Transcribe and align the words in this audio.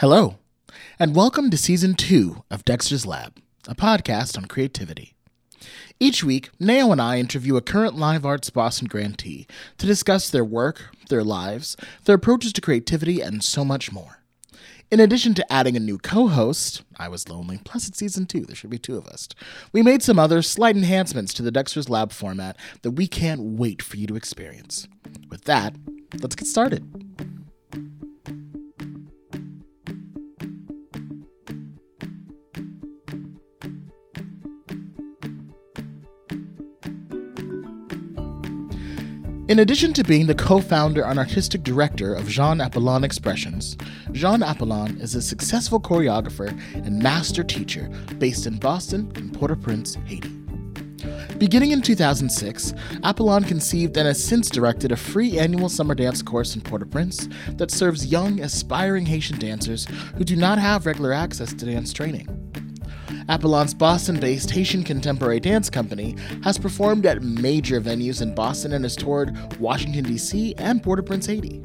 Hello, 0.00 0.36
and 1.00 1.16
welcome 1.16 1.50
to 1.50 1.56
season 1.56 1.94
two 1.94 2.44
of 2.52 2.64
Dexter's 2.64 3.04
Lab, 3.04 3.36
a 3.66 3.74
podcast 3.74 4.38
on 4.38 4.44
creativity. 4.44 5.16
Each 5.98 6.22
week, 6.22 6.50
Nao 6.60 6.92
and 6.92 7.02
I 7.02 7.18
interview 7.18 7.56
a 7.56 7.60
current 7.60 7.96
Live 7.96 8.24
Arts 8.24 8.48
Boston 8.48 8.86
grantee 8.86 9.48
to 9.76 9.88
discuss 9.88 10.30
their 10.30 10.44
work, 10.44 10.90
their 11.08 11.24
lives, 11.24 11.76
their 12.04 12.14
approaches 12.14 12.52
to 12.52 12.60
creativity, 12.60 13.20
and 13.20 13.42
so 13.42 13.64
much 13.64 13.90
more. 13.90 14.22
In 14.88 15.00
addition 15.00 15.34
to 15.34 15.52
adding 15.52 15.74
a 15.76 15.80
new 15.80 15.98
co 15.98 16.28
host, 16.28 16.84
I 16.96 17.08
was 17.08 17.28
lonely, 17.28 17.58
plus 17.64 17.88
it's 17.88 17.98
season 17.98 18.26
two, 18.26 18.42
there 18.42 18.54
should 18.54 18.70
be 18.70 18.78
two 18.78 18.96
of 18.96 19.08
us, 19.08 19.28
we 19.72 19.82
made 19.82 20.04
some 20.04 20.20
other 20.20 20.42
slight 20.42 20.76
enhancements 20.76 21.34
to 21.34 21.42
the 21.42 21.50
Dexter's 21.50 21.88
Lab 21.88 22.12
format 22.12 22.56
that 22.82 22.92
we 22.92 23.08
can't 23.08 23.40
wait 23.40 23.82
for 23.82 23.96
you 23.96 24.06
to 24.06 24.14
experience. 24.14 24.86
With 25.28 25.42
that, 25.46 25.74
let's 26.22 26.36
get 26.36 26.46
started. 26.46 27.37
In 39.48 39.60
addition 39.60 39.94
to 39.94 40.04
being 40.04 40.26
the 40.26 40.34
co 40.34 40.60
founder 40.60 41.06
and 41.06 41.18
artistic 41.18 41.62
director 41.62 42.12
of 42.12 42.28
Jean 42.28 42.58
Appolon 42.58 43.02
Expressions, 43.02 43.78
Jean 44.12 44.40
Appolon 44.40 45.00
is 45.00 45.14
a 45.14 45.22
successful 45.22 45.80
choreographer 45.80 46.48
and 46.74 47.02
master 47.02 47.42
teacher 47.42 47.88
based 48.18 48.46
in 48.46 48.58
Boston 48.58 49.10
and 49.14 49.32
Port 49.32 49.50
au 49.50 49.56
Prince, 49.56 49.96
Haiti. 50.04 50.28
Beginning 51.38 51.70
in 51.70 51.80
2006, 51.80 52.72
Appolon 53.04 53.48
conceived 53.48 53.96
and 53.96 54.06
has 54.06 54.22
since 54.22 54.50
directed 54.50 54.92
a 54.92 54.96
free 54.96 55.38
annual 55.38 55.70
summer 55.70 55.94
dance 55.94 56.20
course 56.20 56.54
in 56.54 56.60
Port 56.60 56.82
au 56.82 56.86
Prince 56.86 57.26
that 57.52 57.70
serves 57.70 58.04
young, 58.04 58.40
aspiring 58.40 59.06
Haitian 59.06 59.38
dancers 59.38 59.86
who 60.18 60.24
do 60.24 60.36
not 60.36 60.58
have 60.58 60.84
regular 60.84 61.14
access 61.14 61.54
to 61.54 61.64
dance 61.64 61.94
training. 61.94 62.28
Appolon's 63.28 63.74
Boston 63.74 64.18
based 64.18 64.50
Haitian 64.50 64.82
Contemporary 64.82 65.38
Dance 65.38 65.68
Company 65.68 66.16
has 66.42 66.56
performed 66.56 67.04
at 67.04 67.22
major 67.22 67.80
venues 67.80 68.22
in 68.22 68.34
Boston 68.34 68.72
and 68.72 68.84
has 68.84 68.96
toured 68.96 69.36
Washington, 69.60 70.04
D.C. 70.04 70.54
and 70.56 70.82
Port 70.82 70.98
au 70.98 71.02
Prince, 71.02 71.26
Haiti. 71.26 71.62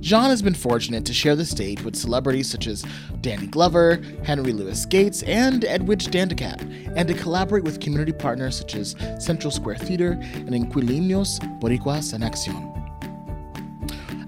Jean 0.00 0.30
has 0.30 0.42
been 0.42 0.54
fortunate 0.54 1.04
to 1.04 1.12
share 1.12 1.36
the 1.36 1.44
stage 1.44 1.82
with 1.82 1.96
celebrities 1.96 2.50
such 2.50 2.66
as 2.66 2.84
Danny 3.20 3.46
Glover, 3.46 4.00
Henry 4.24 4.52
Louis 4.52 4.84
Gates, 4.86 5.22
and 5.24 5.64
Edwidge 5.64 6.06
Danticat, 6.06 6.92
and 6.96 7.08
to 7.08 7.14
collaborate 7.14 7.64
with 7.64 7.80
community 7.80 8.12
partners 8.12 8.58
such 8.58 8.74
as 8.74 8.96
Central 9.18 9.50
Square 9.50 9.78
Theater 9.78 10.18
and 10.34 10.50
Inquilinos, 10.50 11.38
Boricuas, 11.60 12.12
and 12.12 12.24
Acción. 12.24 12.77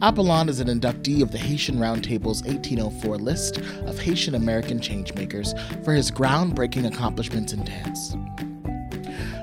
Appolon 0.02 0.48
is 0.48 0.60
an 0.60 0.68
inductee 0.68 1.20
of 1.20 1.30
the 1.30 1.36
Haitian 1.36 1.78
Roundtable's 1.78 2.42
1804 2.44 3.18
list 3.18 3.58
of 3.58 3.98
Haitian 3.98 4.34
American 4.34 4.80
changemakers 4.80 5.54
for 5.84 5.92
his 5.92 6.10
groundbreaking 6.10 6.86
accomplishments 6.86 7.52
in 7.52 7.62
dance. 7.64 8.16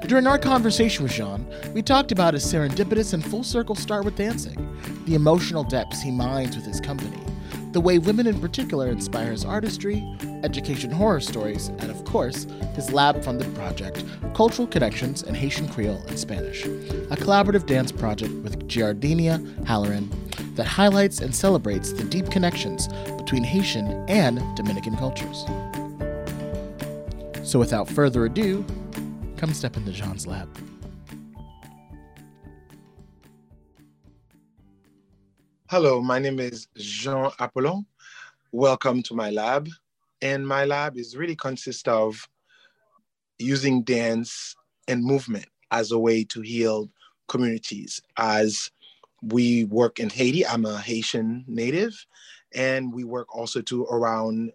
During 0.08 0.26
our 0.26 0.40
conversation 0.40 1.04
with 1.04 1.12
Jean, 1.12 1.46
we 1.76 1.84
talked 1.84 2.12
about 2.12 2.34
his 2.34 2.44
serendipitous 2.44 3.14
and 3.14 3.24
full 3.24 3.44
circle 3.44 3.76
start 3.76 4.04
with 4.04 4.16
dancing, 4.16 4.58
the 5.06 5.14
emotional 5.14 5.64
depths 5.64 6.02
he 6.02 6.10
mines 6.10 6.56
with 6.56 6.66
his 6.66 6.82
company, 6.82 7.22
the 7.72 7.82
way 7.82 8.00
women 8.00 8.28
in 8.28 8.40
particular 8.40 8.88
inspire 8.88 9.32
his 9.32 9.46
artistry, 9.46 10.04
education 10.44 10.90
horror 10.90 11.20
stories, 11.20 11.68
and 11.80 11.92
of 11.92 12.04
course, 12.06 12.46
his 12.74 12.92
lab 12.92 13.24
funded 13.24 13.54
project, 13.56 14.04
Cultural 14.34 14.68
Connections 14.68 15.24
in 15.24 15.36
Haitian 15.36 15.68
Creole 15.70 16.02
and 16.08 16.18
Spanish, 16.18 16.66
a 16.66 17.16
collaborative 17.16 17.66
dance 17.66 17.92
project 17.92 18.34
with 18.44 18.68
Gerardina 18.68 19.66
Halloran 19.66 20.10
that 20.56 20.68
highlights 20.68 21.20
and 21.20 21.36
celebrates 21.36 21.92
the 21.94 22.04
deep 22.04 22.30
connections 22.30 22.88
between 23.18 23.44
Haitian 23.44 24.06
and 24.10 24.40
Dominican 24.56 24.96
cultures. 24.96 25.46
So 27.44 27.60
without 27.60 27.90
further 27.90 28.26
ado, 28.26 28.66
come 29.38 29.54
step 29.54 29.78
into 29.78 29.92
Jean's 29.92 30.26
lab. 30.26 30.50
Hello, 35.70 36.02
my 36.02 36.18
name 36.18 36.40
is 36.40 36.70
Jean 36.78 37.30
Appolon. 37.42 37.86
Welcome 38.54 39.04
to 39.04 39.14
my 39.14 39.32
lab. 39.32 39.68
And 40.22 40.48
my 40.48 40.64
lab 40.64 40.96
is 40.96 41.18
really 41.18 41.36
consists 41.36 41.86
of 41.90 42.26
using 43.38 43.84
dance 43.84 44.56
and 44.88 45.04
movement 45.04 45.48
as 45.72 45.92
a 45.92 46.00
way 46.00 46.24
to 46.24 46.40
heal 46.40 46.90
communities. 47.28 48.02
As 48.16 48.72
we 49.22 49.66
work 49.66 50.00
in 50.00 50.10
Haiti, 50.10 50.48
I'm 50.48 50.64
a 50.64 50.78
Haitian 50.78 51.44
native, 51.50 51.94
and 52.56 52.94
we 52.94 53.04
work 53.04 53.36
also 53.36 53.62
to 53.64 53.84
around 53.88 54.54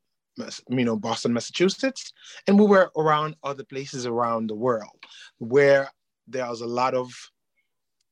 you 0.71 0.85
know 0.87 0.97
Boston, 0.97 1.35
Massachusetts, 1.35 2.15
and 2.47 2.59
we 2.59 2.65
were 2.65 2.91
around 2.97 3.37
other 3.45 3.65
places 3.65 4.07
around 4.07 4.49
the 4.49 4.55
world 4.55 4.97
where 5.37 5.91
there's 6.27 6.63
a 6.63 6.67
lot 6.67 6.95
of 6.95 7.13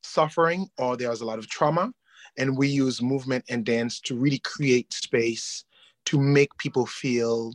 suffering 0.02 0.68
or 0.76 0.98
there's 0.98 1.22
a 1.22 1.24
lot 1.24 1.38
of 1.38 1.48
trauma 1.48 1.94
and 2.40 2.56
we 2.56 2.66
use 2.66 3.02
movement 3.02 3.44
and 3.50 3.66
dance 3.66 4.00
to 4.00 4.16
really 4.16 4.38
create 4.38 4.92
space 4.94 5.64
to 6.06 6.18
make 6.18 6.56
people 6.56 6.86
feel 6.86 7.52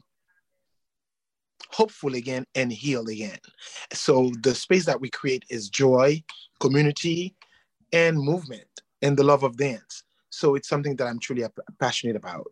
hopeful 1.72 2.14
again 2.14 2.46
and 2.54 2.72
heal 2.72 3.08
again. 3.08 3.40
So 3.92 4.32
the 4.44 4.54
space 4.54 4.86
that 4.86 5.02
we 5.02 5.10
create 5.10 5.44
is 5.50 5.70
joy, 5.70 6.24
community, 6.60 7.36
and 7.92 8.16
movement 8.18 8.82
and 9.02 9.18
the 9.18 9.24
love 9.24 9.44
of 9.44 9.58
dance. 9.58 10.04
So 10.30 10.54
it's 10.54 10.70
something 10.70 10.96
that 10.98 11.08
I'm 11.08 11.20
truly 11.20 11.44
passionate 11.80 12.16
about. 12.16 12.52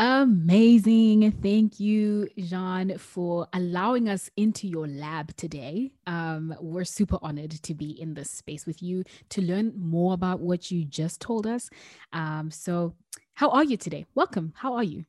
Amazing. 0.00 1.32
Thank 1.42 1.80
you, 1.80 2.28
Jean, 2.38 2.96
for 2.98 3.48
allowing 3.52 4.08
us 4.08 4.30
into 4.36 4.68
your 4.68 4.86
lab 4.86 5.34
today. 5.36 5.90
Um, 6.06 6.54
we're 6.60 6.84
super 6.84 7.18
honored 7.20 7.50
to 7.50 7.74
be 7.74 8.00
in 8.00 8.14
this 8.14 8.30
space 8.30 8.64
with 8.64 8.80
you 8.80 9.02
to 9.30 9.42
learn 9.42 9.72
more 9.76 10.14
about 10.14 10.38
what 10.38 10.70
you 10.70 10.84
just 10.84 11.20
told 11.20 11.48
us. 11.48 11.68
Um, 12.12 12.48
so, 12.52 12.94
how 13.34 13.50
are 13.50 13.64
you 13.64 13.76
today? 13.76 14.06
Welcome. 14.14 14.52
How 14.54 14.74
are 14.74 14.84
you? 14.84 15.04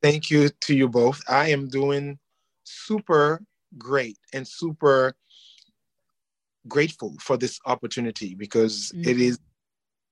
Thank 0.00 0.30
you 0.30 0.48
to 0.48 0.76
you 0.76 0.88
both. 0.88 1.20
I 1.28 1.48
am 1.48 1.68
doing 1.68 2.16
super 2.62 3.42
great 3.78 4.16
and 4.32 4.46
super 4.46 5.12
grateful 6.68 7.16
for 7.20 7.36
this 7.36 7.58
opportunity 7.66 8.36
because 8.36 8.92
mm-hmm. 8.94 9.10
it 9.10 9.20
is 9.20 9.40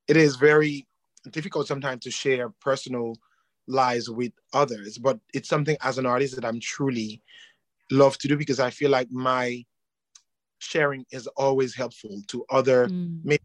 it 0.09 0.17
is 0.17 0.35
very 0.35 0.89
difficult 1.31 1.69
sometimes 1.69 2.03
to 2.03 2.11
share 2.11 2.51
personal 2.61 3.15
lies 3.69 4.09
with 4.09 4.33
others 4.53 4.99
but 4.99 5.19
it's 5.35 5.49
something 5.49 5.77
as 5.83 5.99
an 5.99 6.07
artist 6.07 6.35
that 6.35 6.45
i'm 6.45 6.61
truly 6.61 7.23
love 7.91 8.17
to 8.19 8.29
do 8.29 8.37
because 8.37 8.61
i 8.61 8.71
feel 8.71 8.91
like 8.91 9.11
my 9.11 9.65
sharing 10.59 11.05
is 11.13 11.27
always 11.37 11.75
helpful 11.75 12.21
to 12.29 12.45
other 12.51 12.89
mm. 12.89 13.21
maybe 13.25 13.43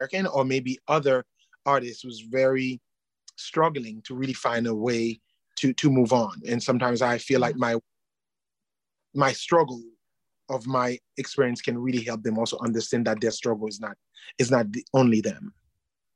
american 0.00 0.26
or 0.26 0.44
maybe 0.44 0.78
other 0.88 1.24
artists 1.66 2.02
who's 2.02 2.20
very 2.20 2.80
struggling 3.36 4.00
to 4.02 4.14
really 4.14 4.32
find 4.32 4.66
a 4.66 4.74
way 4.74 5.18
to 5.56 5.72
to 5.72 5.90
move 5.90 6.12
on 6.12 6.40
and 6.46 6.62
sometimes 6.62 7.02
i 7.02 7.18
feel 7.18 7.40
like 7.40 7.56
my 7.56 7.76
my 9.14 9.32
struggle 9.32 9.82
of 10.50 10.66
my 10.66 10.98
experience 11.16 11.62
can 11.62 11.78
really 11.78 12.02
help 12.02 12.22
them 12.22 12.38
also 12.38 12.58
understand 12.58 13.06
that 13.06 13.20
their 13.20 13.30
struggle 13.30 13.66
is 13.66 13.80
not 13.80 13.96
is 14.38 14.50
not 14.50 14.70
the, 14.72 14.84
only 14.92 15.20
them 15.20 15.52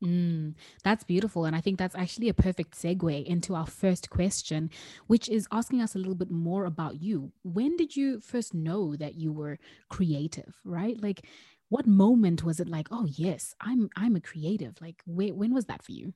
Mm, 0.02 0.54
that's 0.84 1.02
beautiful. 1.02 1.44
And 1.44 1.56
I 1.56 1.60
think 1.60 1.78
that's 1.78 1.96
actually 1.96 2.28
a 2.28 2.34
perfect 2.34 2.74
segue 2.74 3.24
into 3.24 3.54
our 3.54 3.66
first 3.66 4.10
question, 4.10 4.70
which 5.08 5.28
is 5.28 5.48
asking 5.50 5.80
us 5.82 5.94
a 5.94 5.98
little 5.98 6.14
bit 6.14 6.30
more 6.30 6.64
about 6.66 7.02
you. 7.02 7.32
When 7.42 7.76
did 7.76 7.96
you 7.96 8.20
first 8.20 8.54
know 8.54 8.94
that 8.94 9.16
you 9.16 9.32
were 9.32 9.58
creative, 9.88 10.60
right? 10.64 11.00
Like 11.02 11.26
what 11.68 11.86
moment 11.86 12.44
was 12.44 12.60
it 12.60 12.68
like, 12.68 12.88
oh 12.92 13.06
yes, 13.10 13.54
I'm 13.60 13.90
I'm 13.96 14.14
a 14.16 14.20
creative? 14.20 14.80
Like 14.80 15.02
wh- 15.04 15.36
when 15.36 15.52
was 15.52 15.66
that 15.66 15.82
for 15.82 15.92
you? 15.92 16.14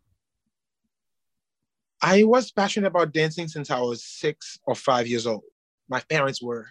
I 2.01 2.24
was 2.24 2.51
passionate 2.51 2.89
about 2.89 3.12
dancing 3.12 3.48
since 3.48 3.71
I 3.71 3.80
was 3.80 4.04
six 4.04 4.59
or 4.66 4.74
five 4.74 5.07
years 5.07 5.27
old. 5.27 5.45
My 5.89 6.01
parents 6.01 6.42
were 6.42 6.66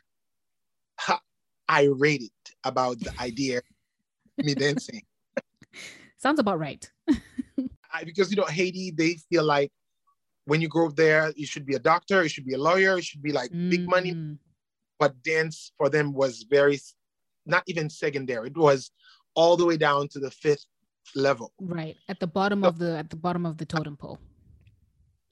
irate 1.69 2.31
about 2.63 2.99
the 2.99 3.13
idea 3.19 3.59
of 3.59 3.63
me 4.41 4.55
dancing. 4.55 5.03
Sounds 6.21 6.39
about 6.39 6.59
right. 6.59 6.89
I, 7.93 8.03
because 8.03 8.29
you 8.29 8.37
know 8.37 8.45
Haiti, 8.45 8.91
they 8.91 9.15
feel 9.29 9.43
like 9.43 9.71
when 10.45 10.61
you 10.61 10.69
go 10.69 10.89
there, 10.89 11.33
you 11.35 11.47
should 11.47 11.65
be 11.65 11.73
a 11.73 11.79
doctor, 11.79 12.21
you 12.21 12.29
should 12.29 12.45
be 12.45 12.53
a 12.53 12.59
lawyer, 12.59 12.95
you 12.95 13.01
should 13.01 13.23
be 13.23 13.31
like 13.31 13.49
mm. 13.51 13.71
big 13.71 13.89
money. 13.89 14.13
Mm. 14.13 14.37
But 14.99 15.23
dance 15.23 15.71
for 15.77 15.89
them 15.89 16.13
was 16.13 16.45
very, 16.47 16.79
not 17.47 17.63
even 17.65 17.89
secondary. 17.89 18.49
It 18.49 18.57
was 18.57 18.91
all 19.33 19.57
the 19.57 19.65
way 19.65 19.77
down 19.77 20.09
to 20.09 20.19
the 20.19 20.29
fifth 20.29 20.65
level. 21.15 21.53
Right 21.59 21.97
at 22.07 22.19
the 22.19 22.27
bottom 22.27 22.61
so, 22.61 22.67
of 22.67 22.77
the 22.77 22.97
at 22.99 23.09
the 23.09 23.15
bottom 23.15 23.45
of 23.47 23.57
the 23.57 23.65
totem 23.65 23.97
pole. 23.97 24.19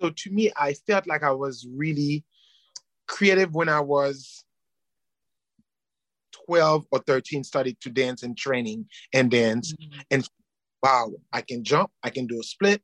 So 0.01 0.09
to 0.09 0.31
me, 0.31 0.51
I 0.57 0.73
felt 0.73 1.05
like 1.05 1.21
I 1.21 1.31
was 1.31 1.67
really 1.69 2.25
creative 3.07 3.53
when 3.53 3.69
I 3.69 3.81
was 3.81 4.43
12 6.47 6.87
or 6.89 6.99
13 6.99 7.43
started 7.43 7.79
to 7.81 7.91
dance 7.91 8.23
and 8.23 8.35
training 8.35 8.87
and 9.13 9.29
dance 9.29 9.73
mm-hmm. 9.73 9.99
and 10.09 10.27
wow, 10.83 11.11
I 11.33 11.41
can 11.41 11.63
jump, 11.63 11.91
I 12.03 12.09
can 12.09 12.27
do 12.27 12.39
a 12.39 12.43
split, 12.43 12.81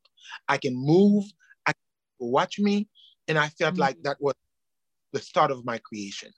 I 0.47 0.57
can 0.57 0.75
move, 0.75 1.23
I 1.65 1.73
can 1.73 2.29
watch 2.31 2.59
me. 2.59 2.87
And 3.27 3.37
I 3.37 3.47
felt 3.49 3.73
mm-hmm. 3.73 3.81
like 3.81 4.03
that 4.03 4.17
was 4.19 4.35
the 5.13 5.19
start 5.19 5.51
of 5.51 5.65
my 5.65 5.79
creation. 5.79 6.31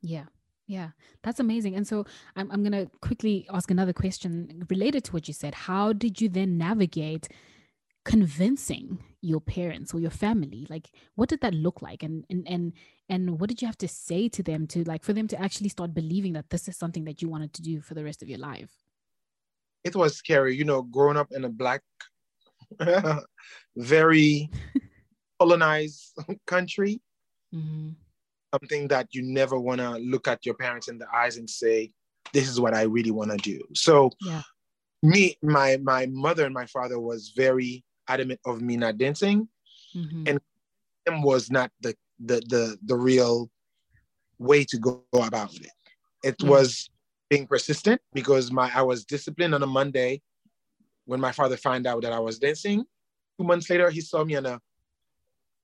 Yeah. 0.00 0.24
Yeah, 0.66 0.90
that's 1.22 1.40
amazing. 1.40 1.76
And 1.76 1.86
so 1.86 2.06
I'm, 2.36 2.50
I'm 2.50 2.62
going 2.62 2.72
to 2.72 2.90
quickly 3.02 3.46
ask 3.52 3.70
another 3.70 3.92
question 3.92 4.64
related 4.70 5.04
to 5.04 5.12
what 5.12 5.28
you 5.28 5.34
said. 5.34 5.54
How 5.54 5.92
did 5.92 6.22
you 6.22 6.30
then 6.30 6.56
navigate 6.56 7.28
convincing 8.04 8.98
your 9.22 9.40
parents 9.40 9.94
or 9.94 10.00
your 10.00 10.10
family 10.10 10.66
like 10.68 10.90
what 11.14 11.30
did 11.30 11.40
that 11.40 11.54
look 11.54 11.80
like 11.80 12.02
and 12.02 12.24
and 12.28 12.46
and 12.46 12.72
and 13.08 13.40
what 13.40 13.48
did 13.48 13.62
you 13.62 13.66
have 13.66 13.78
to 13.78 13.88
say 13.88 14.28
to 14.28 14.42
them 14.42 14.66
to 14.66 14.84
like 14.84 15.02
for 15.02 15.14
them 15.14 15.26
to 15.26 15.40
actually 15.40 15.70
start 15.70 15.94
believing 15.94 16.34
that 16.34 16.50
this 16.50 16.68
is 16.68 16.76
something 16.76 17.04
that 17.04 17.22
you 17.22 17.30
wanted 17.30 17.52
to 17.54 17.62
do 17.62 17.80
for 17.80 17.94
the 17.94 18.04
rest 18.04 18.22
of 18.22 18.28
your 18.28 18.38
life 18.38 18.83
it 19.84 19.94
was 19.94 20.16
scary 20.16 20.56
you 20.56 20.64
know 20.64 20.82
growing 20.82 21.16
up 21.16 21.28
in 21.32 21.44
a 21.44 21.48
black 21.48 21.82
very 23.76 24.50
colonized 25.38 26.12
country 26.46 27.00
mm-hmm. 27.54 27.90
something 28.52 28.88
that 28.88 29.08
you 29.12 29.22
never 29.22 29.58
want 29.58 29.80
to 29.80 29.90
look 29.98 30.26
at 30.28 30.44
your 30.44 30.54
parents 30.54 30.88
in 30.88 30.98
the 30.98 31.06
eyes 31.14 31.36
and 31.36 31.48
say 31.48 31.90
this 32.32 32.48
is 32.48 32.60
what 32.60 32.74
i 32.74 32.82
really 32.82 33.10
want 33.10 33.30
to 33.30 33.36
do 33.38 33.60
so 33.74 34.10
yeah 34.22 34.42
me 35.04 35.36
my 35.42 35.76
my 35.82 36.06
mother 36.06 36.46
and 36.46 36.54
my 36.54 36.66
father 36.66 36.98
was 36.98 37.32
very 37.36 37.84
adamant 38.08 38.40
of 38.44 38.60
me 38.60 38.76
not 38.76 38.98
dancing, 38.98 39.48
mm-hmm. 39.94 40.24
and 40.26 40.40
him 41.06 41.22
was 41.22 41.50
not 41.50 41.70
the, 41.80 41.94
the 42.24 42.42
the 42.48 42.78
the 42.84 42.96
real 42.96 43.50
way 44.38 44.64
to 44.64 44.78
go 44.78 45.04
about 45.12 45.54
it. 45.54 45.70
It 46.22 46.38
mm-hmm. 46.38 46.48
was 46.48 46.90
being 47.34 47.46
persistent 47.48 48.00
because 48.12 48.52
my 48.52 48.70
I 48.72 48.82
was 48.82 49.04
disciplined 49.04 49.54
on 49.56 49.62
a 49.62 49.66
Monday 49.66 50.22
when 51.06 51.20
my 51.20 51.32
father 51.32 51.56
found 51.56 51.84
out 51.84 52.02
that 52.02 52.12
I 52.12 52.20
was 52.20 52.38
dancing. 52.38 52.84
Two 53.36 53.46
months 53.50 53.68
later, 53.68 53.90
he 53.90 54.00
saw 54.00 54.22
me 54.24 54.36
on 54.36 54.46
a 54.46 54.60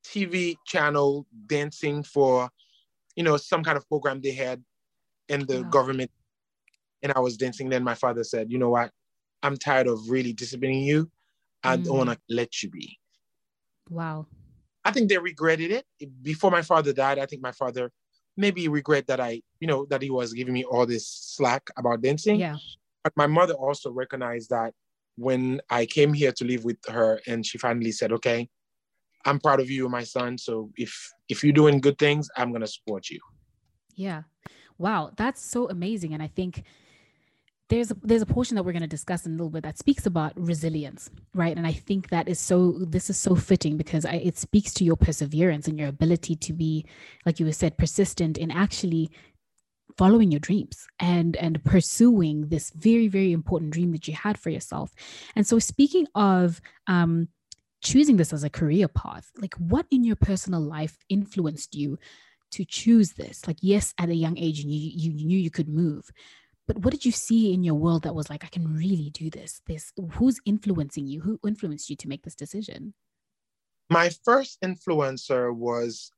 TV 0.05 0.56
channel 0.67 1.26
dancing 1.46 2.02
for, 2.02 2.50
you 3.14 3.22
know, 3.22 3.37
some 3.37 3.62
kind 3.62 3.76
of 3.76 3.88
program 3.88 4.20
they 4.20 4.32
had 4.32 4.64
in 5.28 5.46
the 5.46 5.62
wow. 5.62 5.69
government. 5.69 6.11
And 7.05 7.12
I 7.14 7.20
was 7.20 7.37
dancing. 7.37 7.69
Then 7.69 7.84
my 7.84 7.94
father 7.94 8.25
said, 8.25 8.50
you 8.50 8.58
know 8.58 8.70
what? 8.70 8.90
I'm 9.44 9.56
tired 9.56 9.87
of 9.87 10.11
really 10.11 10.32
disciplining 10.32 10.82
you. 10.82 11.08
I 11.62 11.76
mm. 11.76 11.84
don't 11.84 11.99
want 11.99 12.11
to 12.11 12.19
let 12.28 12.62
you 12.62 12.69
be. 12.69 12.99
Wow. 13.88 14.26
I 14.84 14.90
think 14.90 15.08
they 15.08 15.19
regretted 15.19 15.70
it. 15.70 15.84
Before 16.20 16.50
my 16.50 16.62
father 16.62 16.93
died, 16.93 17.20
I 17.20 17.26
think 17.26 17.43
my 17.43 17.52
father 17.52 17.93
maybe 18.37 18.69
regret 18.69 19.06
that 19.06 19.21
I, 19.21 19.43
you 19.61 19.69
know, 19.69 19.87
that 19.91 20.03
he 20.03 20.11
was 20.11 20.32
giving 20.32 20.55
me 20.55 20.65
all 20.65 20.87
this 20.87 21.06
slack 21.06 21.69
about 21.77 22.03
dancing. 22.03 22.41
Yeah. 22.41 22.56
But 23.05 23.12
my 23.17 23.27
mother 23.27 23.55
also 23.55 23.91
recognized 23.91 24.50
that 24.50 24.73
when 25.17 25.61
I 25.71 25.87
came 25.87 26.12
here 26.12 26.32
to 26.32 26.44
live 26.44 26.65
with 26.65 26.79
her 26.88 27.21
and 27.27 27.44
she 27.44 27.59
finally 27.59 27.93
said, 27.93 28.12
okay, 28.12 28.49
I'm 29.25 29.38
proud 29.38 29.61
of 29.61 29.71
you, 29.71 29.88
my 29.88 30.05
son. 30.05 30.38
So 30.38 30.71
if 30.77 31.12
if 31.29 31.44
you're 31.44 31.53
doing 31.53 31.81
good 31.81 31.99
things, 31.99 32.29
I'm 32.37 32.53
gonna 32.53 32.67
support 32.67 33.11
you. 33.11 33.21
Yeah. 33.94 34.23
Wow, 34.79 35.12
that's 35.17 35.43
so 35.43 35.69
amazing. 35.69 36.15
And 36.15 36.23
I 36.23 36.29
think 36.29 36.65
there's 37.70 37.90
a, 37.90 37.96
there's 38.02 38.22
a 38.22 38.26
portion 38.26 38.56
that 38.56 38.64
we're 38.64 38.72
going 38.72 38.82
to 38.82 38.88
discuss 38.88 39.25
in 39.25 39.32
a 39.32 39.37
little 39.37 39.49
bit 39.49 39.62
that 39.62 39.78
speaks 39.78 40.05
about 40.05 40.32
resilience 40.37 41.08
right? 41.34 41.56
And 41.56 41.67
i 41.67 41.72
think 41.72 42.11
that 42.11 42.28
is 42.28 42.38
so 42.38 42.72
this 42.81 43.08
is 43.08 43.17
so 43.17 43.34
fitting 43.34 43.76
because 43.76 44.05
I, 44.05 44.14
it 44.14 44.37
speaks 44.37 44.75
to 44.75 44.84
your 44.84 44.96
perseverance 44.96 45.69
and 45.69 45.78
your 45.78 45.88
ability 45.88 46.37
to 46.37 46.52
be 46.52 46.84
like 47.25 47.40
you 47.40 47.50
said 47.52 47.78
persistent 47.78 48.37
in 48.37 48.50
actually 48.50 49.11
following 49.96 50.31
your 50.31 50.40
dreams 50.40 50.87
and 50.99 51.37
and 51.37 51.62
pursuing 51.64 52.49
this 52.49 52.70
very 52.70 53.08
very 53.08 53.32
important 53.32 53.72
dream 53.72 53.93
that 53.93 54.08
you 54.08 54.14
had 54.14 54.38
for 54.38 54.50
yourself. 54.50 54.93
And 55.37 55.46
so 55.46 55.58
speaking 55.58 56.06
of 56.14 56.61
um 56.87 57.28
choosing 57.82 58.17
this 58.17 58.32
as 58.32 58.44
a 58.44 58.50
career 58.50 58.88
path 58.88 59.31
like 59.38 59.55
what 59.55 59.87
in 59.90 60.05
your 60.05 60.17
personal 60.17 60.61
life 60.61 60.99
influenced 61.08 61.75
you 61.75 61.99
to 62.50 62.64
choose 62.64 63.12
this? 63.12 63.46
Like 63.46 63.58
yes 63.61 63.94
at 63.99 64.08
a 64.08 64.14
young 64.14 64.37
age 64.37 64.64
you, 64.64 64.70
you, 64.70 65.12
you 65.12 65.25
knew 65.26 65.38
you 65.38 65.50
could 65.50 65.69
move 65.69 66.11
but 66.70 66.84
what 66.84 66.93
did 66.93 67.05
you 67.05 67.11
see 67.11 67.52
in 67.52 67.64
your 67.64 67.75
world 67.75 68.05
that 68.05 68.14
was 68.14 68.31
like 68.31 68.44
i 68.44 68.46
can 68.46 68.72
really 68.72 69.11
do 69.11 69.28
this 69.28 69.61
this 69.67 69.93
who's 70.12 70.38
influencing 70.46 71.05
you? 71.08 71.20
Who 71.20 71.40
influenced 71.44 71.90
you 71.90 71.96
to 71.96 72.06
make 72.06 72.22
this 72.22 72.37
decision? 72.37 72.94
My 73.88 74.11
first 74.25 74.61
influencer 74.62 75.52
was 75.52 76.12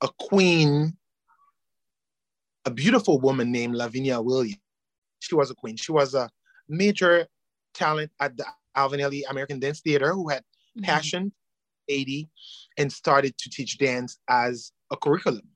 a 0.00 0.08
queen 0.18 0.96
a 2.64 2.72
beautiful 2.72 3.20
woman 3.20 3.52
named 3.52 3.76
lavinia 3.76 4.20
williams. 4.20 4.58
She 5.20 5.36
was 5.36 5.52
a 5.52 5.54
queen. 5.54 5.76
She 5.76 5.92
was 5.92 6.14
a 6.14 6.28
major 6.68 7.28
talent 7.72 8.10
at 8.18 8.36
the 8.36 8.46
alvin 8.74 8.98
ailey 8.98 9.22
american 9.30 9.60
dance 9.60 9.80
theater 9.80 10.12
who 10.12 10.28
had 10.28 10.42
mm-hmm. 10.42 10.86
passion 10.86 11.32
80 11.88 12.28
and 12.78 12.92
started 12.92 13.38
to 13.38 13.48
teach 13.48 13.78
dance 13.78 14.18
as 14.28 14.72
a 14.90 14.96
curriculum. 14.96 15.46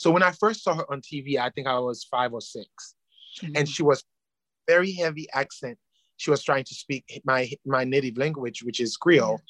So 0.00 0.10
when 0.10 0.24
i 0.24 0.32
first 0.32 0.64
saw 0.64 0.74
her 0.74 0.92
on 0.92 1.00
tv 1.00 1.38
i 1.38 1.50
think 1.50 1.68
i 1.68 1.78
was 1.78 2.02
five 2.02 2.32
or 2.32 2.40
six 2.40 2.96
mm-hmm. 3.42 3.56
and 3.56 3.68
she 3.68 3.82
was 3.82 4.04
very 4.68 4.92
heavy 4.92 5.26
accent. 5.32 5.78
She 6.16 6.30
was 6.30 6.42
trying 6.42 6.64
to 6.64 6.74
speak 6.74 7.04
my 7.24 7.50
my 7.64 7.84
native 7.84 8.16
language, 8.18 8.62
which 8.62 8.80
is 8.80 8.96
Creole. 8.96 9.40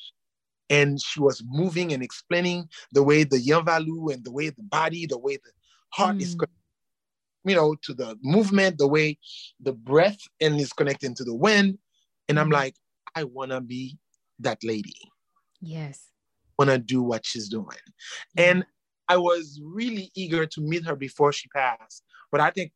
And 0.69 1.01
she 1.03 1.21
was 1.21 1.43
moving 1.45 1.93
and 1.93 2.03
explaining 2.03 2.69
the 2.93 3.03
way 3.03 3.25
the 3.25 3.39
Yanvalou 3.39 4.13
and 4.15 4.25
the 4.25 4.31
way 4.31 4.51
the 4.51 4.63
body, 4.63 5.05
the 5.05 5.19
way 5.19 5.37
the 5.37 5.51
heart 5.93 6.19
mm. 6.19 6.23
is, 6.23 6.37
you 7.45 7.57
know, 7.57 7.75
to 7.83 7.93
the 7.93 8.17
movement, 8.23 8.79
the 8.79 8.87
way 8.87 9.19
the 9.59 9.73
breath 9.73 10.21
and 10.41 10.61
is 10.61 10.73
connecting 10.73 11.15
to 11.17 11.25
the 11.25 11.35
wind. 11.35 11.79
And 12.29 12.39
I'm 12.39 12.47
mm-hmm. 12.47 12.55
like, 12.55 12.77
I 13.17 13.25
wanna 13.25 13.61
be 13.61 13.99
that 14.39 14.63
lady. 14.63 14.95
Yes. 15.61 16.07
Wanna 16.57 16.79
do 16.79 17.03
what 17.03 17.27
she's 17.27 17.49
doing. 17.49 17.83
And 18.37 18.65
I 19.09 19.17
was 19.17 19.61
really 19.65 20.13
eager 20.15 20.47
to 20.47 20.61
meet 20.61 20.87
her 20.87 20.95
before 20.95 21.33
she 21.33 21.49
passed. 21.49 22.05
But 22.31 22.41
I 22.41 22.51
think 22.51 22.71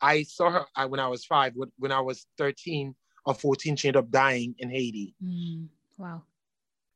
I 0.00 0.22
saw 0.22 0.50
her 0.50 0.88
when 0.88 1.00
I 1.00 1.08
was 1.08 1.24
five. 1.24 1.54
When 1.78 1.92
I 1.92 2.00
was 2.00 2.26
13 2.38 2.94
or 3.26 3.34
14, 3.34 3.76
she 3.76 3.88
ended 3.88 3.98
up 3.98 4.10
dying 4.10 4.54
in 4.58 4.70
Haiti. 4.70 5.14
Mm, 5.22 5.66
wow. 5.96 6.22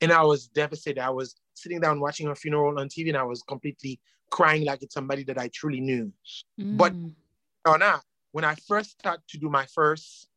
And 0.01 0.13
I 0.13 0.23
was 0.23 0.49
devastated. 0.49 1.01
I 1.01 1.11
was 1.11 1.35
sitting 1.55 1.81
down 1.81 2.01
watching 2.01 2.27
her 2.27 2.35
funeral 2.35 2.79
on 2.79 2.89
TV 2.89 3.09
and 3.09 3.17
I 3.17 3.25
was 3.25 3.43
completely 3.43 4.01
crying 4.31 4.65
like 4.65 4.83
it's 4.83 4.95
somebody 4.95 5.25
that 5.25 5.39
I 5.39 5.49
truly 5.49 5.81
knew. 5.81 6.13
Mm. 6.61 6.77
But 6.77 6.95
or 7.65 7.79
not, 7.79 8.03
when 8.33 8.45
I 8.45 8.55
first 8.67 8.91
started 8.99 9.23
to 9.29 9.39
do 9.39 9.49
my 9.49 9.67
first 9.67 10.29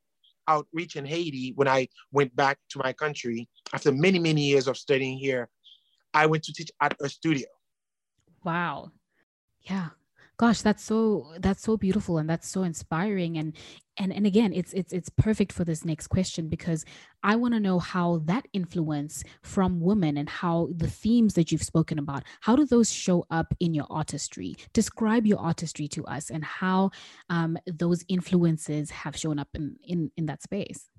outreach 0.47 0.95
in 0.95 1.06
Haiti, 1.06 1.53
when 1.56 1.67
I 1.67 1.88
went 2.12 2.35
back 2.35 2.59
to 2.69 2.79
my 2.79 2.94
country 2.94 3.47
after 3.73 3.91
many, 3.91 4.19
many 4.19 4.41
years 4.41 4.67
of 4.67 4.77
studying 4.77 5.17
here, 5.17 5.50
I 6.13 6.27
went 6.27 6.43
to 6.43 6.53
teach 6.53 6.72
at 6.81 6.95
a 7.01 7.10
studio. 7.10 7.48
Wow. 8.43 8.91
Yeah 9.62 9.89
gosh 10.38 10.62
that's 10.62 10.84
so 10.84 11.34
that's 11.39 11.62
so 11.62 11.77
beautiful 11.77 12.18
and 12.18 12.30
that's 12.30 12.48
so 12.48 12.63
inspiring. 12.63 13.38
And 13.38 13.54
and 13.98 14.12
and 14.12 14.25
again 14.25 14.51
it's 14.54 14.74
it's 14.74 14.92
it's 14.92 15.10
perfect 15.10 15.51
for 15.54 15.63
this 15.63 15.86
next 15.86 16.08
question 16.08 16.50
because 16.50 16.84
i 17.24 17.34
want 17.34 17.54
to 17.54 17.62
know 17.62 17.80
how 17.80 18.22
that 18.25 18.46
influence 18.51 19.24
from 19.42 19.80
women 19.80 20.18
and 20.18 20.30
how 20.30 20.68
the 20.75 20.89
themes 20.89 21.34
that 21.36 21.50
you've 21.50 21.63
spoken 21.63 21.98
about 21.98 22.24
how 22.42 22.56
do 22.56 22.65
those 22.65 22.92
show 22.92 23.25
up 23.32 23.54
in 23.60 23.74
your 23.74 23.88
artistry? 23.89 24.56
Describe 24.74 25.25
your 25.25 25.39
artistry 25.39 25.88
to 25.89 26.06
us 26.06 26.30
and 26.30 26.44
how 26.44 26.92
um, 27.30 27.58
those 27.65 28.04
influences 28.08 28.92
have 28.92 29.15
shown 29.15 29.39
up 29.39 29.50
in 29.54 29.75
in 29.84 30.12
in 30.18 30.25
that 30.25 30.44
space. 30.44 30.89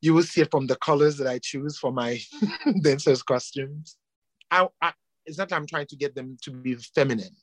You 0.00 0.14
will 0.14 0.22
see 0.22 0.40
it 0.40 0.50
from 0.50 0.66
the 0.66 0.76
colors 0.76 1.16
that 1.18 1.26
i 1.26 1.38
choose 1.38 1.78
for 1.78 1.92
my 1.92 2.20
dancers 2.82 3.22
costumes. 3.22 3.96
I, 4.50 4.68
I 4.80 4.92
it's 5.24 5.38
not 5.38 5.52
i'm 5.52 5.66
trying 5.66 5.86
to 5.86 5.96
get 5.96 6.14
them 6.14 6.36
to 6.42 6.50
be 6.50 6.74
feminine 6.74 7.36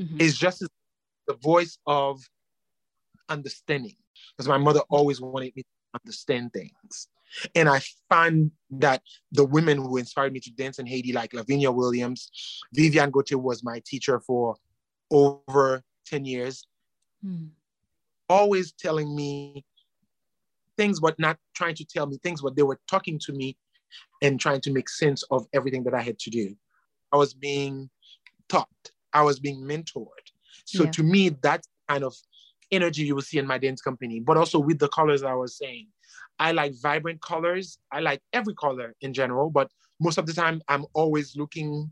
mm-hmm. 0.00 0.20
is 0.20 0.38
just 0.38 0.64
the 1.26 1.34
voice 1.34 1.78
of 1.86 2.20
understanding. 3.28 3.96
Because 4.36 4.48
my 4.48 4.58
mother 4.58 4.80
always 4.90 5.20
wanted 5.20 5.54
me 5.56 5.62
to 5.62 6.00
understand 6.02 6.52
things. 6.52 7.08
And 7.54 7.68
I 7.68 7.80
find 8.08 8.50
that 8.70 9.02
the 9.30 9.44
women 9.44 9.78
who 9.78 9.96
inspired 9.96 10.32
me 10.32 10.40
to 10.40 10.50
dance 10.52 10.78
in 10.78 10.86
Haiti, 10.86 11.12
like 11.12 11.32
Lavinia 11.32 11.70
Williams, 11.70 12.30
Viviane 12.76 13.12
Gauthier 13.12 13.38
was 13.38 13.62
my 13.62 13.80
teacher 13.86 14.20
for 14.20 14.56
over 15.10 15.82
10 16.06 16.24
years, 16.24 16.66
mm. 17.24 17.48
always 18.28 18.72
telling 18.72 19.14
me 19.14 19.64
things, 20.76 20.98
but 20.98 21.18
not 21.18 21.36
trying 21.54 21.74
to 21.76 21.84
tell 21.84 22.06
me 22.06 22.18
things, 22.22 22.42
but 22.42 22.56
they 22.56 22.62
were 22.62 22.80
talking 22.88 23.18
to 23.20 23.32
me 23.32 23.56
and 24.22 24.40
trying 24.40 24.60
to 24.62 24.72
make 24.72 24.88
sense 24.88 25.22
of 25.30 25.46
everything 25.52 25.84
that 25.84 25.94
I 25.94 26.02
had 26.02 26.18
to 26.20 26.30
do. 26.30 26.56
I 27.12 27.16
was 27.16 27.34
being 27.34 27.90
taught 28.48 28.68
I 29.12 29.22
was 29.22 29.40
being 29.40 29.62
mentored. 29.62 30.26
So 30.64 30.84
yeah. 30.84 30.90
to 30.90 31.02
me, 31.02 31.30
that 31.42 31.64
kind 31.88 32.04
of 32.04 32.14
energy 32.70 33.02
you 33.02 33.14
will 33.14 33.22
see 33.22 33.38
in 33.38 33.46
my 33.46 33.58
dance 33.58 33.80
company, 33.80 34.20
but 34.20 34.36
also 34.36 34.58
with 34.58 34.78
the 34.78 34.88
colors 34.88 35.22
I 35.22 35.34
was 35.34 35.56
saying. 35.56 35.88
I 36.38 36.52
like 36.52 36.72
vibrant 36.80 37.20
colors. 37.20 37.78
I 37.92 38.00
like 38.00 38.22
every 38.32 38.54
color 38.54 38.94
in 39.00 39.12
general, 39.12 39.50
but 39.50 39.70
most 40.00 40.16
of 40.16 40.26
the 40.26 40.32
time 40.32 40.62
I'm 40.68 40.86
always 40.94 41.36
looking 41.36 41.90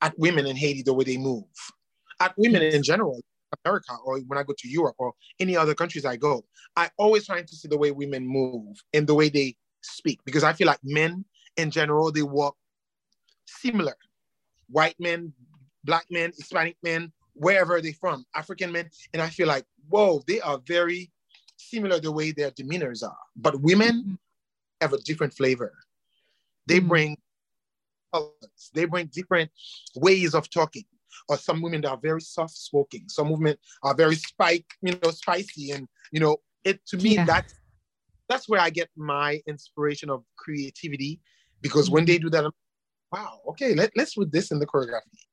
at 0.00 0.16
women 0.18 0.46
in 0.46 0.56
Haiti 0.56 0.82
the 0.82 0.94
way 0.94 1.04
they 1.04 1.16
move. 1.16 1.44
At 2.20 2.34
women 2.36 2.62
in 2.62 2.82
general, 2.82 3.20
America 3.64 3.96
or 4.04 4.20
when 4.20 4.38
I 4.38 4.42
go 4.42 4.54
to 4.56 4.68
Europe 4.68 4.96
or 4.98 5.14
any 5.40 5.56
other 5.56 5.74
countries 5.74 6.04
I 6.04 6.16
go, 6.16 6.44
I 6.76 6.90
always 6.96 7.26
trying 7.26 7.46
to 7.46 7.56
see 7.56 7.68
the 7.68 7.78
way 7.78 7.90
women 7.90 8.26
move 8.26 8.76
and 8.92 9.06
the 9.06 9.14
way 9.14 9.28
they 9.28 9.56
speak 9.82 10.20
because 10.24 10.44
I 10.44 10.52
feel 10.52 10.66
like 10.66 10.80
men 10.84 11.24
in 11.56 11.70
general, 11.70 12.12
they 12.12 12.22
walk 12.22 12.56
similar. 13.46 13.96
White 14.70 14.96
men, 14.98 15.32
black 15.84 16.06
men, 16.10 16.32
Hispanic 16.36 16.76
men, 16.82 17.12
wherever 17.34 17.80
they're 17.80 17.92
from, 17.92 18.24
African 18.34 18.72
men. 18.72 18.90
And 19.12 19.22
I 19.22 19.28
feel 19.28 19.48
like, 19.48 19.64
whoa, 19.88 20.22
they 20.26 20.40
are 20.40 20.60
very 20.66 21.10
similar 21.56 22.00
the 22.00 22.12
way 22.12 22.32
their 22.32 22.50
demeanors 22.50 23.02
are. 23.02 23.16
But 23.36 23.60
women 23.60 24.02
mm-hmm. 24.02 24.14
have 24.80 24.92
a 24.92 24.98
different 24.98 25.34
flavor. 25.34 25.72
They 26.66 26.78
mm-hmm. 26.78 26.88
bring 26.88 27.18
colors, 28.12 28.70
they 28.74 28.84
bring 28.84 29.06
different 29.06 29.50
ways 29.96 30.34
of 30.34 30.50
talking. 30.50 30.84
Or 31.28 31.36
some 31.36 31.60
women 31.60 31.82
that 31.82 31.90
are 31.90 31.98
very 32.00 32.20
soft 32.20 32.56
spoken. 32.56 33.08
Some 33.08 33.30
women 33.30 33.56
are 33.82 33.94
very 33.94 34.14
spike, 34.14 34.66
you 34.82 34.98
know, 35.02 35.10
spicy. 35.10 35.72
And 35.72 35.88
you 36.12 36.20
know, 36.20 36.38
it 36.64 36.84
to 36.86 36.96
me, 36.96 37.16
yeah. 37.16 37.24
that's 37.24 37.54
that's 38.28 38.48
where 38.48 38.60
I 38.60 38.70
get 38.70 38.88
my 38.96 39.40
inspiration 39.46 40.10
of 40.10 40.22
creativity. 40.36 41.20
Because 41.60 41.86
mm-hmm. 41.86 41.94
when 41.94 42.04
they 42.04 42.18
do 42.18 42.30
that, 42.30 42.44
I'm, 42.44 42.52
wow, 43.12 43.40
okay, 43.48 43.74
let, 43.74 43.90
let's 43.96 44.14
put 44.14 44.30
this 44.30 44.52
in 44.52 44.58
the 44.58 44.66
choreography 44.66 45.27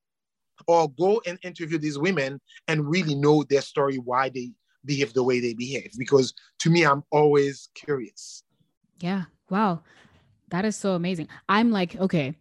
or 0.67 0.89
go 0.91 1.21
and 1.25 1.37
interview 1.43 1.77
these 1.77 1.97
women 1.97 2.39
and 2.67 2.87
really 2.87 3.15
know 3.15 3.43
their 3.43 3.61
story, 3.61 3.97
why 3.97 4.29
they 4.29 4.51
behave 4.85 5.13
the 5.13 5.23
way 5.23 5.39
they 5.39 5.53
behave. 5.53 5.91
Because 5.97 6.33
to 6.59 6.69
me, 6.69 6.85
I'm 6.85 7.03
always 7.11 7.69
curious. 7.75 8.43
Yeah. 8.99 9.23
Wow. 9.49 9.81
That 10.49 10.65
is 10.65 10.75
so 10.75 10.93
amazing. 10.93 11.27
I'm 11.49 11.71
like, 11.71 11.95
okay, 11.95 12.35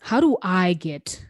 how 0.00 0.20
do 0.20 0.36
I 0.42 0.74
get 0.74 1.24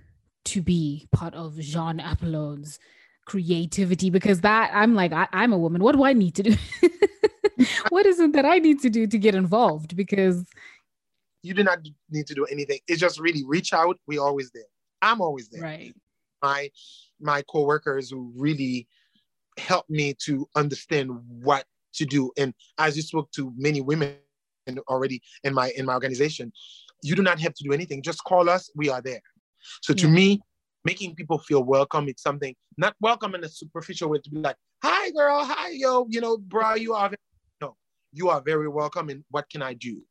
to 0.45 0.63
be 0.63 1.09
part 1.13 1.35
of 1.35 1.59
Jean 1.59 2.01
Appolon's 2.01 2.79
creativity? 3.27 4.11
Because 4.11 4.41
that 4.43 4.71
I'm 4.75 4.95
like, 4.95 5.13
I, 5.13 5.29
I'm 5.33 5.53
a 5.53 5.59
woman. 5.59 5.83
What 5.83 5.95
do 5.95 6.05
I 6.05 6.13
need 6.13 6.35
to 6.37 6.43
do? 6.43 6.57
what 7.89 8.07
is 8.07 8.21
it 8.21 8.33
that 8.33 8.45
I 8.45 8.59
need 8.59 8.81
to 8.81 8.91
do 8.91 9.07
to 9.07 9.19
get 9.19 9.35
involved? 9.35 9.97
Because 9.97 10.45
you 11.43 11.55
do 11.55 11.65
not 11.65 11.81
need 12.11 12.27
to 12.27 12.35
do 12.35 12.45
anything. 12.47 12.79
It's 12.87 13.01
just 13.01 13.19
really 13.19 13.45
reach 13.45 13.73
out. 13.73 13.99
We 14.07 14.19
always 14.19 14.51
there. 14.53 14.63
I'm 15.03 15.21
always 15.21 15.49
there. 15.49 15.63
Right. 15.63 15.95
My 16.43 16.71
my 17.21 17.43
coworkers 17.43 18.11
who 18.11 18.33
really 18.37 18.89
helped 19.59 19.91
me 19.91 20.15
to 20.25 20.49
understand 20.57 21.11
what 21.43 21.67
to 21.95 22.07
do. 22.07 22.33
And 22.39 22.55
as 22.79 22.97
you 22.97 23.03
spoke 23.03 23.31
to 23.33 23.53
many 23.57 23.81
women 23.81 24.17
already 24.89 25.21
in 25.45 25.53
my 25.53 25.73
in 25.77 25.85
my 25.85 25.95
organization, 25.95 26.53
you 27.03 27.15
do 27.15 27.23
not 27.23 27.41
have 27.41 27.55
to 27.55 27.65
do 27.65 27.73
anything. 27.73 28.03
Just 28.03 28.25
call 28.25 28.49
us. 28.49 28.71
We 28.75 28.89
are 28.89 29.03
there. 29.03 29.21
So 29.83 29.93
to 29.95 30.07
yeah. 30.07 30.13
me, 30.13 30.41
making 30.85 31.15
people 31.15 31.39
feel 31.39 31.63
welcome, 31.63 32.09
it's 32.09 32.23
something 32.23 32.55
not 32.77 32.95
welcome 33.01 33.35
in 33.35 33.45
a 33.45 33.49
superficial 33.49 34.09
way 34.09 34.19
to 34.25 34.31
be 34.31 34.39
like, 34.39 34.57
hi 34.83 35.11
girl, 35.11 35.45
hi 35.45 35.71
yo, 35.71 36.07
you 36.09 36.21
know, 36.21 36.39
bro, 36.39 36.75
you 36.75 36.95
are 36.95 37.11
no, 37.61 37.77
you 38.13 38.29
are 38.31 38.41
very 38.41 38.69
welcome. 38.69 39.09
And 39.11 39.25
what 39.31 39.49
can 39.51 39.63
I 39.63 39.75
do? 39.75 40.03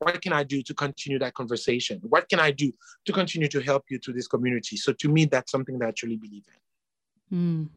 What 0.00 0.20
can 0.22 0.32
I 0.32 0.42
do 0.42 0.62
to 0.62 0.74
continue 0.74 1.18
that 1.18 1.34
conversation? 1.34 2.00
What 2.02 2.28
can 2.28 2.40
I 2.40 2.50
do 2.50 2.72
to 3.04 3.12
continue 3.12 3.48
to 3.48 3.60
help 3.60 3.84
you 3.90 3.98
to 4.00 4.12
this 4.12 4.26
community? 4.26 4.76
So 4.76 4.92
to 4.94 5.08
me, 5.08 5.26
that's 5.26 5.52
something 5.52 5.78
that 5.78 5.88
I 5.88 5.90
truly 5.92 6.16
believe 6.16 6.44
in. 7.30 7.38
Mm. 7.38 7.68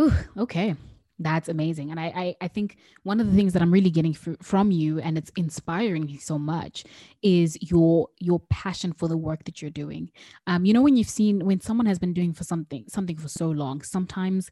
Ooh, 0.00 0.42
okay. 0.42 0.74
That's 1.18 1.48
amazing. 1.48 1.90
And 1.90 1.98
I, 1.98 2.06
I, 2.06 2.36
I, 2.42 2.48
think 2.48 2.76
one 3.02 3.18
of 3.18 3.26
the 3.26 3.34
things 3.34 3.52
that 3.52 3.60
I'm 3.60 3.72
really 3.72 3.90
getting 3.90 4.14
from 4.14 4.70
you 4.70 5.00
and 5.00 5.18
it's 5.18 5.32
inspiring 5.36 6.04
me 6.06 6.16
so 6.16 6.38
much 6.38 6.84
is 7.22 7.58
your 7.60 8.08
your 8.20 8.38
passion 8.50 8.92
for 8.92 9.08
the 9.08 9.16
work 9.16 9.44
that 9.44 9.60
you're 9.60 9.70
doing. 9.72 10.12
Um, 10.46 10.64
you 10.64 10.72
know, 10.72 10.80
when 10.80 10.96
you've 10.96 11.08
seen 11.08 11.44
when 11.44 11.60
someone 11.60 11.86
has 11.86 11.98
been 11.98 12.12
doing 12.12 12.32
for 12.32 12.44
something 12.44 12.84
something 12.86 13.16
for 13.16 13.26
so 13.28 13.50
long, 13.50 13.82
sometimes 13.82 14.48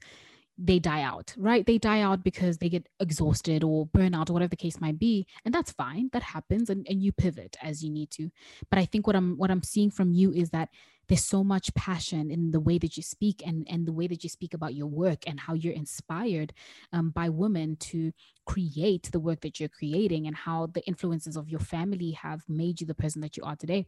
they 0.58 0.78
die 0.78 1.02
out, 1.02 1.34
right? 1.36 1.66
They 1.66 1.78
die 1.78 2.00
out 2.00 2.25
because 2.25 2.58
they 2.58 2.68
get 2.68 2.86
exhausted 2.98 3.62
or 3.62 3.86
burn 3.86 4.14
out 4.14 4.30
or 4.30 4.32
whatever 4.32 4.50
the 4.50 4.56
case 4.56 4.80
might 4.80 4.98
be. 4.98 5.26
And 5.44 5.52
that's 5.52 5.72
fine. 5.72 6.08
That 6.12 6.22
happens 6.22 6.70
and, 6.70 6.86
and 6.88 7.02
you 7.02 7.12
pivot 7.12 7.56
as 7.62 7.84
you 7.84 7.90
need 7.90 8.10
to. 8.12 8.30
But 8.70 8.78
I 8.78 8.86
think 8.86 9.06
what 9.06 9.16
I'm 9.16 9.36
what 9.36 9.50
I'm 9.50 9.62
seeing 9.62 9.90
from 9.90 10.12
you 10.12 10.32
is 10.32 10.50
that 10.50 10.70
there's 11.08 11.25
so 11.25 11.44
much 11.44 11.75
passion 11.75 12.30
in 12.30 12.50
the 12.50 12.60
way 12.60 12.78
that 12.78 12.96
you 12.96 13.02
speak 13.02 13.42
and, 13.46 13.66
and 13.70 13.86
the 13.86 13.92
way 13.92 14.06
that 14.06 14.25
you 14.25 14.30
speak 14.30 14.54
about 14.54 14.75
your 14.75 14.88
work 14.88 15.22
and 15.26 15.38
how 15.38 15.54
you're 15.54 15.72
inspired 15.72 16.52
um, 16.92 17.10
by 17.10 17.28
women 17.28 17.76
to 17.76 18.12
create 18.44 19.10
the 19.12 19.20
work 19.20 19.40
that 19.42 19.60
you're 19.60 19.68
creating 19.68 20.26
and 20.26 20.34
how 20.34 20.66
the 20.66 20.84
influences 20.86 21.36
of 21.36 21.48
your 21.48 21.60
family 21.60 22.12
have 22.12 22.42
made 22.48 22.80
you 22.80 22.86
the 22.86 22.94
person 22.94 23.20
that 23.20 23.36
you 23.36 23.44
are 23.44 23.56
today. 23.56 23.86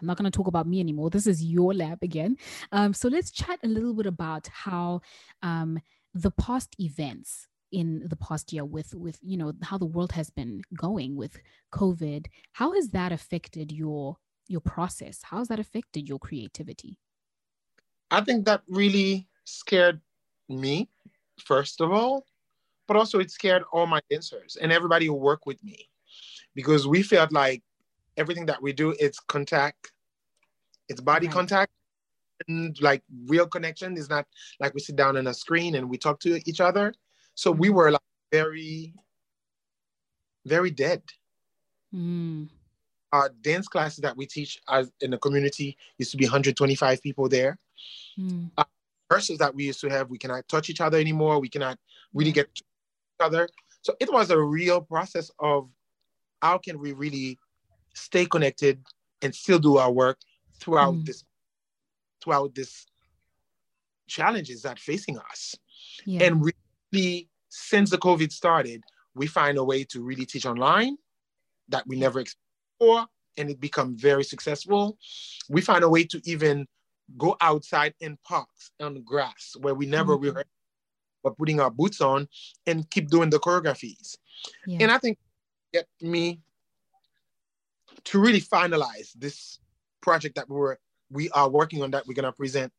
I'm 0.00 0.06
not 0.06 0.16
going 0.16 0.30
to 0.30 0.36
talk 0.36 0.46
about 0.46 0.66
me 0.66 0.80
anymore. 0.80 1.10
This 1.10 1.26
is 1.26 1.44
your 1.44 1.74
lab 1.74 1.98
again. 2.02 2.36
Um, 2.72 2.92
so 2.92 3.08
let's 3.08 3.30
chat 3.30 3.58
a 3.64 3.68
little 3.68 3.94
bit 3.94 4.06
about 4.06 4.48
how 4.48 5.00
um, 5.42 5.78
the 6.14 6.30
past 6.30 6.74
events 6.78 7.46
in 7.70 8.02
the 8.08 8.16
past 8.16 8.52
year 8.52 8.64
with 8.64 8.94
with 8.94 9.18
you 9.22 9.36
know 9.36 9.52
how 9.62 9.76
the 9.76 9.86
world 9.86 10.12
has 10.12 10.30
been 10.30 10.62
going 10.74 11.16
with 11.16 11.38
covid 11.72 12.26
how 12.52 12.72
has 12.72 12.88
that 12.88 13.12
affected 13.12 13.70
your 13.70 14.16
your 14.46 14.60
process 14.60 15.20
how 15.22 15.38
has 15.38 15.48
that 15.48 15.60
affected 15.60 16.08
your 16.08 16.18
creativity 16.18 16.96
i 18.10 18.20
think 18.22 18.46
that 18.46 18.62
really 18.68 19.28
scared 19.44 20.00
me 20.48 20.88
first 21.44 21.80
of 21.80 21.92
all 21.92 22.24
but 22.86 22.96
also 22.96 23.18
it 23.18 23.30
scared 23.30 23.62
all 23.70 23.86
my 23.86 24.00
dancers 24.10 24.56
and 24.62 24.72
everybody 24.72 25.06
who 25.06 25.12
worked 25.12 25.44
with 25.46 25.62
me 25.62 25.88
because 26.54 26.88
we 26.88 27.02
felt 27.02 27.32
like 27.32 27.62
everything 28.18 28.46
that 28.46 28.60
we 28.60 28.72
do, 28.72 28.94
it's 28.98 29.20
contact, 29.20 29.92
it's 30.88 31.00
body 31.00 31.26
right. 31.26 31.34
contact, 31.34 31.72
and 32.46 32.80
like 32.82 33.02
real 33.26 33.46
connection. 33.46 33.96
Is 33.96 34.10
not 34.10 34.26
like 34.60 34.74
we 34.74 34.80
sit 34.80 34.96
down 34.96 35.16
on 35.16 35.26
a 35.26 35.34
screen 35.34 35.76
and 35.76 35.88
we 35.88 35.96
talk 35.96 36.20
to 36.20 36.40
each 36.48 36.60
other. 36.60 36.92
So 37.34 37.50
we 37.50 37.70
were 37.70 37.90
like 37.90 38.00
very, 38.32 38.94
very 40.44 40.70
dead. 40.70 41.02
Mm. 41.94 42.48
Our 43.12 43.30
dance 43.40 43.68
classes 43.68 44.00
that 44.00 44.16
we 44.16 44.26
teach 44.26 44.58
as 44.68 44.92
in 45.00 45.12
the 45.12 45.18
community 45.18 45.76
used 45.96 46.10
to 46.10 46.16
be 46.16 46.26
125 46.26 47.02
people 47.02 47.28
there. 47.28 47.58
Mm. 48.18 48.50
Uh, 48.58 48.64
verses 49.10 49.38
that 49.38 49.54
we 49.54 49.64
used 49.64 49.80
to 49.80 49.88
have, 49.88 50.10
we 50.10 50.18
cannot 50.18 50.46
touch 50.48 50.68
each 50.68 50.80
other 50.80 50.98
anymore. 50.98 51.40
We 51.40 51.48
cannot 51.48 51.78
really 52.12 52.32
get 52.32 52.54
to 52.54 52.62
each 52.62 53.24
other. 53.24 53.48
So 53.82 53.94
it 54.00 54.12
was 54.12 54.30
a 54.30 54.38
real 54.38 54.80
process 54.80 55.30
of 55.38 55.70
how 56.42 56.58
can 56.58 56.78
we 56.78 56.92
really 56.92 57.38
stay 57.98 58.26
connected 58.26 58.82
and 59.22 59.34
still 59.34 59.58
do 59.58 59.76
our 59.76 59.90
work 59.90 60.18
throughout 60.60 60.94
mm. 60.94 61.04
this 61.04 61.24
throughout 62.22 62.54
this 62.54 62.86
challenges 64.06 64.62
that 64.62 64.78
facing 64.78 65.18
us 65.18 65.54
yeah. 66.06 66.24
and 66.24 66.50
really 66.92 67.28
since 67.48 67.90
the 67.90 67.98
covid 67.98 68.32
started 68.32 68.82
we 69.14 69.26
find 69.26 69.58
a 69.58 69.64
way 69.64 69.84
to 69.84 70.02
really 70.02 70.24
teach 70.24 70.46
online 70.46 70.96
that 71.68 71.86
we 71.86 71.98
never 71.98 72.20
expected 72.20 72.40
before 72.78 73.06
and 73.36 73.50
it 73.50 73.60
become 73.60 73.96
very 73.96 74.24
successful 74.24 74.96
we 75.48 75.60
find 75.60 75.84
a 75.84 75.88
way 75.88 76.04
to 76.04 76.20
even 76.24 76.66
go 77.16 77.36
outside 77.40 77.94
in 78.00 78.18
parks 78.24 78.70
on 78.80 79.02
grass 79.02 79.56
where 79.60 79.74
we 79.74 79.86
never 79.86 80.16
mm-hmm. 80.16 80.36
were 80.36 80.44
but 81.22 81.36
putting 81.36 81.60
our 81.60 81.70
boots 81.70 82.00
on 82.00 82.28
and 82.66 82.88
keep 82.90 83.08
doing 83.08 83.30
the 83.30 83.38
choreographies 83.38 84.16
yeah. 84.66 84.78
and 84.80 84.90
i 84.90 84.98
think 84.98 85.18
get 85.72 85.86
me 86.00 86.40
to 88.04 88.18
really 88.18 88.40
finalize 88.40 89.12
this 89.14 89.58
project 90.00 90.36
that 90.36 90.48
we 90.48 90.56
were 90.56 90.78
we 91.10 91.30
are 91.30 91.48
working 91.48 91.82
on 91.82 91.90
that 91.90 92.06
we're 92.06 92.14
gonna 92.14 92.32
present 92.32 92.72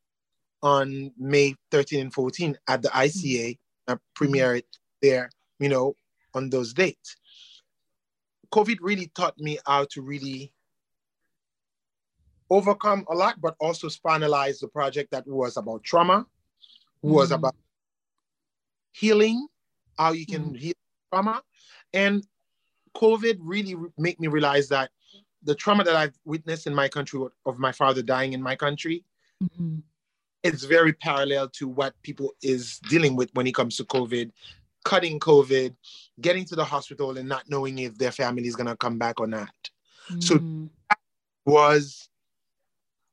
on 0.62 1.12
May 1.18 1.56
13 1.72 2.02
and 2.02 2.14
14 2.14 2.58
at 2.68 2.82
the 2.82 2.90
ICA, 2.90 3.58
uh, 3.88 3.96
premiere 4.14 4.56
it 4.56 4.66
there, 5.02 5.30
you 5.60 5.70
know, 5.70 5.96
on 6.34 6.50
those 6.50 6.74
dates. 6.74 7.16
COVID 8.52 8.78
really 8.82 9.12
taught 9.16 9.38
me 9.40 9.58
how 9.66 9.86
to 9.92 10.02
really 10.02 10.52
overcome 12.50 13.06
a 13.10 13.16
lot, 13.16 13.40
but 13.40 13.56
also 13.60 13.88
finalize 13.88 14.60
the 14.60 14.68
project 14.68 15.12
that 15.12 15.28
was 15.28 15.56
about 15.56 15.84
trauma, 15.84 16.26
mm. 17.04 17.10
was 17.10 17.32
about 17.32 17.56
healing, 18.92 19.48
how 19.98 20.12
you 20.12 20.26
can 20.26 20.52
mm. 20.52 20.58
heal 20.58 20.74
trauma. 21.12 21.42
And 21.94 22.26
COVID 22.96 23.38
really 23.40 23.76
made 23.98 24.20
me 24.20 24.28
realize 24.28 24.68
that 24.70 24.90
the 25.44 25.56
trauma 25.56 25.84
that 25.84 25.96
I've 25.96 26.18
witnessed 26.26 26.68
in 26.68 26.76
my 26.76 26.88
country 26.88 27.22
of 27.46 27.60
my 27.60 27.72
father 27.72 28.02
dying 28.02 28.34
in 28.34 28.42
my 28.42 28.56
country, 28.56 29.04
mm-hmm. 29.42 29.78
it's 30.44 30.64
very 30.64 30.94
parallel 30.94 31.50
to 31.50 31.68
what 31.68 31.94
people 32.02 32.34
is 32.42 32.80
dealing 32.90 33.16
with 33.16 33.30
when 33.34 33.48
it 33.48 33.56
comes 33.56 33.78
to 33.78 33.86
COVID, 33.86 34.32
cutting 34.84 35.20
COVID, 35.20 35.76
getting 36.22 36.46
to 36.46 36.56
the 36.56 36.66
hospital 36.66 37.18
and 37.18 37.28
not 37.28 37.50
knowing 37.50 37.80
if 37.80 37.98
their 37.98 38.12
family 38.12 38.48
is 38.48 38.56
gonna 38.56 38.76
come 38.76 38.98
back 38.98 39.20
or 39.20 39.28
not. 39.28 39.50
Mm-hmm. 40.10 40.20
So 40.22 40.70
that 40.90 41.00
was 41.46 42.10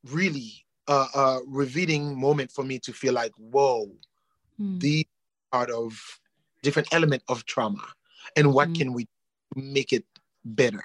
really 0.05 0.65
a, 0.87 0.93
a, 0.93 1.41
revealing 1.45 2.19
moment 2.19 2.51
for 2.51 2.63
me 2.63 2.79
to 2.79 2.93
feel 2.93 3.13
like, 3.13 3.31
whoa, 3.37 3.87
mm-hmm. 4.59 4.79
the 4.79 5.07
part 5.51 5.69
of 5.69 5.97
different 6.63 6.87
element 6.91 7.23
of 7.29 7.45
trauma, 7.45 7.85
and 8.35 8.53
what 8.53 8.69
mm-hmm. 8.69 8.81
can 8.81 8.93
we 8.93 9.07
make 9.55 9.93
it 9.93 10.05
better? 10.43 10.83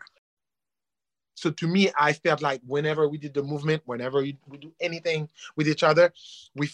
So 1.35 1.51
to 1.51 1.67
me, 1.67 1.91
I 1.99 2.13
felt 2.13 2.43
like 2.43 2.61
whenever 2.67 3.09
we 3.09 3.19
did 3.19 3.35
the 3.35 3.43
movement, 3.43 3.83
whenever 3.87 4.21
we, 4.21 4.39
we 4.47 4.59
do 4.59 4.73
anything 4.81 5.29
with 5.57 5.69
each 5.69 5.83
other, 5.83 6.13
we 6.55 6.71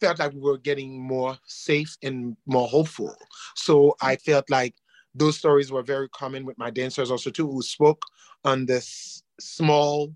felt 0.00 0.18
like 0.18 0.32
we 0.32 0.40
were 0.40 0.58
getting 0.58 1.00
more 1.00 1.38
safe 1.46 1.96
and 2.02 2.36
more 2.46 2.68
hopeful. 2.68 3.14
So 3.54 3.96
I 4.00 4.16
felt 4.16 4.50
like 4.50 4.74
those 5.14 5.38
stories 5.38 5.70
were 5.70 5.82
very 5.82 6.08
common 6.08 6.44
with 6.44 6.58
my 6.58 6.70
dancers 6.70 7.10
also 7.10 7.30
too, 7.30 7.50
who 7.50 7.62
spoke 7.62 8.02
on 8.44 8.66
this 8.66 9.22
small 9.38 10.12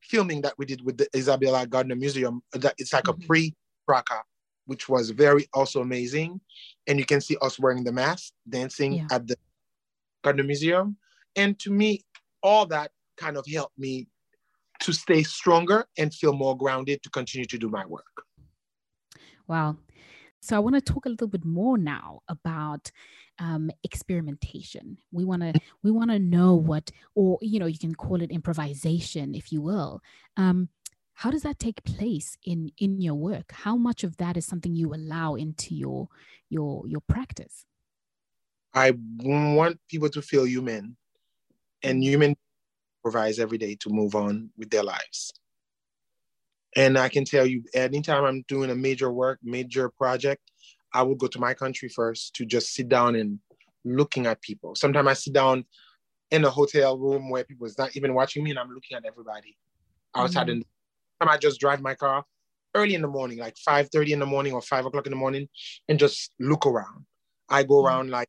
filming 0.00 0.40
that 0.42 0.54
we 0.58 0.66
did 0.66 0.84
with 0.84 0.98
the 0.98 1.08
Isabella 1.14 1.66
Gardner 1.66 1.96
Museum. 1.96 2.42
That 2.52 2.74
it's 2.78 2.92
like 2.92 3.04
mm-hmm. 3.04 3.22
a 3.22 3.26
pre-Traka, 3.26 4.22
which 4.66 4.88
was 4.88 5.10
very 5.10 5.46
also 5.54 5.80
amazing. 5.80 6.40
And 6.86 6.98
you 6.98 7.04
can 7.04 7.20
see 7.20 7.36
us 7.40 7.58
wearing 7.58 7.84
the 7.84 7.92
mask, 7.92 8.32
dancing 8.48 8.94
yeah. 8.94 9.06
at 9.12 9.26
the 9.28 9.36
Gardner 10.24 10.44
Museum. 10.44 10.96
And 11.36 11.58
to 11.60 11.70
me, 11.70 12.04
all 12.42 12.66
that 12.66 12.90
kind 13.16 13.36
of 13.36 13.46
helped 13.46 13.78
me 13.78 14.08
to 14.80 14.92
stay 14.92 15.22
stronger 15.22 15.86
and 15.98 16.14
feel 16.14 16.32
more 16.32 16.56
grounded 16.56 17.02
to 17.02 17.10
continue 17.10 17.46
to 17.46 17.58
do 17.58 17.68
my 17.68 17.84
work. 17.86 18.04
Wow. 19.46 19.76
So 20.40 20.54
I 20.54 20.60
want 20.60 20.76
to 20.76 20.80
talk 20.80 21.06
a 21.06 21.08
little 21.08 21.26
bit 21.26 21.44
more 21.44 21.76
now 21.76 22.20
about 22.28 22.92
um, 23.40 23.70
experimentation. 23.82 24.98
We 25.10 25.24
want 25.24 25.42
to 25.42 25.52
we 25.82 25.90
want 25.90 26.10
to 26.10 26.18
know 26.18 26.54
what, 26.54 26.90
or 27.14 27.38
you 27.40 27.58
know, 27.58 27.66
you 27.66 27.78
can 27.78 27.94
call 27.94 28.22
it 28.22 28.30
improvisation, 28.30 29.34
if 29.34 29.52
you 29.52 29.60
will. 29.60 30.00
Um, 30.36 30.68
how 31.14 31.32
does 31.32 31.42
that 31.42 31.58
take 31.58 31.82
place 31.82 32.36
in 32.44 32.70
in 32.78 33.00
your 33.00 33.14
work? 33.14 33.50
How 33.50 33.76
much 33.76 34.04
of 34.04 34.16
that 34.18 34.36
is 34.36 34.46
something 34.46 34.76
you 34.76 34.94
allow 34.94 35.34
into 35.34 35.74
your 35.74 36.08
your 36.48 36.86
your 36.86 37.00
practice? 37.00 37.64
I 38.74 38.92
want 39.18 39.80
people 39.88 40.10
to 40.10 40.22
feel 40.22 40.46
human, 40.46 40.96
and 41.82 42.02
human 42.02 42.36
improvise 42.98 43.38
every 43.38 43.58
day 43.58 43.76
to 43.80 43.90
move 43.90 44.14
on 44.14 44.50
with 44.56 44.70
their 44.70 44.82
lives. 44.82 45.32
And 46.76 46.98
I 46.98 47.08
can 47.08 47.24
tell 47.24 47.46
you, 47.46 47.62
anytime 47.74 48.24
I'm 48.24 48.44
doing 48.48 48.70
a 48.70 48.74
major 48.74 49.10
work, 49.10 49.38
major 49.42 49.88
project, 49.88 50.42
I 50.92 51.02
will 51.02 51.14
go 51.14 51.26
to 51.26 51.40
my 51.40 51.54
country 51.54 51.88
first 51.88 52.34
to 52.34 52.46
just 52.46 52.74
sit 52.74 52.88
down 52.88 53.14
and 53.16 53.38
looking 53.84 54.26
at 54.26 54.42
people. 54.42 54.74
Sometimes 54.74 55.08
I 55.08 55.12
sit 55.14 55.32
down 55.32 55.64
in 56.30 56.44
a 56.44 56.50
hotel 56.50 56.98
room 56.98 57.30
where 57.30 57.44
people 57.44 57.66
is 57.66 57.78
not 57.78 57.96
even 57.96 58.14
watching 58.14 58.44
me 58.44 58.50
and 58.50 58.58
I'm 58.58 58.68
looking 58.70 58.96
at 58.96 59.04
everybody 59.04 59.56
outside. 60.14 60.48
Mm-hmm. 60.48 60.60
And 61.20 61.30
I 61.30 61.36
just 61.36 61.58
drive 61.58 61.80
my 61.80 61.94
car 61.94 62.24
early 62.74 62.94
in 62.94 63.02
the 63.02 63.08
morning, 63.08 63.38
like 63.38 63.56
5:30 63.56 64.10
in 64.10 64.18
the 64.18 64.26
morning 64.26 64.52
or 64.52 64.62
five 64.62 64.86
o'clock 64.86 65.06
in 65.06 65.10
the 65.10 65.16
morning, 65.16 65.48
and 65.88 65.98
just 65.98 66.32
look 66.38 66.66
around. 66.66 67.06
I 67.48 67.62
go 67.62 67.76
mm-hmm. 67.76 67.86
around 67.86 68.10
like 68.10 68.28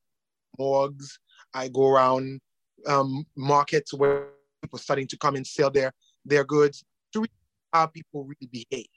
morgues, 0.57 1.19
I 1.53 1.67
go 1.67 1.87
around 1.87 2.41
um, 2.87 3.25
markets 3.35 3.93
where 3.93 4.29
people 4.61 4.79
starting 4.79 5.07
to 5.07 5.17
come 5.17 5.35
and 5.35 5.45
sell 5.45 5.69
their 5.69 5.93
their 6.25 6.43
goods 6.43 6.83
to 7.13 7.25
how 7.73 7.87
people 7.87 8.23
really 8.25 8.49
behave. 8.51 8.87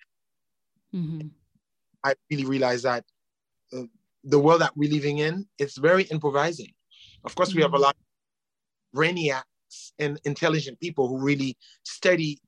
Mm-hmm. 0.94 1.28
I 2.04 2.14
really 2.30 2.44
realize 2.44 2.82
that 2.82 3.04
uh, 3.72 3.82
the 4.24 4.38
world 4.38 4.60
that 4.60 4.76
we're 4.76 4.90
living 4.90 5.18
in, 5.18 5.46
it's 5.58 5.78
very 5.78 6.04
improvising. 6.04 6.72
Of 7.24 7.34
course, 7.34 7.50
mm-hmm. 7.50 7.58
we 7.58 7.62
have 7.62 7.72
a 7.72 7.76
mm-hmm. 7.76 7.84
lot 7.84 7.96
of 7.96 8.98
brainiacs 8.98 9.92
and 9.98 10.20
intelligent 10.24 10.80
people 10.80 11.08
who 11.08 11.18
really 11.18 11.56
study 11.84 12.38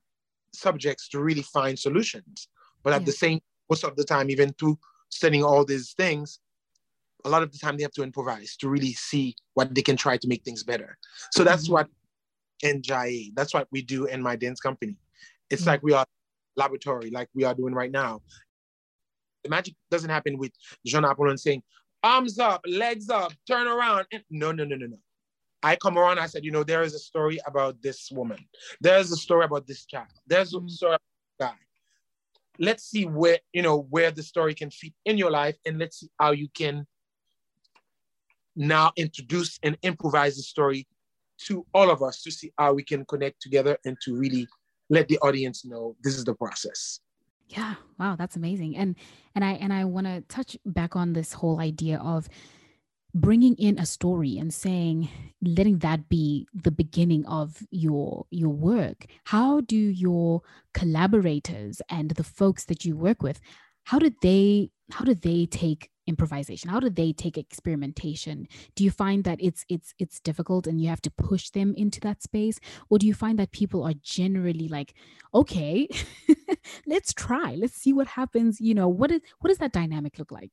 subjects 0.53 1.09
to 1.11 1.21
really 1.21 1.43
find 1.43 1.79
solutions. 1.79 2.49
But 2.83 2.93
at 2.93 3.03
yeah. 3.03 3.07
the 3.07 3.13
same, 3.13 3.41
most 3.71 3.85
of 3.85 3.97
the 3.97 4.05
time, 4.05 4.31
even 4.31 4.53
through 4.53 4.79
studying 5.09 5.45
all 5.45 5.65
these 5.65 5.93
things, 5.93 6.41
a 7.25 7.29
lot 7.29 7.43
of 7.43 7.53
the 7.53 7.59
time 7.59 7.77
they 7.77 7.83
have 7.83 7.93
to 7.93 8.03
improvise 8.03 8.57
to 8.57 8.69
really 8.69 8.93
see 8.93 9.35
what 9.55 9.75
they 9.75 9.83
can 9.83 9.97
try 9.97 10.17
to 10.17 10.29
make 10.29 10.45
things 10.45 10.63
better. 10.63 10.99
So 11.33 11.45
that's 11.45 11.65
mm-hmm. 11.65 11.73
what 11.73 11.89
NJIA, 12.63 13.33
that's 13.35 13.55
what 13.55 13.69
we 13.71 13.83
do 13.83 14.07
in 14.07 14.23
my 14.23 14.37
dance 14.37 14.61
company. 14.61 14.97
It's 15.51 15.63
mm-hmm. 15.63 15.71
like 15.71 15.83
we 15.83 15.93
are 15.93 16.07
laboratory 16.57 17.11
like 17.11 17.29
we 17.35 17.45
are 17.45 17.55
doing 17.55 17.75
right 17.75 17.91
now. 17.91 18.21
The 19.43 19.51
magic 19.51 19.75
doesn't 19.91 20.11
happen 20.11 20.39
with 20.39 20.53
Jean 20.87 21.03
Appolon 21.03 21.39
saying, 21.39 21.63
arms 22.03 22.39
up, 22.39 22.63
legs 22.67 23.11
up, 23.11 23.33
turn 23.47 23.67
around. 23.67 24.07
No, 24.31 24.53
no, 24.53 24.65
no, 24.65 24.77
no, 24.77 24.87
no. 24.87 24.99
I 25.63 25.77
come 25.77 25.97
around, 25.97 26.19
I 26.19 26.27
said, 26.27 26.45
you 26.45 26.51
know, 26.51 26.63
there 26.63 26.83
is 26.83 26.95
a 26.95 26.99
story 26.99 27.39
about 27.47 27.81
this 27.83 28.11
woman. 28.13 28.39
There's 28.81 29.11
a 29.11 29.17
story 29.17 29.47
about 29.47 29.67
this 29.67 29.87
child. 29.87 30.09
There's 30.27 30.55
a 30.55 30.59
mm. 30.59 30.69
story 30.69 30.97
about 31.41 31.53
guy. 31.53 31.59
Let's 32.59 32.85
see 32.85 33.07
where, 33.07 33.39
you 33.55 33.63
know, 33.63 33.87
where 33.89 34.11
the 34.11 34.23
story 34.23 34.55
can 34.55 34.71
fit 34.71 34.93
in 35.07 35.17
your 35.17 35.31
life 35.31 35.57
and 35.67 35.79
let's 35.79 36.01
see 36.01 36.11
how 36.19 36.33
you 36.33 36.49
can 36.55 36.87
now 38.57 38.93
introduce 38.97 39.59
and 39.63 39.77
improvise 39.83 40.37
the 40.37 40.43
story 40.43 40.87
to 41.47 41.67
all 41.75 41.91
of 41.91 42.03
us 42.03 42.23
to 42.23 42.31
see 42.31 42.53
how 42.59 42.73
we 42.73 42.83
can 42.83 43.05
connect 43.07 43.41
together 43.41 43.77
and 43.85 43.97
to 44.03 44.17
really 44.17 44.47
let 44.91 45.09
the 45.09 45.19
audience 45.19 45.65
know 45.65 45.97
this 46.03 46.17
is 46.17 46.25
the 46.25 46.35
process. 46.35 47.01
Yeah 47.49 47.75
wow 47.99 48.17
that's 48.17 48.37
amazing. 48.37 48.77
And 48.77 48.97
and 49.35 49.45
i 49.45 49.53
and 49.53 49.73
i 49.73 49.85
want 49.85 50.07
to 50.07 50.23
touch 50.23 50.57
back 50.65 50.97
on 50.97 51.13
this 51.13 51.33
whole 51.33 51.61
idea 51.61 51.99
of 51.99 52.29
bringing 53.15 53.55
in 53.57 53.79
a 53.79 53.87
story 53.87 54.39
and 54.39 54.53
saying 54.53 55.09
letting 55.41 55.79
that 55.79 56.09
be 56.09 56.49
the 56.53 56.71
beginning 56.71 57.27
of 57.27 57.63
your 57.71 58.27
your 58.31 58.51
work. 58.51 59.07
How 59.25 59.61
do 59.61 59.77
your 59.77 60.43
collaborators 60.73 61.83
and 61.89 62.11
the 62.13 62.25
folks 62.25 62.65
that 62.65 62.85
you 62.85 62.97
work 62.97 63.23
with 63.23 63.41
how 63.85 63.99
did 63.99 64.15
they 64.23 64.71
how 64.91 65.05
did 65.05 65.23
they 65.23 65.47
take 65.47 65.91
improvisation? 66.07 66.71
How 66.71 66.81
do 66.81 66.91
they 66.91 67.13
take 67.13 67.39
experimentation? 67.39 68.49
Do 68.75 68.85
you 68.85 68.91
find 68.91 69.25
that 69.25 69.39
it's 69.41 69.65
it's 69.69 69.95
it's 69.99 70.21
difficult 70.21 70.67
and 70.67 70.81
you 70.81 70.89
have 70.89 71.03
to 71.03 71.11
push 71.11 71.51
them 71.51 71.75
into 71.77 72.01
that 72.01 72.23
space? 72.23 72.59
Or 72.91 72.99
do 72.99 73.07
you 73.07 73.15
find 73.15 73.39
that 73.39 73.53
people 73.53 73.83
are 73.85 73.95
generally 74.03 74.69
like 74.69 74.95
okay 75.33 75.89
let's 76.87 77.13
try. 77.13 77.55
Let's 77.55 77.77
see 77.77 77.93
what 77.93 78.07
happens. 78.07 78.61
You 78.61 78.75
know 78.75 78.89
what 78.89 79.11
is 79.11 79.21
what 79.41 79.49
does 79.49 79.59
that 79.59 79.73
dynamic 79.73 80.19
look 80.19 80.33
like? 80.33 80.53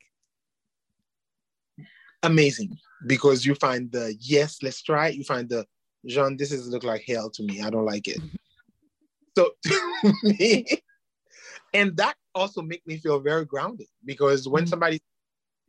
Amazing. 2.24 2.78
Because 3.08 3.46
you 3.46 3.56
find 3.56 3.92
the 3.92 4.16
yes 4.20 4.58
let's 4.62 4.82
try. 4.82 5.10
You 5.10 5.24
find 5.24 5.50
the 5.50 5.66
jean 6.06 6.38
this 6.38 6.52
is 6.52 6.68
look 6.68 6.84
like 6.84 7.04
hell 7.08 7.30
to 7.32 7.44
me. 7.44 7.62
I 7.62 7.70
don't 7.70 7.86
like 7.86 8.08
it. 8.08 8.20
So 9.36 9.52
to 9.66 10.14
me 10.24 10.66
and 11.74 11.96
that 11.98 12.16
also 12.36 12.62
make 12.62 12.86
me 12.86 12.98
feel 12.98 13.20
very 13.20 13.46
grounded 13.46 13.88
because 14.06 14.48
when 14.48 14.64
mm-hmm. 14.64 14.70
somebody 14.70 15.02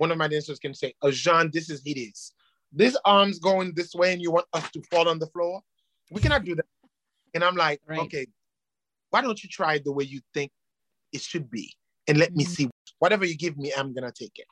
one 0.02 0.10
of 0.10 0.18
my 0.18 0.26
dancers 0.26 0.58
can 0.58 0.74
say, 0.74 0.92
oh, 1.02 1.12
Jean, 1.12 1.48
this 1.52 1.70
is 1.70 1.80
hideous. 1.86 2.32
This 2.72 2.96
arm's 3.04 3.38
going 3.38 3.72
this 3.76 3.94
way 3.94 4.12
and 4.12 4.20
you 4.20 4.32
want 4.32 4.46
us 4.52 4.68
to 4.72 4.82
fall 4.90 5.08
on 5.08 5.20
the 5.20 5.28
floor? 5.28 5.60
We 6.10 6.20
cannot 6.20 6.44
do 6.44 6.56
that. 6.56 6.66
And 7.34 7.44
I'm 7.44 7.54
like, 7.54 7.80
right. 7.86 8.00
okay, 8.00 8.26
why 9.10 9.20
don't 9.20 9.40
you 9.44 9.48
try 9.48 9.78
the 9.78 9.92
way 9.92 10.02
you 10.02 10.20
think 10.34 10.50
it 11.12 11.20
should 11.20 11.48
be? 11.48 11.72
And 12.08 12.18
let 12.18 12.30
mm-hmm. 12.30 12.38
me 12.38 12.44
see. 12.44 12.68
Whatever 12.98 13.24
you 13.24 13.36
give 13.36 13.56
me, 13.56 13.72
I'm 13.76 13.94
going 13.94 14.02
to 14.02 14.10
take 14.10 14.36
it. 14.40 14.46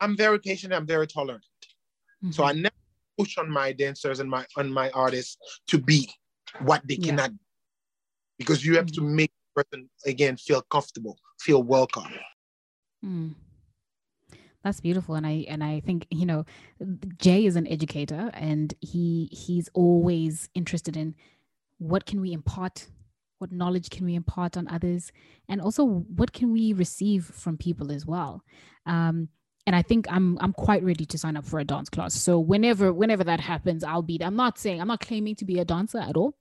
I'm 0.00 0.16
very 0.16 0.38
patient. 0.38 0.72
I'm 0.72 0.86
very 0.86 1.06
tolerant. 1.06 1.44
Mm-hmm. 2.24 2.30
So 2.30 2.44
I 2.44 2.52
never 2.52 2.74
push 3.18 3.36
on 3.36 3.50
my 3.50 3.72
dancers 3.72 4.18
and 4.20 4.30
my 4.30 4.46
on 4.56 4.72
my 4.72 4.88
artists 4.92 5.36
to 5.66 5.76
be 5.76 6.10
what 6.60 6.80
they 6.88 6.94
yeah. 6.94 7.06
cannot 7.08 7.32
because 8.38 8.64
you 8.64 8.76
have 8.76 8.86
mm-hmm. 8.86 9.06
to 9.06 9.14
make 9.20 9.32
the 9.44 9.62
person 9.62 9.90
again 10.06 10.38
feel 10.38 10.62
comfortable, 10.62 11.18
feel 11.38 11.62
welcome. 11.62 12.12
Mm. 13.04 13.34
That's 14.62 14.80
beautiful, 14.80 15.14
and 15.14 15.26
I 15.26 15.46
and 15.48 15.64
I 15.64 15.80
think 15.80 16.06
you 16.10 16.26
know, 16.26 16.44
Jay 17.18 17.46
is 17.46 17.56
an 17.56 17.66
educator, 17.66 18.30
and 18.34 18.74
he 18.80 19.28
he's 19.32 19.70
always 19.72 20.48
interested 20.54 20.96
in 20.96 21.14
what 21.78 22.04
can 22.04 22.20
we 22.20 22.32
impart, 22.32 22.88
what 23.38 23.52
knowledge 23.52 23.88
can 23.88 24.04
we 24.04 24.14
impart 24.14 24.58
on 24.58 24.68
others, 24.68 25.12
and 25.48 25.62
also 25.62 25.84
what 25.84 26.32
can 26.32 26.52
we 26.52 26.74
receive 26.74 27.24
from 27.24 27.56
people 27.56 27.90
as 27.90 28.04
well. 28.04 28.42
Um, 28.84 29.28
and 29.66 29.74
I 29.74 29.80
think 29.80 30.06
I'm 30.10 30.36
I'm 30.40 30.52
quite 30.52 30.82
ready 30.82 31.06
to 31.06 31.16
sign 31.16 31.38
up 31.38 31.46
for 31.46 31.58
a 31.58 31.64
dance 31.64 31.88
class. 31.88 32.14
So 32.14 32.38
whenever 32.38 32.92
whenever 32.92 33.24
that 33.24 33.40
happens, 33.40 33.82
I'll 33.82 34.02
be. 34.02 34.18
There. 34.18 34.26
I'm 34.26 34.36
not 34.36 34.58
saying 34.58 34.78
I'm 34.78 34.88
not 34.88 35.00
claiming 35.00 35.36
to 35.36 35.46
be 35.46 35.58
a 35.58 35.64
dancer 35.64 35.98
at 35.98 36.16
all, 36.16 36.34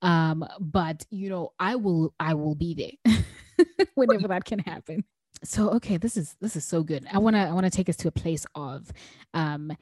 um, 0.00 0.46
but 0.60 1.04
you 1.10 1.28
know 1.28 1.52
I 1.58 1.74
will 1.74 2.14
I 2.20 2.34
will 2.34 2.54
be 2.54 2.98
there 3.04 3.14
whenever 3.94 4.28
that 4.28 4.44
can 4.44 4.60
happen 4.60 5.04
so 5.42 5.70
okay 5.70 5.96
this 5.96 6.16
is 6.16 6.36
this 6.40 6.56
is 6.56 6.64
so 6.64 6.82
good. 6.82 7.06
I 7.12 7.18
want 7.18 7.36
to 7.36 7.40
i 7.40 7.52
want 7.52 7.64
to 7.64 7.70
take 7.70 7.88
us 7.88 7.96
to 7.96 8.08
a 8.08 8.12
place 8.12 8.46
of 8.54 8.90
um 9.34 9.72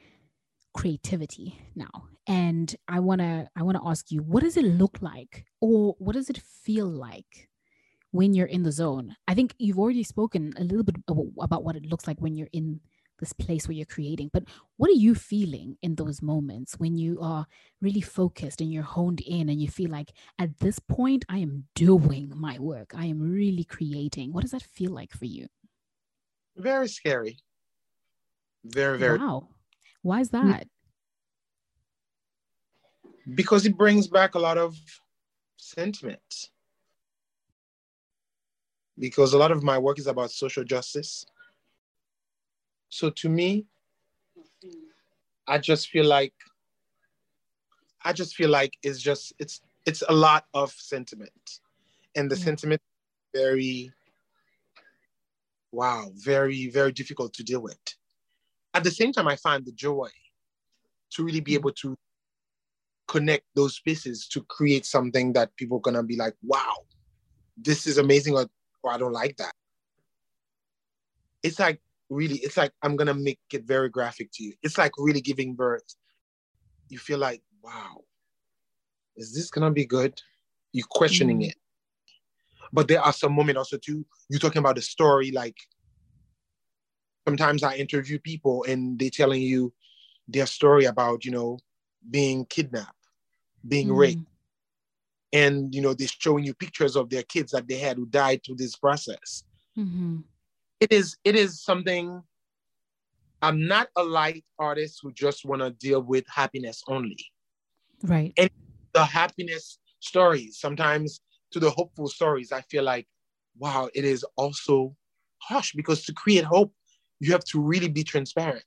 creativity 0.73 1.59
now. 1.75 1.91
And 2.27 2.73
i 2.87 2.99
want 2.99 3.21
to 3.21 3.47
i 3.55 3.63
want 3.63 3.77
to 3.77 3.83
ask 3.87 4.11
you 4.11 4.21
what 4.21 4.43
does 4.43 4.57
it 4.57 4.65
look 4.65 4.97
like? 5.01 5.45
Or 5.61 5.95
what 5.99 6.13
does 6.13 6.29
it 6.29 6.37
feel 6.37 6.87
like 6.87 7.49
when 8.11 8.33
you're 8.33 8.47
in 8.47 8.63
the 8.63 8.71
zone? 8.71 9.15
I 9.27 9.33
think 9.33 9.53
you've 9.57 9.79
already 9.79 10.03
spoken 10.03 10.53
a 10.57 10.63
little 10.63 10.83
bit 10.83 10.95
about 11.39 11.63
what 11.63 11.75
it 11.75 11.85
looks 11.85 12.07
like 12.07 12.19
when 12.19 12.35
you're 12.35 12.53
in 12.53 12.79
this 13.19 13.33
place 13.33 13.67
where 13.67 13.75
you're 13.75 13.85
creating. 13.85 14.29
But 14.31 14.43
what 14.77 14.89
are 14.89 14.93
you 14.93 15.15
feeling 15.15 15.77
in 15.81 15.95
those 15.95 16.21
moments 16.21 16.79
when 16.79 16.97
you 16.97 17.19
are 17.21 17.45
really 17.81 18.01
focused 18.01 18.61
and 18.61 18.71
you're 18.71 18.83
honed 18.83 19.21
in 19.21 19.49
and 19.49 19.61
you 19.61 19.67
feel 19.67 19.89
like 19.89 20.11
at 20.39 20.59
this 20.59 20.79
point, 20.79 21.25
I 21.29 21.37
am 21.39 21.65
doing 21.75 22.31
my 22.35 22.59
work, 22.59 22.93
I 22.95 23.05
am 23.05 23.19
really 23.19 23.63
creating? 23.63 24.33
What 24.33 24.41
does 24.41 24.51
that 24.51 24.63
feel 24.63 24.91
like 24.91 25.11
for 25.13 25.25
you? 25.25 25.47
Very 26.55 26.87
scary. 26.87 27.37
Very, 28.65 28.97
very. 28.97 29.17
Wow. 29.17 29.49
Why 30.01 30.21
is 30.21 30.29
hmm. 30.29 30.49
that? 30.49 30.67
Because 33.35 33.65
it 33.65 33.77
brings 33.77 34.07
back 34.07 34.35
a 34.35 34.39
lot 34.39 34.57
of 34.57 34.77
sentiment. 35.57 36.49
Because 38.99 39.33
a 39.33 39.37
lot 39.37 39.51
of 39.51 39.63
my 39.63 39.77
work 39.77 39.97
is 39.97 40.07
about 40.07 40.29
social 40.29 40.63
justice 40.63 41.25
so 42.93 43.09
to 43.09 43.27
me, 43.27 43.65
I 45.47 45.57
just 45.57 45.89
feel 45.89 46.05
like 46.05 46.35
I 48.05 48.13
just 48.13 48.35
feel 48.35 48.51
like 48.51 48.77
it's 48.83 49.01
just 49.01 49.33
it's 49.39 49.61
it's 49.87 50.03
a 50.07 50.13
lot 50.13 50.45
of 50.53 50.71
sentiment. 50.71 51.59
And 52.15 52.29
the 52.29 52.37
yeah. 52.37 52.45
sentiment 52.45 52.81
very 53.33 53.91
wow, 55.71 56.11
very, 56.13 56.69
very 56.69 56.91
difficult 56.91 57.33
to 57.33 57.43
deal 57.43 57.61
with. 57.61 57.79
At 58.75 58.83
the 58.83 58.91
same 58.91 59.11
time, 59.11 59.27
I 59.27 59.37
find 59.37 59.65
the 59.65 59.71
joy 59.71 60.09
to 61.13 61.23
really 61.23 61.41
be 61.41 61.53
mm. 61.53 61.55
able 61.55 61.71
to 61.71 61.97
connect 63.07 63.45
those 63.55 63.79
pieces 63.79 64.27
to 64.27 64.41
create 64.43 64.85
something 64.85 65.33
that 65.33 65.55
people 65.55 65.77
are 65.77 65.81
gonna 65.87 66.03
be 66.03 66.15
like, 66.15 66.35
wow, 66.43 66.75
this 67.57 67.87
is 67.87 67.97
amazing, 67.97 68.35
or, 68.35 68.47
or 68.83 68.93
I 68.93 68.99
don't 68.99 69.13
like 69.13 69.35
that. 69.37 69.55
It's 71.41 71.59
like 71.59 71.81
really, 72.13 72.37
it's 72.37 72.57
like 72.57 72.71
I'm 72.81 72.95
gonna 72.95 73.13
make 73.13 73.39
it 73.51 73.65
very 73.65 73.89
graphic 73.89 74.31
to 74.33 74.43
you. 74.43 74.53
It's 74.63 74.77
like 74.77 74.91
really 74.97 75.21
giving 75.21 75.55
birth. 75.55 75.95
You 76.89 76.97
feel 76.97 77.19
like, 77.19 77.41
wow, 77.63 78.03
is 79.15 79.33
this 79.33 79.49
gonna 79.49 79.71
be 79.71 79.85
good? 79.85 80.19
You're 80.71 80.87
questioning 80.89 81.41
mm. 81.41 81.49
it. 81.49 81.55
But 82.71 82.87
there 82.87 83.01
are 83.01 83.13
some 83.13 83.33
moments 83.33 83.57
also 83.59 83.77
too, 83.77 84.05
you're 84.29 84.39
talking 84.39 84.59
about 84.59 84.75
the 84.75 84.81
story, 84.81 85.31
like 85.31 85.57
sometimes 87.27 87.63
I 87.63 87.75
interview 87.75 88.19
people 88.19 88.65
and 88.67 88.97
they 88.97 89.09
telling 89.09 89.41
you 89.41 89.73
their 90.27 90.47
story 90.47 90.85
about, 90.85 91.23
you 91.23 91.31
know, 91.31 91.59
being 92.09 92.45
kidnapped, 92.45 93.07
being 93.67 93.89
mm. 93.89 93.97
raped. 93.97 94.27
And 95.31 95.73
you 95.73 95.81
know, 95.81 95.93
they're 95.93 96.07
showing 96.07 96.43
you 96.43 96.53
pictures 96.53 96.95
of 96.95 97.09
their 97.09 97.23
kids 97.23 97.51
that 97.51 97.67
they 97.67 97.77
had 97.77 97.97
who 97.97 98.05
died 98.05 98.41
through 98.43 98.57
this 98.57 98.75
process. 98.75 99.43
Mm-hmm. 99.77 100.19
It 100.83 100.91
is 100.91 101.15
it 101.23 101.37
is 101.37 101.63
something 101.63 102.21
I'm 103.41 103.67
not 103.67 103.87
a 103.95 104.03
light 104.03 104.43
artist 104.59 104.99
who 105.01 105.13
just 105.13 105.45
want 105.45 105.61
to 105.61 105.69
deal 105.71 106.01
with 106.01 106.25
happiness 106.27 106.83
only. 106.89 107.25
Right. 108.01 108.33
And 108.35 108.49
the 108.93 109.05
happiness 109.05 109.79
stories, 110.01 110.59
sometimes 110.59 111.21
to 111.51 111.61
the 111.61 111.69
hopeful 111.69 112.09
stories, 112.09 112.51
I 112.51 112.61
feel 112.71 112.83
like, 112.83 113.07
wow, 113.57 113.89
it 113.93 114.03
is 114.03 114.25
also 114.35 114.93
harsh 115.37 115.71
because 115.73 116.03
to 116.03 116.13
create 116.13 116.43
hope, 116.43 116.73
you 117.21 117.31
have 117.31 117.45
to 117.45 117.61
really 117.61 117.87
be 117.87 118.03
transparent. 118.03 118.65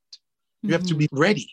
You 0.63 0.69
mm-hmm. 0.69 0.73
have 0.73 0.87
to 0.87 0.95
be 0.95 1.09
mm-hmm. 1.09 1.19
ready 1.19 1.51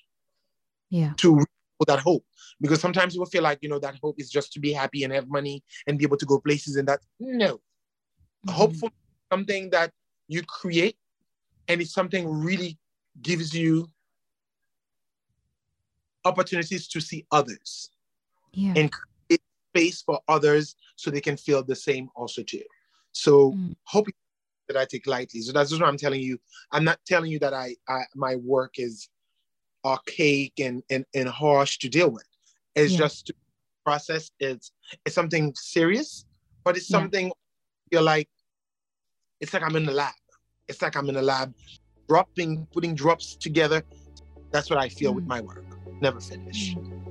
yeah. 0.90 1.12
to 1.18 1.44
that 1.88 2.00
hope. 2.00 2.24
Because 2.62 2.80
sometimes 2.80 3.16
people 3.16 3.26
feel 3.26 3.44
like, 3.44 3.60
you 3.62 3.68
know, 3.68 3.80
that 3.80 3.96
hope 4.02 4.16
is 4.18 4.30
just 4.30 4.54
to 4.54 4.62
be 4.62 4.72
happy 4.72 5.04
and 5.04 5.12
have 5.12 5.28
money 5.28 5.62
and 5.88 5.98
be 5.98 6.06
able 6.06 6.16
to 6.18 6.26
go 6.26 6.40
places 6.40 6.78
and 6.78 6.88
that. 6.88 7.02
No. 7.20 7.56
Mm-hmm. 7.56 8.52
Hopeful 8.52 8.90
something 9.30 9.70
that 9.72 9.92
you 10.28 10.42
create 10.44 10.98
and 11.68 11.82
it's 11.82 11.94
something 11.94 12.28
really 12.28 12.78
gives 13.22 13.54
you 13.54 13.90
opportunities 16.26 16.88
to 16.88 17.02
see 17.02 17.26
others 17.32 17.90
yeah. 18.54 18.74
and 18.76 18.92
create 18.92 19.42
space 19.72 20.02
for 20.02 20.20
others 20.28 20.76
so 20.96 21.12
they 21.12 21.22
can 21.22 21.38
feel 21.38 21.64
the 21.64 21.76
same 21.76 22.10
also 22.16 22.44
too. 22.44 22.64
So 23.12 23.52
mm. 23.52 23.76
hope 23.84 24.08
that 24.68 24.78
I 24.78 24.86
take 24.86 25.08
lightly. 25.08 25.42
So 25.42 25.52
that's 25.52 25.70
just 25.70 25.82
what 25.82 25.88
I'm 25.88 25.98
telling 25.98 26.22
you. 26.22 26.40
I'm 26.72 26.84
not 26.84 27.00
telling 27.06 27.32
you 27.32 27.40
that 27.40 27.54
I, 27.54 27.76
I 27.88 28.04
my 28.16 28.36
work 28.38 28.76
is 28.78 29.10
archaic 29.86 30.54
and, 30.60 30.84
and, 30.90 31.06
and 31.14 31.28
harsh 31.28 31.78
to 31.80 31.90
deal 31.90 32.10
with. 32.10 32.28
It's 32.76 32.94
yeah. 32.94 33.00
just 33.00 33.32
process. 33.84 34.32
It's 34.40 34.72
it's 35.06 35.16
something 35.16 35.54
serious, 35.56 36.26
but 36.64 36.78
it's 36.78 36.88
something 36.88 37.28
yeah. 37.28 37.34
you're 37.92 38.02
like, 38.02 38.30
it's 39.44 39.54
like 39.54 39.62
I'm 39.62 39.76
in 39.76 39.86
the 39.86 39.92
lab. 39.92 40.14
It's 40.70 40.82
like 40.82 40.96
I'm 40.96 41.10
in 41.10 41.16
the 41.16 41.22
lab, 41.22 41.54
dropping, 42.08 42.66
putting 42.72 42.96
drops 42.96 43.36
together. 43.36 43.84
That's 44.52 44.70
what 44.70 44.80
I 44.80 44.88
feel 44.88 45.12
mm. 45.12 45.16
with 45.16 45.28
my 45.28 45.42
work. 45.42 45.66
Never 46.00 46.22
finish. 46.22 46.74
Mm. 46.74 47.02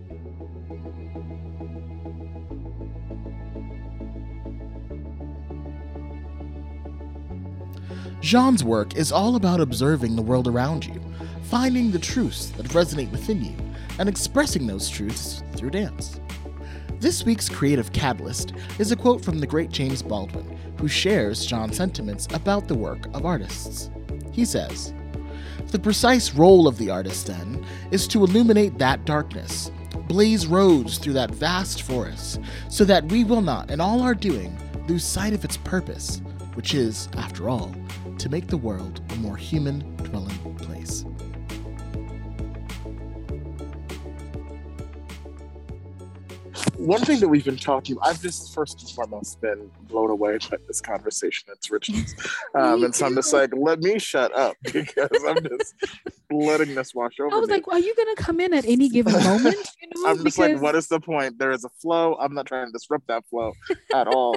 Jean's 8.23 8.64
work 8.64 8.97
is 8.97 9.12
all 9.12 9.37
about 9.37 9.61
observing 9.61 10.16
the 10.16 10.23
world 10.23 10.49
around 10.49 10.87
you, 10.87 11.03
finding 11.42 11.90
the 11.90 11.99
truths 11.99 12.49
that 12.57 12.64
resonate 12.68 13.11
within 13.11 13.45
you, 13.45 13.55
and 13.99 14.09
expressing 14.09 14.66
those 14.66 14.88
truths 14.88 15.42
through 15.55 15.71
dance. 15.71 16.18
This 16.99 17.25
week's 17.27 17.51
creative 17.51 17.92
catalyst 17.92 18.55
is 18.79 18.90
a 18.90 18.97
quote 18.97 19.23
from 19.23 19.40
the 19.40 19.47
great 19.47 19.71
James 19.71 20.03
Baldwin, 20.03 20.57
who 20.83 20.88
shares 20.88 21.47
Jean's 21.47 21.77
sentiments 21.77 22.27
about 22.35 22.66
the 22.66 22.75
work 22.75 23.07
of 23.14 23.25
artists. 23.25 23.88
He 24.33 24.45
says, 24.45 24.92
The 25.68 25.79
precise 25.79 26.35
role 26.35 26.66
of 26.66 26.77
the 26.77 26.90
artist, 26.90 27.29
then, 27.29 27.64
is 27.92 28.09
to 28.09 28.25
illuminate 28.25 28.79
that 28.79 29.05
darkness, 29.05 29.71
blaze 30.09 30.49
roads 30.49 30.99
through 30.99 31.12
that 31.12 31.31
vast 31.31 31.83
forest, 31.83 32.40
so 32.68 32.85
that 32.85 33.05
we 33.12 33.23
will 33.23 33.42
not, 33.42 33.71
in 33.71 33.81
all 33.81 34.03
our 34.03 34.12
doing, 34.12 34.59
lose 34.88 35.05
sight 35.05 35.35
of 35.35 35.45
its 35.45 35.57
purpose, 35.57 36.21
which 36.55 36.75
is, 36.75 37.09
after 37.16 37.49
all, 37.49 37.73
to 38.18 38.29
make 38.29 38.49
the 38.49 38.57
world 38.57 39.03
a 39.11 39.16
more 39.18 39.37
human 39.37 39.95
dwelling 39.99 40.57
place. 40.57 41.05
One 46.77 47.01
thing 47.01 47.20
that 47.20 47.29
we've 47.29 47.44
been 47.44 47.57
talking, 47.57 47.96
I've 48.03 48.20
just 48.20 48.55
first 48.55 48.81
and 48.81 48.90
foremost 48.90 49.40
been 49.40 49.70
blown 49.83 50.11
away 50.11 50.38
by 50.51 50.57
this 50.66 50.81
conversation. 50.81 51.48
It's 51.53 51.70
richness, 51.70 52.14
um, 52.55 52.85
and 52.85 52.94
so 52.94 53.07
I'm 53.07 53.14
just 53.14 53.33
like, 53.33 53.51
let 53.57 53.81
me 53.81 53.98
shut 53.98 54.35
up 54.35 54.57
because 54.62 55.25
I'm 55.27 55.42
just 55.46 55.75
letting 56.31 56.75
this 56.75 56.94
wash 56.94 57.20
over. 57.20 57.35
I 57.35 57.38
was 57.38 57.48
me. 57.48 57.57
like, 57.57 57.68
are 57.68 57.79
you 57.79 57.94
gonna 57.94 58.16
come 58.16 58.40
in 58.40 58.55
at 58.55 58.64
any 58.64 58.88
given 58.88 59.12
moment? 59.12 59.57
You 59.81 59.88
know? 59.96 60.11
I'm 60.11 60.16
just 60.16 60.25
because... 60.25 60.38
like, 60.38 60.62
what 60.62 60.75
is 60.75 60.88
the 60.88 61.01
point? 61.01 61.38
There 61.38 61.53
is 61.53 61.64
a 61.64 61.70
flow. 61.81 62.16
I'm 62.20 62.35
not 62.35 62.46
trying 62.46 62.66
to 62.66 62.72
disrupt 62.72 63.07
that 63.09 63.27
flow 63.27 63.53
at 63.94 64.09
all. 64.09 64.37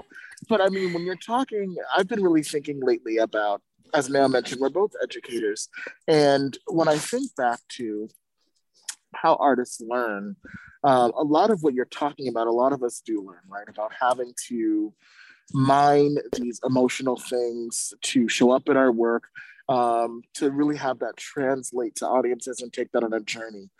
but 0.50 0.62
I 0.62 0.70
mean, 0.70 0.94
when 0.94 1.04
you're 1.04 1.16
talking, 1.16 1.76
I've 1.96 2.08
been 2.08 2.24
really 2.24 2.44
thinking 2.44 2.80
lately 2.82 3.18
about 3.18 3.62
as 3.94 4.10
Mel 4.10 4.28
mentioned, 4.28 4.60
we're 4.60 4.70
both 4.70 4.92
educators. 5.02 5.70
And 6.08 6.58
when 6.68 6.88
I 6.88 6.98
think 6.98 7.34
back 7.36 7.60
to 7.78 8.10
how 9.14 9.36
artists 9.36 9.82
learn, 9.82 10.36
uh, 10.86 11.12
a 11.18 11.24
lot 11.24 11.50
of 11.50 11.64
what 11.64 11.74
you're 11.74 11.86
talking 11.86 12.28
about, 12.28 12.46
a 12.46 12.52
lot 12.52 12.72
of 12.72 12.84
us 12.84 13.02
do 13.04 13.20
learn, 13.20 13.42
right? 13.50 13.68
About 13.68 13.92
having 14.00 14.34
to 14.50 14.94
mine 15.52 16.16
these 16.34 16.62
emotional 16.64 17.18
things 17.18 17.92
to 18.04 18.30
show 18.30 18.52
up 18.52 18.70
in 18.70 18.78
our 18.78 18.92
work, 18.92 19.24
um, 19.68 20.22
to 20.36 20.52
really 20.52 20.78
have 20.78 21.00
that 21.00 21.18
translate 21.18 21.96
to 21.96 22.08
audiences 22.08 22.62
and 22.62 22.72
take 22.72 22.92
that 22.92 23.04
on 23.04 23.14
a 23.14 23.20
journey. 23.20 23.72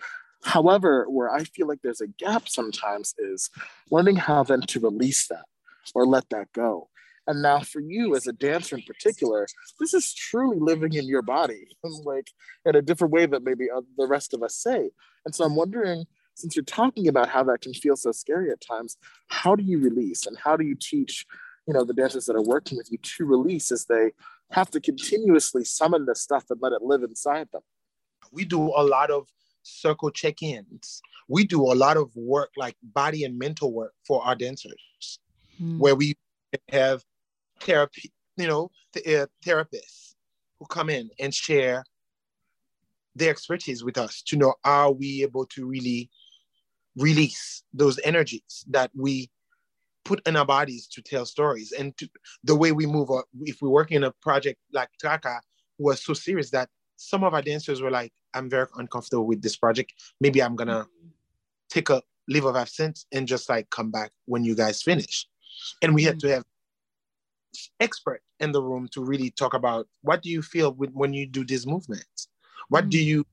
However, 0.44 1.06
where 1.08 1.32
I 1.32 1.44
feel 1.44 1.68
like 1.68 1.80
there's 1.84 2.02
a 2.02 2.08
gap 2.08 2.50
sometimes 2.50 3.14
is 3.20 3.52
learning 3.92 4.16
how 4.16 4.42
then 4.42 4.62
to 4.62 4.80
release 4.80 5.28
that 5.28 5.46
or 5.94 6.08
let 6.08 6.28
that 6.30 6.52
go. 6.54 6.90
And 7.28 7.44
now 7.44 7.60
for 7.60 7.82
you 7.82 8.16
as 8.16 8.26
a 8.26 8.34
dancer 8.34 8.78
in 8.78 8.84
particular, 8.84 9.48
this 9.80 9.94
is 9.94 10.12
truly 10.12 10.58
living 10.60 10.94
in 10.94 11.06
your 11.06 11.22
body, 11.22 11.68
like 11.84 12.32
in 12.66 12.76
a 12.76 12.82
different 12.82 13.14
way 13.14 13.28
that 13.28 13.44
maybe 13.44 13.68
the 13.96 14.08
rest 14.08 14.34
of 14.34 14.42
us 14.42 14.56
say. 14.56 14.90
And 15.26 15.36
so 15.36 15.46
I'm 15.46 15.56
wondering, 15.56 16.06
since 16.36 16.56
you're 16.56 16.64
talking 16.66 17.08
about 17.08 17.30
how 17.30 17.44
that 17.44 17.62
can 17.62 17.74
feel 17.74 17.96
so 17.96 18.12
scary 18.12 18.52
at 18.52 18.62
times, 18.62 18.98
how 19.28 19.56
do 19.56 19.64
you 19.64 19.80
release 19.80 20.26
and 20.26 20.38
how 20.38 20.56
do 20.56 20.66
you 20.66 20.76
teach, 20.76 21.26
you 21.68 21.74
know, 21.74 21.84
the 21.84 21.94
dancers 21.94 22.26
that 22.26 22.36
are 22.36 22.44
working 22.44 22.78
with 22.78 22.92
you 22.92 22.98
to 23.00 23.26
release 23.26 23.72
as 23.72 23.86
they 23.86 24.12
have 24.52 24.70
to 24.72 24.80
continuously 24.80 25.64
summon 25.64 26.06
this 26.06 26.22
stuff 26.22 26.46
and 26.50 26.60
let 26.62 26.74
it 26.74 26.82
live 26.82 27.04
inside 27.04 27.48
them? 27.52 27.62
We 28.32 28.46
do 28.46 28.62
a 28.62 28.84
lot 28.84 29.10
of 29.10 29.28
circle 29.64 30.12
check-ins. 30.12 31.02
We 31.28 31.46
do 31.46 31.64
a 31.64 31.74
lot 31.74 31.98
of 31.98 32.12
work 32.16 32.52
like 32.56 32.76
body 32.84 33.24
and 33.24 33.40
mental 33.40 33.74
work 33.74 33.94
for 34.06 34.24
our 34.24 34.36
dancers, 34.36 35.20
mm. 35.62 35.80
where 35.80 35.96
we 35.96 36.16
have 36.70 37.04
therapy, 37.62 38.12
you 38.38 38.48
know, 38.48 38.70
th- 38.94 39.08
uh, 39.08 39.28
therapists 39.44 40.16
who 40.60 40.66
come 40.66 40.90
in 40.90 41.10
and 41.20 41.34
share 41.34 41.84
their 43.16 43.32
expertise 43.32 43.84
with 43.84 43.98
us 43.98 44.22
to 44.24 44.36
know 44.36 44.54
are 44.64 44.92
we 44.92 45.24
able 45.24 45.46
to 45.46 45.66
really 45.66 46.10
release 46.98 47.64
those 47.74 48.00
energies 48.04 48.66
that 48.70 48.92
we 48.96 49.30
put 50.04 50.26
in 50.28 50.36
our 50.36 50.46
bodies 50.46 50.88
to 50.88 51.02
tell 51.02 51.26
stories 51.26 51.72
and 51.72 51.98
to, 51.98 52.08
the 52.44 52.56
way 52.56 52.72
we 52.72 52.86
move. 52.86 53.10
If 53.42 53.62
we 53.62 53.70
work 53.70 53.92
in 53.92 54.04
a 54.04 54.12
project 54.22 54.60
like 54.72 54.90
Traka 55.04 55.40
was 55.78 56.04
so 56.04 56.14
serious 56.14 56.52
that 56.52 56.70
some 56.98 57.24
of 57.24 57.34
our 57.34 57.42
dancers 57.42 57.82
were 57.82 57.92
like, 57.92 58.14
"I'm 58.34 58.50
very 58.50 58.68
uncomfortable 58.76 59.26
with 59.26 59.42
this 59.42 59.58
project. 59.58 59.94
Maybe 60.22 60.42
I'm 60.42 60.56
gonna 60.56 60.88
take 61.70 61.90
a 61.90 62.02
leave 62.28 62.46
of 62.46 62.56
absence 62.56 63.06
and 63.12 63.28
just 63.28 63.50
like 63.50 63.70
come 63.70 63.92
back 63.92 64.12
when 64.26 64.44
you 64.46 64.56
guys 64.56 64.82
finish." 64.82 65.28
And 65.82 65.94
we 65.96 66.04
had 66.04 66.20
to 66.20 66.30
have 66.30 66.44
expert 67.80 68.22
in 68.40 68.52
the 68.52 68.62
room 68.62 68.88
to 68.92 69.04
really 69.04 69.32
talk 69.32 69.54
about 69.54 69.88
what 70.02 70.22
do 70.22 70.30
you 70.30 70.42
feel 70.42 70.74
with, 70.74 70.92
when 70.92 71.14
you 71.14 71.26
do 71.26 71.46
these 71.46 71.66
movements? 71.66 72.28
What 72.70 72.90
do 72.90 72.98
mm. 72.98 73.06
you 73.06 73.26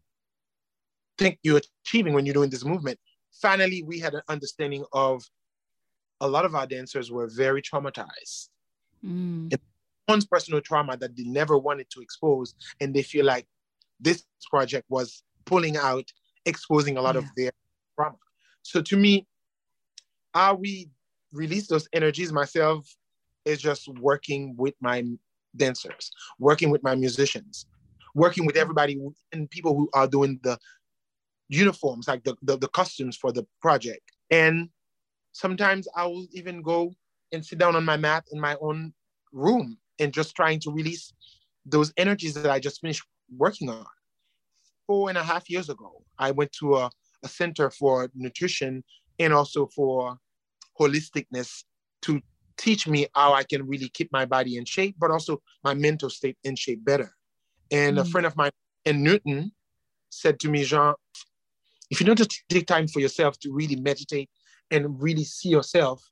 think 1.18 1.38
you're 1.42 1.61
achieving 1.85 2.14
when 2.14 2.27
you're 2.27 2.35
doing 2.35 2.51
this 2.51 2.64
movement? 2.64 2.98
Finally, 3.40 3.83
we 3.83 3.99
had 3.99 4.14
an 4.14 4.23
understanding 4.29 4.85
of 4.92 5.23
a 6.21 6.29
lot 6.29 6.45
of 6.45 6.55
our 6.55 6.66
dancers 6.66 7.11
were 7.11 7.29
very 7.29 7.62
traumatized. 7.62 8.49
Mm. 9.05 9.53
One's 10.09 10.27
personal 10.27 10.61
trauma 10.61 10.97
that 10.97 11.16
they 11.16 11.25
never 11.25 11.59
wanted 11.59 11.88
to 11.90 12.01
expose, 12.01 12.55
and 12.81 12.95
they 12.95 13.03
feel 13.03 13.25
like 13.25 13.47
this 14.01 14.25
project 14.51 14.87
was 14.88 15.23
pulling 15.45 15.77
out 15.77 16.05
exposing 16.45 16.97
a 16.97 17.03
lot 17.03 17.14
yeah. 17.14 17.21
of 17.21 17.25
their 17.37 17.53
trauma. 17.97 18.16
So 18.62 18.83
to 18.83 18.97
me, 18.97 19.27
how 20.35 20.55
we 20.55 20.90
release 21.33 21.66
those 21.66 21.88
energies 21.92 22.33
myself 22.33 22.88
is 23.45 23.61
just 23.61 23.88
working 23.88 24.55
with 24.57 24.75
my 24.81 25.05
dancers, 25.57 26.11
working 26.38 26.71
with 26.71 26.83
my 26.83 26.95
musicians, 26.95 27.66
working 28.14 28.47
with 28.47 28.57
everybody 28.57 28.99
and 29.33 29.51
people 29.51 29.75
who 29.75 29.88
are 29.95 30.07
doing 30.07 30.38
the 30.42 30.59
uniforms, 31.53 32.09
like 32.09 32.25
the, 32.25 32.35
the, 32.43 32.57
the 32.57 32.69
costumes 32.69 33.17
for 33.17 33.31
the 33.31 33.47
project. 33.61 34.01
And 34.31 34.71
sometimes 35.33 35.87
I 35.95 36.07
will 36.07 36.27
even 36.33 36.62
go 36.62 36.95
and 37.33 37.45
sit 37.45 37.59
down 37.59 37.77
on 37.77 37.85
my 37.85 37.97
mat 37.97 38.25
in 38.33 38.41
my 38.41 38.57
own 38.61 38.93
room 39.33 39.77
and 39.99 40.12
just 40.12 40.35
trying 40.35 40.61
to 40.61 40.71
release 40.71 41.12
those 41.67 41.93
energies 41.97 42.35
that 42.35 42.51
I 42.51 42.59
just 42.59 42.81
finished 42.81 43.03
working 43.37 43.69
on. 43.69 43.85
Four 44.87 45.11
and 45.11 45.19
a 45.19 45.23
half 45.23 45.49
years 45.49 45.69
ago, 45.69 46.03
I 46.19 46.31
went 46.31 46.53
to 46.61 46.77
a, 46.77 46.91
a 47.23 47.29
center 47.29 47.71
for 47.71 48.11
nutrition 48.15 48.83
and 49.19 49.33
also 49.33 49.67
for 49.67 50.17
holisticness 50.81 51.65
to 52.03 52.21
teach 52.57 52.88
me 52.88 53.07
how 53.15 53.35
I 53.35 53.45
can 53.45 53.67
really 53.67 53.88
keep 53.91 54.11
my 54.12 54.25
body 54.25 54.57
in 54.57 54.65
shape, 54.65 54.97
but 54.99 55.11
also 55.11 55.43
my 55.62 55.75
mental 55.75 56.11
state 56.11 56.37
in 56.45 56.57
shape 56.57 56.85
better. 56.85 57.15
And 57.71 57.99
mm. 57.99 58.01
a 58.01 58.05
friend 58.05 58.27
of 58.27 58.37
mine 58.37 58.51
in 58.85 59.03
Newton 59.03 59.53
said 60.11 60.38
to 60.41 60.51
me, 60.51 60.65
Jean, 60.65 60.95
if 61.92 62.00
you 62.00 62.07
don't 62.07 62.16
just 62.16 62.42
take 62.48 62.66
time 62.66 62.88
for 62.88 63.00
yourself 63.00 63.38
to 63.40 63.52
really 63.52 63.76
meditate 63.76 64.31
and 64.70 65.00
really 65.00 65.24
see 65.24 65.50
yourself, 65.50 66.02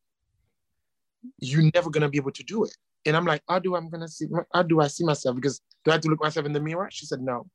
you're 1.38 1.70
never 1.74 1.88
gonna 1.88 2.10
be 2.10 2.18
able 2.18 2.32
to 2.32 2.44
do 2.44 2.64
it. 2.64 2.76
And 3.06 3.16
I'm 3.16 3.24
like, 3.24 3.42
how 3.48 3.58
do 3.60 3.74
I'm 3.74 3.88
gonna 3.88 4.06
see? 4.06 4.26
How 4.52 4.62
do 4.62 4.82
I 4.82 4.88
see 4.88 5.04
myself? 5.04 5.36
Because 5.36 5.62
do 5.82 5.90
I 5.90 5.94
have 5.94 6.02
to 6.02 6.08
look 6.08 6.20
myself 6.20 6.44
in 6.44 6.52
the 6.52 6.60
mirror? 6.60 6.86
She 6.92 7.06
said, 7.06 7.22
no. 7.22 7.46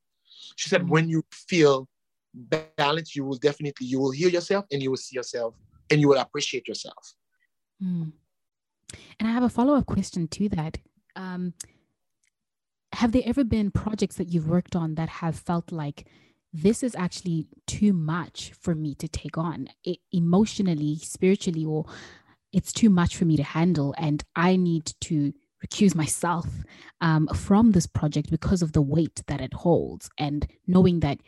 She 0.55 0.69
said, 0.69 0.81
mm-hmm. 0.81 0.89
when 0.89 1.07
you 1.07 1.23
feel 1.31 1.87
balanced, 2.33 3.15
you 3.15 3.23
will 3.23 3.37
definitely 3.37 3.85
you 3.85 3.99
will 3.99 4.09
heal 4.09 4.29
yourself 4.29 4.65
and 4.71 4.81
you 4.81 4.89
will 4.89 4.97
see 4.97 5.15
yourself 5.15 5.53
and 5.91 6.01
you 6.01 6.07
will 6.09 6.17
appreciate 6.17 6.67
yourself. 6.67 7.13
Mm. 7.81 8.11
And 9.19 9.29
I 9.29 9.31
have 9.31 9.43
a 9.43 9.49
follow 9.49 9.75
up 9.75 9.85
question 9.85 10.27
to 10.29 10.49
that. 10.49 10.79
Um, 11.15 11.53
have 12.93 13.11
there 13.11 13.21
ever 13.23 13.43
been 13.43 13.69
projects 13.69 14.15
that 14.15 14.29
you've 14.29 14.49
worked 14.49 14.75
on 14.75 14.95
that 14.95 15.09
have 15.09 15.35
felt 15.35 15.71
like 15.71 16.07
this 16.55 16.83
is 16.83 16.95
actually 16.95 17.47
too 17.67 17.91
much 17.91 18.53
for 18.59 18.73
me 18.73 18.95
to 18.95 19.07
take 19.09 19.37
on. 19.37 19.67
It, 19.83 19.99
emotionally, 20.13 20.97
spiritually, 20.99 21.65
or 21.65 21.85
it's 22.53 22.71
too 22.71 22.89
much 22.89 23.17
for 23.17 23.25
me 23.25 23.35
to 23.35 23.43
handle, 23.43 23.93
and 23.97 24.23
I 24.35 24.55
need 24.55 24.93
to 25.01 25.33
recuse 25.65 25.95
myself 25.95 26.45
um, 27.01 27.27
from 27.27 27.71
this 27.71 27.87
project 27.87 28.29
because 28.29 28.61
of 28.61 28.71
the 28.71 28.81
weight 28.81 29.21
that 29.27 29.41
it 29.41 29.53
holds, 29.53 30.09
and 30.17 30.47
knowing 30.65 31.01
that 31.01 31.19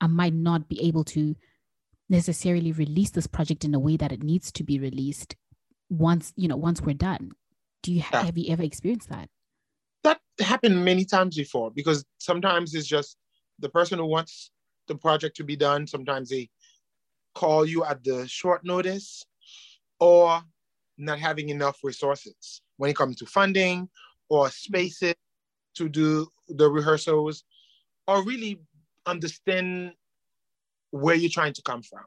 I 0.00 0.06
might 0.06 0.34
not 0.34 0.68
be 0.68 0.80
able 0.86 1.02
to 1.04 1.34
necessarily 2.08 2.70
release 2.70 3.10
this 3.10 3.26
project 3.26 3.64
in 3.64 3.74
a 3.74 3.80
way 3.80 3.96
that 3.96 4.12
it 4.12 4.22
needs 4.22 4.52
to 4.52 4.62
be 4.62 4.78
released 4.78 5.34
once 5.90 6.32
you 6.36 6.46
know 6.46 6.56
once 6.56 6.80
we're 6.80 6.94
done. 6.94 7.32
Do 7.82 7.92
you 7.92 8.04
yeah. 8.12 8.22
have 8.24 8.38
you 8.38 8.52
ever 8.52 8.62
experienced 8.62 9.08
that? 9.08 9.28
That 10.04 10.20
happened 10.38 10.84
many 10.84 11.04
times 11.04 11.34
before 11.34 11.72
because 11.72 12.04
sometimes 12.18 12.72
it's 12.72 12.86
just 12.86 13.16
the 13.58 13.68
person 13.68 13.98
who 13.98 14.06
wants 14.06 14.52
the 14.88 14.94
project 14.94 15.36
to 15.36 15.44
be 15.44 15.56
done 15.56 15.86
sometimes 15.86 16.30
they 16.30 16.48
call 17.34 17.66
you 17.66 17.84
at 17.84 18.02
the 18.04 18.26
short 18.26 18.64
notice 18.64 19.24
or 20.00 20.40
not 20.98 21.18
having 21.18 21.50
enough 21.50 21.78
resources 21.82 22.62
when 22.78 22.90
it 22.90 22.96
comes 22.96 23.16
to 23.16 23.26
funding 23.26 23.88
or 24.28 24.48
spaces 24.50 25.14
to 25.74 25.88
do 25.88 26.26
the 26.48 26.68
rehearsals 26.68 27.44
or 28.08 28.24
really 28.24 28.58
understand 29.04 29.92
where 30.90 31.14
you're 31.14 31.30
trying 31.30 31.52
to 31.52 31.62
come 31.62 31.82
from 31.82 32.04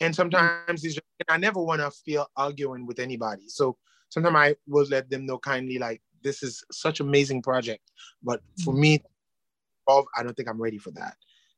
and 0.00 0.14
sometimes 0.14 0.84
it's 0.84 0.94
just, 0.94 1.06
I 1.28 1.38
never 1.38 1.62
want 1.62 1.80
to 1.80 1.90
feel 1.90 2.26
arguing 2.36 2.86
with 2.86 2.98
anybody. 2.98 3.48
So 3.48 3.76
sometimes 4.08 4.36
I 4.36 4.56
will 4.66 4.86
let 4.86 5.08
them 5.08 5.26
know 5.26 5.38
kindly, 5.38 5.78
like, 5.78 6.02
this 6.22 6.42
is 6.42 6.64
such 6.70 7.00
amazing 7.00 7.42
project, 7.42 7.82
but 8.22 8.40
for 8.64 8.74
mm. 8.74 8.78
me, 8.78 9.02
I 9.88 10.22
don't 10.22 10.36
think 10.36 10.48
I'm 10.48 10.60
ready 10.60 10.78
for 10.78 10.90
that. 10.92 11.16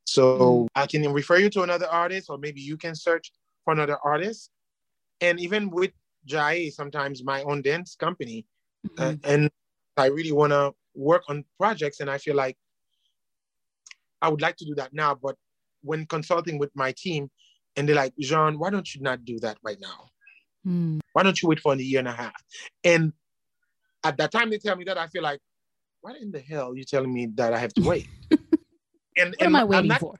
So 0.08 0.38
mm. 0.38 0.68
I 0.74 0.86
can 0.86 1.12
refer 1.12 1.36
you 1.36 1.50
to 1.50 1.62
another 1.62 1.86
artist, 1.86 2.30
or 2.30 2.38
maybe 2.38 2.62
you 2.62 2.78
can 2.78 2.94
search 2.94 3.30
for 3.64 3.74
another 3.74 3.98
artist. 4.02 4.50
And 5.20 5.38
even 5.38 5.68
with 5.68 5.92
JAE, 6.24 6.70
sometimes 6.70 7.22
my 7.22 7.42
own 7.42 7.60
dance 7.60 7.94
company, 7.94 8.46
uh, 8.98 9.02
mm-hmm. 9.02 9.02
uh, 9.02 9.28
and 9.28 9.50
I 9.98 10.06
really 10.06 10.32
want 10.32 10.52
to 10.52 10.72
work 10.94 11.24
on 11.28 11.44
projects, 11.58 12.00
and 12.00 12.10
I 12.10 12.16
feel 12.16 12.34
like 12.34 12.56
I 14.22 14.30
would 14.30 14.40
like 14.40 14.56
to 14.56 14.64
do 14.64 14.74
that 14.76 14.94
now. 14.94 15.14
But 15.14 15.36
when 15.82 16.06
consulting 16.06 16.58
with 16.58 16.70
my 16.74 16.92
team, 16.96 17.30
and 17.76 17.86
they're 17.86 17.94
like, 17.94 18.14
Jean, 18.18 18.58
why 18.58 18.70
don't 18.70 18.92
you 18.94 19.02
not 19.02 19.26
do 19.26 19.38
that 19.40 19.58
right 19.62 19.78
now? 19.78 20.08
Mm. 20.66 21.00
Why 21.12 21.22
don't 21.22 21.40
you 21.42 21.48
wait 21.48 21.60
for 21.60 21.74
a 21.74 21.76
year 21.76 21.98
and 21.98 22.08
a 22.08 22.12
half? 22.12 22.42
And 22.82 23.12
at 24.04 24.16
that 24.16 24.32
time 24.32 24.48
they 24.48 24.58
tell 24.58 24.76
me 24.76 24.84
that, 24.84 24.96
I 24.96 25.06
feel 25.08 25.22
like, 25.22 25.40
what 26.00 26.16
in 26.16 26.30
the 26.30 26.40
hell 26.40 26.70
are 26.72 26.76
you 26.76 26.84
telling 26.84 27.12
me 27.12 27.26
that 27.34 27.52
I 27.52 27.58
have 27.58 27.74
to 27.74 27.82
wait? 27.82 28.08
and, 29.18 29.30
what 29.30 29.40
and 29.40 29.46
am 29.48 29.56
I 29.56 29.64
waiting 29.64 29.82
I'm 29.84 29.88
not, 29.88 30.00
for? 30.00 30.14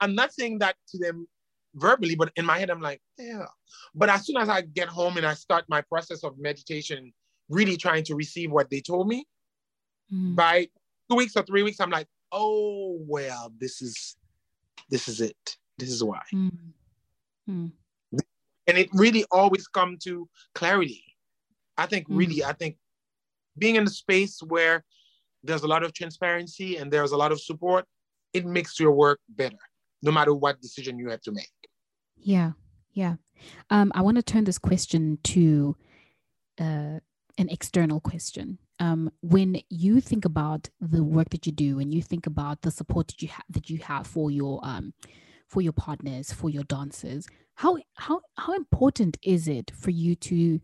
I'm 0.00 0.14
not 0.14 0.32
saying 0.32 0.58
that 0.58 0.76
to 0.88 0.98
them 0.98 1.26
verbally, 1.74 2.14
but 2.14 2.32
in 2.36 2.44
my 2.44 2.58
head, 2.58 2.70
I'm 2.70 2.80
like, 2.80 3.00
yeah. 3.18 3.46
But 3.94 4.08
as 4.08 4.26
soon 4.26 4.36
as 4.36 4.48
I 4.48 4.62
get 4.62 4.88
home 4.88 5.16
and 5.16 5.26
I 5.26 5.34
start 5.34 5.64
my 5.68 5.80
process 5.80 6.24
of 6.24 6.38
meditation, 6.38 7.12
really 7.48 7.76
trying 7.76 8.04
to 8.04 8.14
receive 8.14 8.50
what 8.50 8.70
they 8.70 8.80
told 8.80 9.08
me, 9.08 9.26
mm. 10.12 10.34
by 10.34 10.68
two 11.10 11.16
weeks 11.16 11.36
or 11.36 11.42
three 11.42 11.62
weeks, 11.62 11.80
I'm 11.80 11.90
like, 11.90 12.08
oh 12.32 12.98
well, 13.00 13.52
this 13.58 13.82
is 13.82 14.16
this 14.90 15.08
is 15.08 15.20
it. 15.20 15.56
This 15.78 15.90
is 15.90 16.04
why. 16.04 16.22
Mm. 16.32 16.52
Hmm. 17.46 17.66
And 18.66 18.78
it 18.78 18.88
really 18.92 19.24
always 19.30 19.66
come 19.66 19.98
to 20.04 20.28
clarity. 20.54 21.04
I 21.76 21.86
think 21.86 22.06
hmm. 22.06 22.16
really, 22.16 22.44
I 22.44 22.52
think 22.52 22.76
being 23.58 23.76
in 23.76 23.84
a 23.84 23.90
space 23.90 24.40
where 24.42 24.84
there's 25.42 25.62
a 25.62 25.66
lot 25.66 25.82
of 25.82 25.92
transparency 25.92 26.76
and 26.76 26.90
there's 26.90 27.12
a 27.12 27.16
lot 27.16 27.32
of 27.32 27.40
support, 27.40 27.84
it 28.34 28.44
makes 28.44 28.78
your 28.78 28.92
work 28.92 29.20
better, 29.28 29.56
no 30.02 30.10
matter 30.10 30.34
what 30.34 30.60
decision 30.60 30.98
you 30.98 31.08
have 31.08 31.22
to 31.22 31.32
make. 31.32 31.50
Yeah, 32.16 32.52
yeah. 32.92 33.14
Um, 33.70 33.92
I 33.94 34.02
want 34.02 34.16
to 34.16 34.22
turn 34.22 34.44
this 34.44 34.58
question 34.58 35.18
to 35.24 35.76
uh, 36.60 36.98
an 37.38 37.48
external 37.48 38.00
question. 38.00 38.58
Um, 38.80 39.12
when 39.22 39.60
you 39.70 40.00
think 40.00 40.24
about 40.24 40.68
the 40.80 41.04
work 41.04 41.30
that 41.30 41.46
you 41.46 41.52
do, 41.52 41.78
and 41.78 41.94
you 41.94 42.02
think 42.02 42.26
about 42.26 42.62
the 42.62 42.72
support 42.72 43.08
that 43.08 43.22
you 43.22 43.28
have 43.28 43.44
that 43.50 43.70
you 43.70 43.78
have 43.78 44.06
for 44.06 44.30
your 44.30 44.60
um, 44.64 44.92
for 45.46 45.62
your 45.62 45.72
partners, 45.72 46.32
for 46.32 46.50
your 46.50 46.64
dancers. 46.64 47.28
How 47.54 47.78
how 47.94 48.20
how 48.36 48.54
important 48.54 49.16
is 49.22 49.46
it 49.46 49.70
for 49.70 49.90
you 49.90 50.16
to 50.16 50.60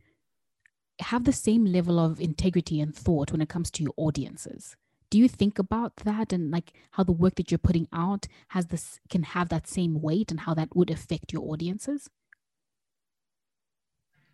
have 1.01 1.25
the 1.25 1.33
same 1.33 1.65
level 1.65 1.99
of 2.01 2.21
integrity 2.21 2.81
and 2.81 2.95
thought 2.95 3.31
when 3.31 3.41
it 3.41 3.49
comes 3.49 3.71
to 3.73 3.83
your 3.85 3.95
audiences? 3.97 4.77
Do 5.11 5.19
you 5.19 5.29
think 5.29 5.59
about 5.59 5.97
that 6.05 6.33
and 6.33 6.51
like 6.51 6.73
how 6.93 7.03
the 7.03 7.13
work 7.13 7.35
that 7.35 7.51
you're 7.51 7.59
putting 7.59 7.89
out 7.93 8.29
has 8.49 8.67
this 8.67 9.01
can 9.09 9.25
have 9.25 9.49
that 9.49 9.67
same 9.67 10.01
weight 10.01 10.31
and 10.31 10.41
how 10.41 10.55
that 10.55 10.75
would 10.77 10.91
affect 10.91 11.33
your 11.33 11.43
audiences? 11.43 12.09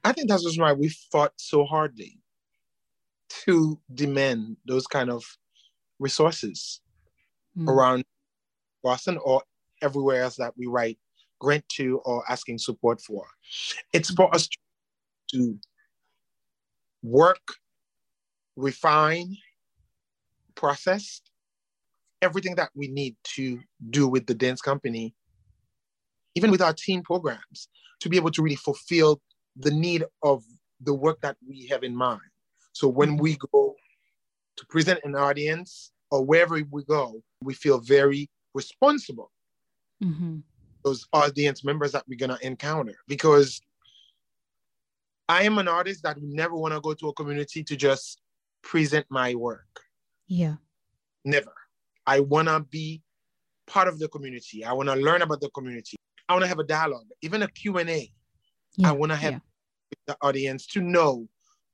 I 0.04 0.12
think 0.12 0.28
that's 0.28 0.44
just 0.44 0.60
why 0.60 0.72
we 0.72 0.88
fought 0.88 1.32
so 1.36 1.64
hardly 1.64 2.20
to 3.44 3.80
demand 3.92 4.58
those 4.66 4.86
kind 4.86 5.10
of 5.10 5.24
resources 5.98 6.80
mm. 7.58 7.68
around 7.68 8.04
Boston 8.84 9.18
or 9.24 9.42
everywhere 9.82 10.22
else 10.22 10.36
that 10.36 10.52
we 10.56 10.66
write 10.66 10.98
grant 11.40 11.68
to 11.70 12.00
or 12.04 12.22
asking 12.30 12.58
support 12.58 13.00
for. 13.00 13.26
It's 13.92 14.10
for 14.10 14.32
us 14.34 14.48
to 15.32 15.58
work, 17.02 17.54
refine, 18.56 19.36
process 20.56 21.20
everything 22.22 22.54
that 22.56 22.70
we 22.74 22.88
need 22.88 23.14
to 23.22 23.60
do 23.90 24.08
with 24.08 24.26
the 24.26 24.34
dance 24.34 24.60
company, 24.60 25.14
even 26.34 26.50
with 26.50 26.62
our 26.62 26.72
team 26.72 27.02
programs, 27.02 27.68
to 28.00 28.08
be 28.08 28.16
able 28.16 28.30
to 28.30 28.42
really 28.42 28.56
fulfill 28.56 29.20
the 29.56 29.70
need 29.70 30.04
of 30.22 30.42
the 30.80 30.94
work 30.94 31.20
that 31.20 31.36
we 31.46 31.66
have 31.66 31.82
in 31.82 31.94
mind. 31.94 32.20
So 32.72 32.88
when 32.88 33.16
we 33.16 33.36
go 33.52 33.74
to 34.56 34.66
present 34.66 35.00
an 35.04 35.14
audience 35.14 35.92
or 36.10 36.24
wherever 36.24 36.60
we 36.70 36.84
go, 36.84 37.22
we 37.42 37.54
feel 37.54 37.80
very 37.80 38.28
responsible 38.54 39.30
mm-hmm. 40.02 40.38
those 40.84 41.06
audience 41.12 41.64
members 41.64 41.92
that 41.92 42.04
we're 42.08 42.18
gonna 42.18 42.38
encounter 42.42 42.94
because 43.08 43.60
I 45.28 45.42
am 45.42 45.58
an 45.58 45.68
artist 45.68 46.02
that 46.04 46.22
never 46.22 46.54
want 46.54 46.74
to 46.74 46.80
go 46.80 46.94
to 46.94 47.08
a 47.08 47.12
community 47.14 47.64
to 47.64 47.76
just 47.76 48.20
present 48.62 49.06
my 49.10 49.34
work. 49.34 49.85
Yeah. 50.26 50.56
Never. 51.24 51.52
I 52.06 52.20
want 52.20 52.48
to 52.48 52.60
be 52.60 53.02
part 53.66 53.88
of 53.88 53.98
the 53.98 54.08
community. 54.08 54.64
I 54.64 54.72
want 54.72 54.88
to 54.88 54.94
learn 54.94 55.22
about 55.22 55.40
the 55.40 55.50
community. 55.50 55.96
I 56.28 56.32
want 56.32 56.44
to 56.44 56.48
have 56.48 56.58
a 56.58 56.64
dialogue, 56.64 57.06
even 57.22 57.42
a 57.42 57.48
Q&A. 57.48 58.10
Yeah. 58.76 58.88
I 58.88 58.92
want 58.92 59.12
to 59.12 59.16
have 59.16 59.32
yeah. 59.34 59.38
the 60.06 60.16
audience 60.22 60.66
to 60.68 60.80
know 60.80 61.28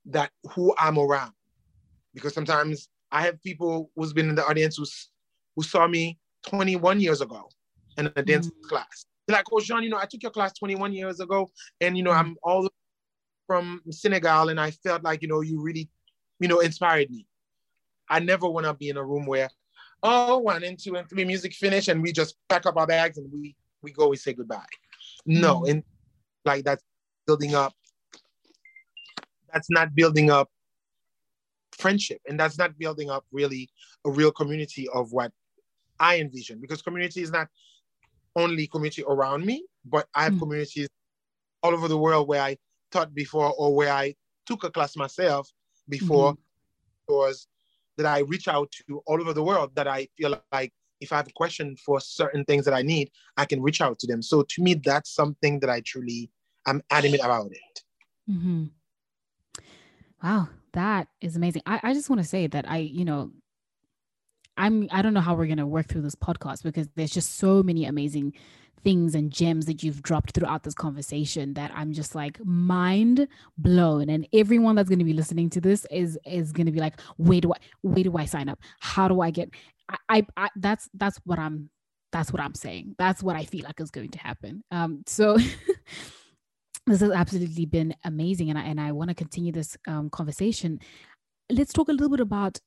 that 0.05 0.31
who 0.51 0.73
I'm 0.77 0.97
around. 0.97 1.33
Because 2.13 2.33
sometimes 2.33 2.89
I 3.11 3.21
have 3.23 3.41
people 3.41 3.91
who's 3.95 4.13
been 4.13 4.29
in 4.29 4.35
the 4.35 4.45
audience 4.45 4.77
who's, 4.77 5.09
who 5.55 5.63
saw 5.63 5.87
me 5.87 6.19
21 6.47 6.99
years 6.99 7.21
ago 7.21 7.49
in 7.97 8.11
a 8.15 8.21
dance 8.23 8.47
mm. 8.47 8.69
class. 8.69 9.05
like, 9.27 9.45
oh, 9.51 9.59
Jean, 9.59 9.83
you 9.83 9.89
know, 9.89 9.97
I 9.97 10.05
took 10.05 10.21
your 10.21 10.31
class 10.31 10.53
21 10.53 10.93
years 10.93 11.19
ago, 11.19 11.49
and 11.81 11.97
you 11.97 12.03
know, 12.03 12.11
I'm 12.11 12.35
all 12.43 12.67
from 13.47 13.81
Senegal, 13.89 14.49
and 14.49 14.59
I 14.59 14.71
felt 14.71 15.03
like, 15.03 15.21
you 15.21 15.27
know, 15.27 15.41
you 15.41 15.61
really, 15.61 15.89
you 16.39 16.47
know, 16.47 16.59
inspired 16.59 17.09
me. 17.09 17.25
I 18.09 18.19
never 18.19 18.49
want 18.49 18.65
to 18.65 18.73
be 18.73 18.89
in 18.89 18.97
a 18.97 19.03
room 19.03 19.25
where, 19.25 19.49
oh, 20.01 20.39
one 20.39 20.63
and 20.63 20.77
two 20.79 20.95
and 20.95 21.09
three 21.09 21.25
music 21.25 21.53
finish, 21.53 21.87
and 21.87 22.01
we 22.01 22.11
just 22.11 22.35
pack 22.49 22.65
up 22.65 22.77
our 22.77 22.87
bags 22.87 23.17
and 23.17 23.31
we 23.31 23.55
we 23.81 23.91
go, 23.91 24.07
we 24.07 24.17
say 24.17 24.33
goodbye. 24.33 24.65
No, 25.25 25.61
mm-hmm. 25.61 25.71
and 25.71 25.83
like 26.45 26.63
that's 26.63 26.83
building 27.27 27.55
up. 27.55 27.73
That's 29.51 29.69
not 29.69 29.93
building 29.93 30.31
up 30.31 30.49
friendship, 31.77 32.21
and 32.27 32.39
that's 32.39 32.57
not 32.57 32.77
building 32.77 33.09
up 33.09 33.25
really 33.31 33.69
a 34.05 34.11
real 34.11 34.31
community 34.31 34.87
of 34.93 35.11
what 35.11 35.31
I 35.99 36.19
envision. 36.19 36.59
Because 36.59 36.81
community 36.81 37.21
is 37.21 37.31
not 37.31 37.47
only 38.35 38.67
community 38.67 39.03
around 39.07 39.45
me, 39.45 39.65
but 39.85 40.07
I 40.13 40.23
have 40.23 40.33
mm-hmm. 40.33 40.39
communities 40.39 40.89
all 41.61 41.73
over 41.73 41.87
the 41.87 41.97
world 41.97 42.27
where 42.27 42.41
I 42.41 42.57
taught 42.91 43.13
before 43.13 43.53
or 43.57 43.75
where 43.75 43.91
I 43.91 44.15
took 44.45 44.63
a 44.63 44.71
class 44.71 44.95
myself 44.95 45.49
before 45.87 46.33
mm-hmm. 46.33 47.13
was 47.13 47.47
that 47.97 48.05
I 48.05 48.19
reach 48.19 48.47
out 48.47 48.71
to 48.71 49.01
all 49.05 49.21
over 49.21 49.33
the 49.33 49.43
world 49.43 49.75
that 49.75 49.87
I 49.87 50.07
feel 50.17 50.37
like 50.51 50.71
if 51.01 51.11
I 51.11 51.17
have 51.17 51.27
a 51.27 51.33
question 51.33 51.75
for 51.85 51.99
certain 51.99 52.45
things 52.45 52.65
that 52.65 52.73
I 52.73 52.81
need, 52.81 53.11
I 53.37 53.45
can 53.45 53.61
reach 53.61 53.81
out 53.81 53.99
to 53.99 54.07
them. 54.07 54.21
So 54.21 54.43
to 54.43 54.63
me, 54.63 54.75
that's 54.75 55.13
something 55.13 55.59
that 55.59 55.69
I 55.69 55.81
truly 55.85 56.31
am 56.65 56.81
adamant 56.89 57.23
about 57.23 57.51
it. 57.51 57.81
Mm-hmm. 58.29 58.65
Wow, 60.23 60.47
that 60.71 61.09
is 61.19 61.35
amazing. 61.35 61.63
I, 61.65 61.79
I 61.83 61.93
just 61.93 62.09
want 62.09 62.21
to 62.21 62.27
say 62.27 62.47
that 62.47 62.69
I, 62.69 62.77
you 62.77 63.03
know, 63.03 63.31
I'm 64.55 64.87
I 64.91 65.01
don't 65.01 65.13
know 65.13 65.21
how 65.21 65.35
we're 65.35 65.47
gonna 65.47 65.67
work 65.67 65.87
through 65.87 66.01
this 66.01 66.15
podcast 66.15 66.63
because 66.63 66.87
there's 66.95 67.11
just 67.11 67.37
so 67.37 67.63
many 67.63 67.85
amazing 67.85 68.33
things 68.83 69.15
and 69.15 69.31
gems 69.31 69.65
that 69.65 69.83
you've 69.83 70.01
dropped 70.01 70.31
throughout 70.31 70.63
this 70.63 70.73
conversation 70.73 71.53
that 71.53 71.71
I'm 71.73 71.93
just 71.93 72.15
like 72.15 72.43
mind 72.45 73.27
blown. 73.57 74.09
And 74.09 74.27
everyone 74.33 74.75
that's 74.75 74.89
going 74.89 74.99
to 74.99 75.05
be 75.05 75.13
listening 75.13 75.49
to 75.51 75.61
this 75.61 75.85
is 75.91 76.17
is 76.25 76.51
going 76.51 76.65
to 76.65 76.71
be 76.71 76.79
like, 76.79 76.99
where 77.17 77.41
do 77.41 77.53
I 77.53 77.57
where 77.81 78.03
do 78.03 78.17
I 78.17 78.25
sign 78.25 78.49
up? 78.49 78.59
How 78.79 79.07
do 79.07 79.21
I 79.21 79.31
get? 79.31 79.49
I, 79.89 79.97
I, 80.09 80.27
I 80.37 80.49
that's 80.55 80.89
that's 80.93 81.19
what 81.25 81.39
I'm 81.39 81.69
that's 82.11 82.31
what 82.31 82.41
I'm 82.41 82.55
saying. 82.55 82.95
That's 82.97 83.23
what 83.23 83.35
I 83.35 83.45
feel 83.45 83.63
like 83.63 83.79
is 83.79 83.91
going 83.91 84.11
to 84.11 84.19
happen. 84.19 84.63
Um, 84.71 85.03
so. 85.07 85.37
this 86.85 86.99
has 86.99 87.11
absolutely 87.11 87.65
been 87.65 87.95
amazing, 88.03 88.49
and 88.49 88.59
I 88.59 88.63
and 88.63 88.81
I 88.81 88.91
want 88.91 89.07
to 89.07 89.15
continue 89.15 89.53
this 89.53 89.77
um, 89.87 90.09
conversation. 90.09 90.79
Let's 91.49 91.71
talk 91.71 91.87
a 91.87 91.93
little 91.93 92.09
bit 92.09 92.19
about 92.19 92.59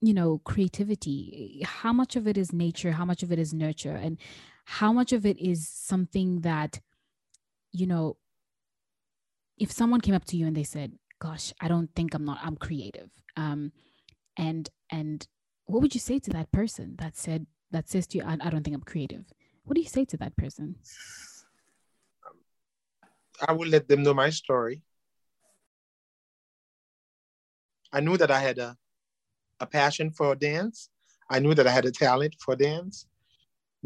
you 0.00 0.12
know 0.12 0.40
creativity 0.44 1.62
how 1.64 1.92
much 1.92 2.16
of 2.16 2.28
it 2.28 2.36
is 2.36 2.52
nature 2.52 2.92
how 2.92 3.04
much 3.04 3.22
of 3.22 3.32
it 3.32 3.38
is 3.38 3.54
nurture 3.54 3.94
and 3.94 4.18
how 4.66 4.92
much 4.92 5.12
of 5.12 5.24
it 5.24 5.38
is 5.38 5.68
something 5.68 6.42
that 6.42 6.80
you 7.72 7.86
know 7.86 8.16
if 9.58 9.72
someone 9.72 10.00
came 10.00 10.14
up 10.14 10.24
to 10.26 10.36
you 10.36 10.46
and 10.46 10.56
they 10.56 10.64
said 10.64 10.92
gosh 11.18 11.52
i 11.60 11.68
don't 11.68 11.90
think 11.94 12.14
i'm 12.14 12.24
not 12.24 12.38
i'm 12.42 12.56
creative 12.56 13.10
um 13.36 13.72
and 14.36 14.68
and 14.90 15.26
what 15.66 15.80
would 15.82 15.94
you 15.94 16.00
say 16.00 16.18
to 16.18 16.30
that 16.30 16.50
person 16.52 16.94
that 16.98 17.16
said 17.16 17.46
that 17.70 17.88
says 17.88 18.06
to 18.06 18.18
you 18.18 18.24
i, 18.24 18.36
I 18.40 18.50
don't 18.50 18.62
think 18.62 18.76
i'm 18.76 18.82
creative 18.82 19.24
what 19.66 19.74
do 19.74 19.80
you 19.80 19.88
say 19.88 20.04
to 20.06 20.16
that 20.18 20.36
person? 20.36 20.76
I 23.46 23.52
will 23.52 23.66
let 23.68 23.88
them 23.88 24.04
know 24.04 24.14
my 24.14 24.30
story. 24.30 24.80
I 27.92 28.00
knew 28.00 28.16
that 28.16 28.30
i 28.30 28.38
had 28.38 28.58
a, 28.58 28.76
a 29.60 29.66
passion 29.66 30.10
for 30.10 30.34
dance. 30.36 30.88
I 31.28 31.40
knew 31.40 31.54
that 31.54 31.66
i 31.66 31.70
had 31.70 31.84
a 31.84 31.90
talent 31.90 32.36
for 32.38 32.54
dance 32.54 33.06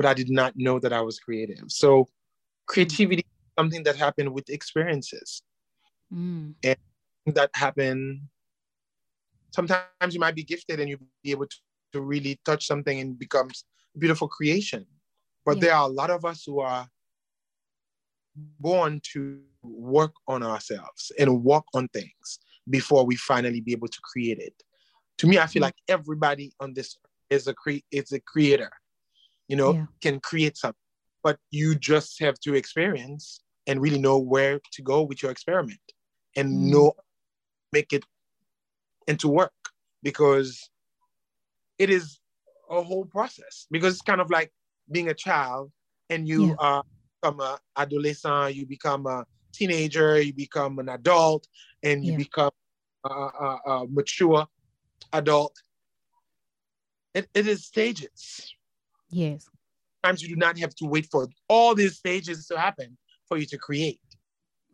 but 0.00 0.08
I 0.08 0.14
did 0.14 0.30
not 0.30 0.54
know 0.56 0.78
that 0.78 0.94
I 0.94 1.02
was 1.02 1.18
creative. 1.18 1.64
So 1.68 2.08
creativity 2.64 3.20
is 3.20 3.52
something 3.58 3.82
that 3.82 3.96
happened 3.96 4.32
with 4.32 4.48
experiences. 4.48 5.42
Mm. 6.10 6.54
And 6.64 6.78
that 7.34 7.50
happened 7.52 8.22
sometimes 9.50 10.14
you 10.14 10.18
might 10.18 10.34
be 10.34 10.42
gifted 10.42 10.80
and 10.80 10.88
you 10.88 10.96
be 11.22 11.32
able 11.32 11.44
to, 11.44 11.56
to 11.92 12.00
really 12.00 12.40
touch 12.46 12.66
something 12.66 12.98
and 12.98 13.18
becomes 13.18 13.66
beautiful 13.98 14.26
creation. 14.26 14.86
But 15.44 15.56
yeah. 15.56 15.60
there 15.60 15.74
are 15.74 15.84
a 15.84 15.92
lot 15.92 16.08
of 16.08 16.24
us 16.24 16.44
who 16.46 16.60
are 16.60 16.88
born 18.58 19.02
to 19.12 19.40
work 19.62 20.14
on 20.26 20.42
ourselves 20.42 21.12
and 21.18 21.44
work 21.44 21.64
on 21.74 21.88
things 21.88 22.38
before 22.70 23.04
we 23.04 23.16
finally 23.16 23.60
be 23.60 23.72
able 23.72 23.88
to 23.88 24.00
create 24.02 24.38
it. 24.38 24.54
To 25.18 25.26
me, 25.26 25.38
I 25.38 25.46
feel 25.46 25.60
mm. 25.60 25.64
like 25.64 25.76
everybody 25.88 26.52
on 26.58 26.72
this 26.72 26.96
is 27.28 27.48
a 27.48 27.52
cre- 27.52 27.84
is 27.92 28.12
a 28.12 28.20
creator 28.20 28.70
you 29.50 29.56
know, 29.56 29.72
yeah. 29.72 29.86
can 30.00 30.20
create 30.20 30.56
something. 30.56 30.76
But 31.24 31.38
you 31.50 31.74
just 31.74 32.20
have 32.20 32.38
to 32.44 32.54
experience 32.54 33.42
and 33.66 33.82
really 33.82 33.98
know 33.98 34.18
where 34.18 34.60
to 34.74 34.82
go 34.82 35.02
with 35.02 35.22
your 35.22 35.32
experiment 35.32 35.80
and 36.36 36.48
mm. 36.48 36.72
know 36.72 36.92
make 37.72 37.92
it 37.92 38.04
into 39.08 39.28
work 39.28 39.52
because 40.04 40.70
it 41.78 41.90
is 41.90 42.20
a 42.70 42.80
whole 42.80 43.04
process 43.04 43.66
because 43.72 43.94
it's 43.94 44.02
kind 44.02 44.20
of 44.20 44.30
like 44.30 44.52
being 44.92 45.08
a 45.08 45.14
child 45.14 45.72
and 46.10 46.28
you 46.28 46.48
yeah. 46.48 46.54
are 46.58 46.82
become 47.20 47.40
an 47.40 47.56
adolescent, 47.76 48.54
you 48.54 48.66
become 48.66 49.06
a 49.06 49.26
teenager, 49.52 50.20
you 50.20 50.32
become 50.32 50.78
an 50.78 50.88
adult, 50.88 51.46
and 51.82 52.04
you 52.04 52.12
yeah. 52.12 52.18
become 52.18 52.50
a, 53.04 53.08
a, 53.08 53.58
a, 53.66 53.86
mature 53.88 54.46
adult. 55.12 55.54
It, 57.14 57.28
it 57.34 57.48
is 57.48 57.66
stages. 57.66 58.54
Yes. 59.10 59.48
Sometimes 60.04 60.22
you 60.22 60.28
do 60.28 60.36
not 60.36 60.58
have 60.58 60.74
to 60.76 60.86
wait 60.86 61.08
for 61.10 61.28
all 61.48 61.74
these 61.74 61.96
stages 61.96 62.46
to 62.46 62.58
happen 62.58 62.96
for 63.28 63.36
you 63.36 63.46
to 63.46 63.58
create. 63.58 64.00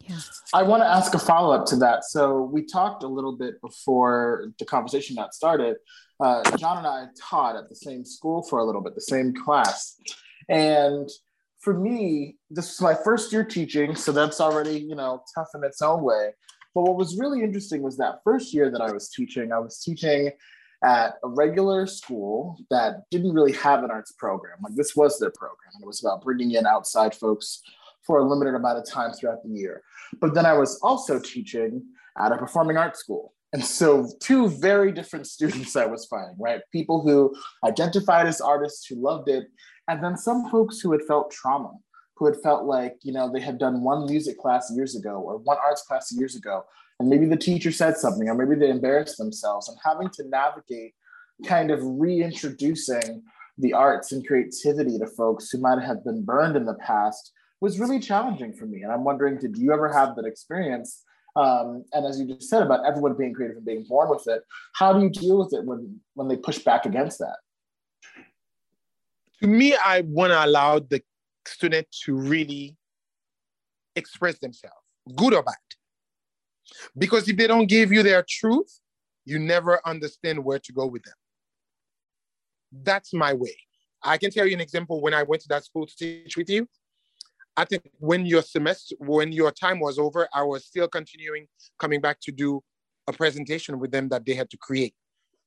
Yeah. 0.01 0.19
I 0.55 0.63
want 0.63 0.83
to 0.83 0.87
ask 0.87 1.15
a 1.15 1.19
follow 1.19 1.55
up 1.55 1.67
to 1.67 1.77
that. 1.77 2.05
So 2.05 2.43
we 2.43 2.65
talked 2.65 3.03
a 3.03 3.09
little 3.09 3.37
bit 3.37 3.61
before 3.61 4.53
the 4.59 4.65
conversation 4.65 5.17
got 5.17 5.35
started. 5.35 5.77
Uh, 6.21 6.57
John 6.57 6.79
and 6.79 6.87
I 6.87 7.07
taught 7.21 7.57
at 7.57 7.69
the 7.69 7.75
same 7.75 8.05
school 8.05 8.43
for 8.43 8.61
a 8.61 8.65
little 8.65 8.81
bit, 8.81 8.95
the 8.95 9.01
same 9.01 9.35
class, 9.35 10.01
and 10.49 11.09
for 11.61 11.75
me, 11.75 12.37
this 12.49 12.67
was 12.67 12.81
my 12.81 12.95
first 13.03 13.33
year 13.33 13.45
teaching, 13.45 13.95
so 13.97 14.13
that's 14.13 14.41
already 14.41 14.79
you 14.79 14.95
know 14.95 15.23
tough 15.35 15.49
in 15.55 15.65
its 15.65 15.83
own 15.83 16.03
way. 16.03 16.31
But 16.75 16.83
what 16.83 16.97
was 16.97 17.19
really 17.19 17.43
interesting 17.43 17.83
was 17.83 17.97
that 17.97 18.21
first 18.23 18.55
year 18.55 18.71
that 18.71 18.81
I 18.81 18.93
was 18.93 19.11
teaching, 19.11 19.53
I 19.53 19.59
was 19.59 19.83
teaching 19.83 20.31
at 20.85 21.15
a 21.25 21.29
regular 21.29 21.87
school 21.87 22.59
that 22.71 23.03
didn't 23.11 23.33
really 23.33 23.53
have 23.53 23.83
an 23.83 23.91
arts 23.91 24.13
program. 24.13 24.59
Like 24.63 24.75
this 24.75 24.95
was 24.95 25.19
their 25.19 25.33
program. 25.37 25.71
And 25.75 25.83
it 25.83 25.87
was 25.87 26.03
about 26.05 26.23
bringing 26.23 26.53
in 26.53 26.67
outside 26.67 27.15
folks 27.15 27.63
for 28.07 28.19
a 28.19 28.25
limited 28.25 28.55
amount 28.55 28.79
of 28.79 28.89
time 28.89 29.13
throughout 29.13 29.43
the 29.43 29.51
year. 29.51 29.83
But 30.21 30.35
then 30.35 30.47
I 30.47 30.53
was 30.53 30.79
also 30.83 31.19
teaching 31.19 31.83
at 32.19 32.33
a 32.33 32.37
performing 32.37 32.77
arts 32.77 33.01
school. 33.01 33.33
And 33.53 33.65
so, 33.65 34.09
two 34.21 34.49
very 34.49 34.93
different 34.93 35.27
students 35.37 35.77
I 35.77 35.87
was 35.87 36.07
finding, 36.07 36.37
right? 36.39 36.61
People 36.73 37.03
who 37.03 37.35
identified 37.65 38.27
as 38.27 38.41
artists 38.41 38.87
who 38.87 38.97
loved 38.97 39.29
it, 39.29 39.47
and 39.89 40.03
then 40.03 40.17
some 40.17 40.51
folks 40.51 40.81
who 40.81 40.93
had 40.93 41.03
felt 41.03 41.31
trauma, 41.31 41.73
who 42.17 42.27
had 42.27 42.37
felt 42.43 42.65
like, 42.65 42.97
you 43.03 43.13
know, 43.13 43.31
they 43.33 43.41
had 43.41 43.59
done 43.59 43.83
one 43.83 44.07
music 44.07 44.39
class 44.39 44.73
years 44.75 44.97
ago 44.97 45.11
or 45.11 45.39
one 45.39 45.59
arts 45.65 45.83
class 45.83 46.13
years 46.13 46.35
ago, 46.35 46.65
and 46.99 47.09
maybe 47.09 47.27
the 47.27 47.37
teacher 47.37 47.71
said 47.71 47.97
something 47.97 48.29
or 48.29 48.35
maybe 48.35 48.59
they 48.59 48.71
embarrassed 48.71 49.19
themselves. 49.19 49.69
And 49.69 49.79
having 49.85 50.09
to 50.11 50.29
navigate 50.29 50.95
kind 51.47 51.71
of 51.71 51.81
reintroducing 51.83 53.23
the 53.59 53.73
arts 53.73 54.13
and 54.13 54.27
creativity 54.27 54.99
to 54.99 55.07
folks 55.07 55.51
who 55.51 55.59
might 55.59 55.83
have 55.83 56.05
been 56.05 56.25
burned 56.25 56.57
in 56.57 56.65
the 56.65 56.75
past 56.75 57.33
was 57.61 57.79
really 57.79 57.99
challenging 57.99 58.53
for 58.53 58.67
me. 58.67 58.83
And 58.83 58.93
i'm 58.93 59.05
wondering 59.05 59.39
did 59.39 59.57
you 59.57 59.73
ever 59.73 59.93
have 59.93 60.17
that 60.17 60.25
experience? 60.25 61.03
Um, 61.37 61.85
and 61.93 62.07
as 62.07 62.19
you 62.19 62.27
just 62.27 62.49
said 62.49 62.63
about 62.63 62.87
everyone 62.87 63.15
being 63.15 63.35
creative 63.35 63.59
and 63.59 63.67
being 63.67 63.85
born 63.85 64.09
with 64.09 64.27
it 64.27 64.43
how 64.75 64.95
do 64.95 65.01
you 65.01 65.11
deal 65.11 65.39
with 65.39 65.53
it 65.53 65.65
when 65.65 66.01
when 66.15 66.29
they 66.29 66.37
push 66.37 66.59
back 66.59 66.87
against 66.87 67.19
that? 67.19 67.37
To 69.43 69.47
me 69.47 69.77
i 69.85 70.01
want 70.01 70.31
to 70.33 70.43
allow 70.43 70.79
the 70.79 71.03
student 71.47 71.87
to 72.05 72.15
really 72.15 72.77
express 73.97 74.39
themselves 74.39 74.77
good 75.15 75.35
or 75.35 75.43
bad 75.43 75.66
because 76.97 77.29
if 77.29 77.37
they 77.37 77.47
don't 77.47 77.67
give 77.67 77.93
you 77.93 78.03
their 78.03 78.25
truth, 78.29 78.81
you 79.25 79.39
never 79.39 79.81
understand 79.87 80.45
where 80.45 80.59
to 80.59 80.73
go 80.73 80.87
with 80.87 81.03
them. 81.03 81.15
That's 82.73 83.13
my 83.13 83.33
way. 83.33 83.57
I 84.03 84.19
can 84.19 84.31
tell 84.31 84.47
you 84.47 84.55
an 84.55 84.61
example 84.61 85.01
when 85.01 85.15
I 85.15 85.23
went 85.23 85.43
to 85.43 85.49
that 85.49 85.65
school 85.65 85.87
to 85.87 85.97
teach 85.97 86.37
with 86.37 86.49
you. 86.49 86.69
I 87.57 87.65
think 87.65 87.91
when 87.99 88.27
your 88.27 88.43
semester, 88.43 88.95
when 88.99 89.33
your 89.33 89.51
time 89.51 89.81
was 89.81 89.99
over, 89.99 90.29
I 90.33 90.43
was 90.43 90.67
still 90.67 90.89
continuing 90.89 91.49
coming 91.79 92.01
back 92.01 92.19
to 92.23 92.33
do 92.33 92.63
a 93.09 93.13
presentation 93.13 93.79
with 93.79 93.91
them 93.91 94.09
that 94.11 94.27
they 94.27 94.35
had 94.35 94.51
to 94.51 94.59
create. 94.59 94.95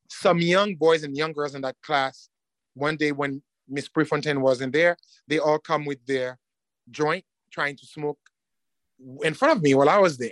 Some 0.10 0.40
young 0.40 0.76
boys 0.76 1.04
and 1.04 1.16
young 1.16 1.34
girls 1.34 1.54
in 1.54 1.62
that 1.62 1.76
class, 1.84 2.30
one 2.74 2.98
day 2.98 3.12
when 3.12 3.44
Miss 3.68 3.88
Prefontaine 3.88 4.42
wasn't 4.42 4.74
there, 4.74 4.98
they 5.28 5.38
all 5.38 5.60
come 5.60 5.86
with 5.86 6.04
their 6.08 6.40
joint 6.90 7.24
trying 7.52 7.76
to 7.78 7.86
smoke 7.86 8.20
in 9.24 9.34
front 9.36 9.58
of 9.58 9.64
me 9.64 9.76
while 9.76 9.90
I 9.90 10.00
was 10.00 10.18
there. 10.18 10.32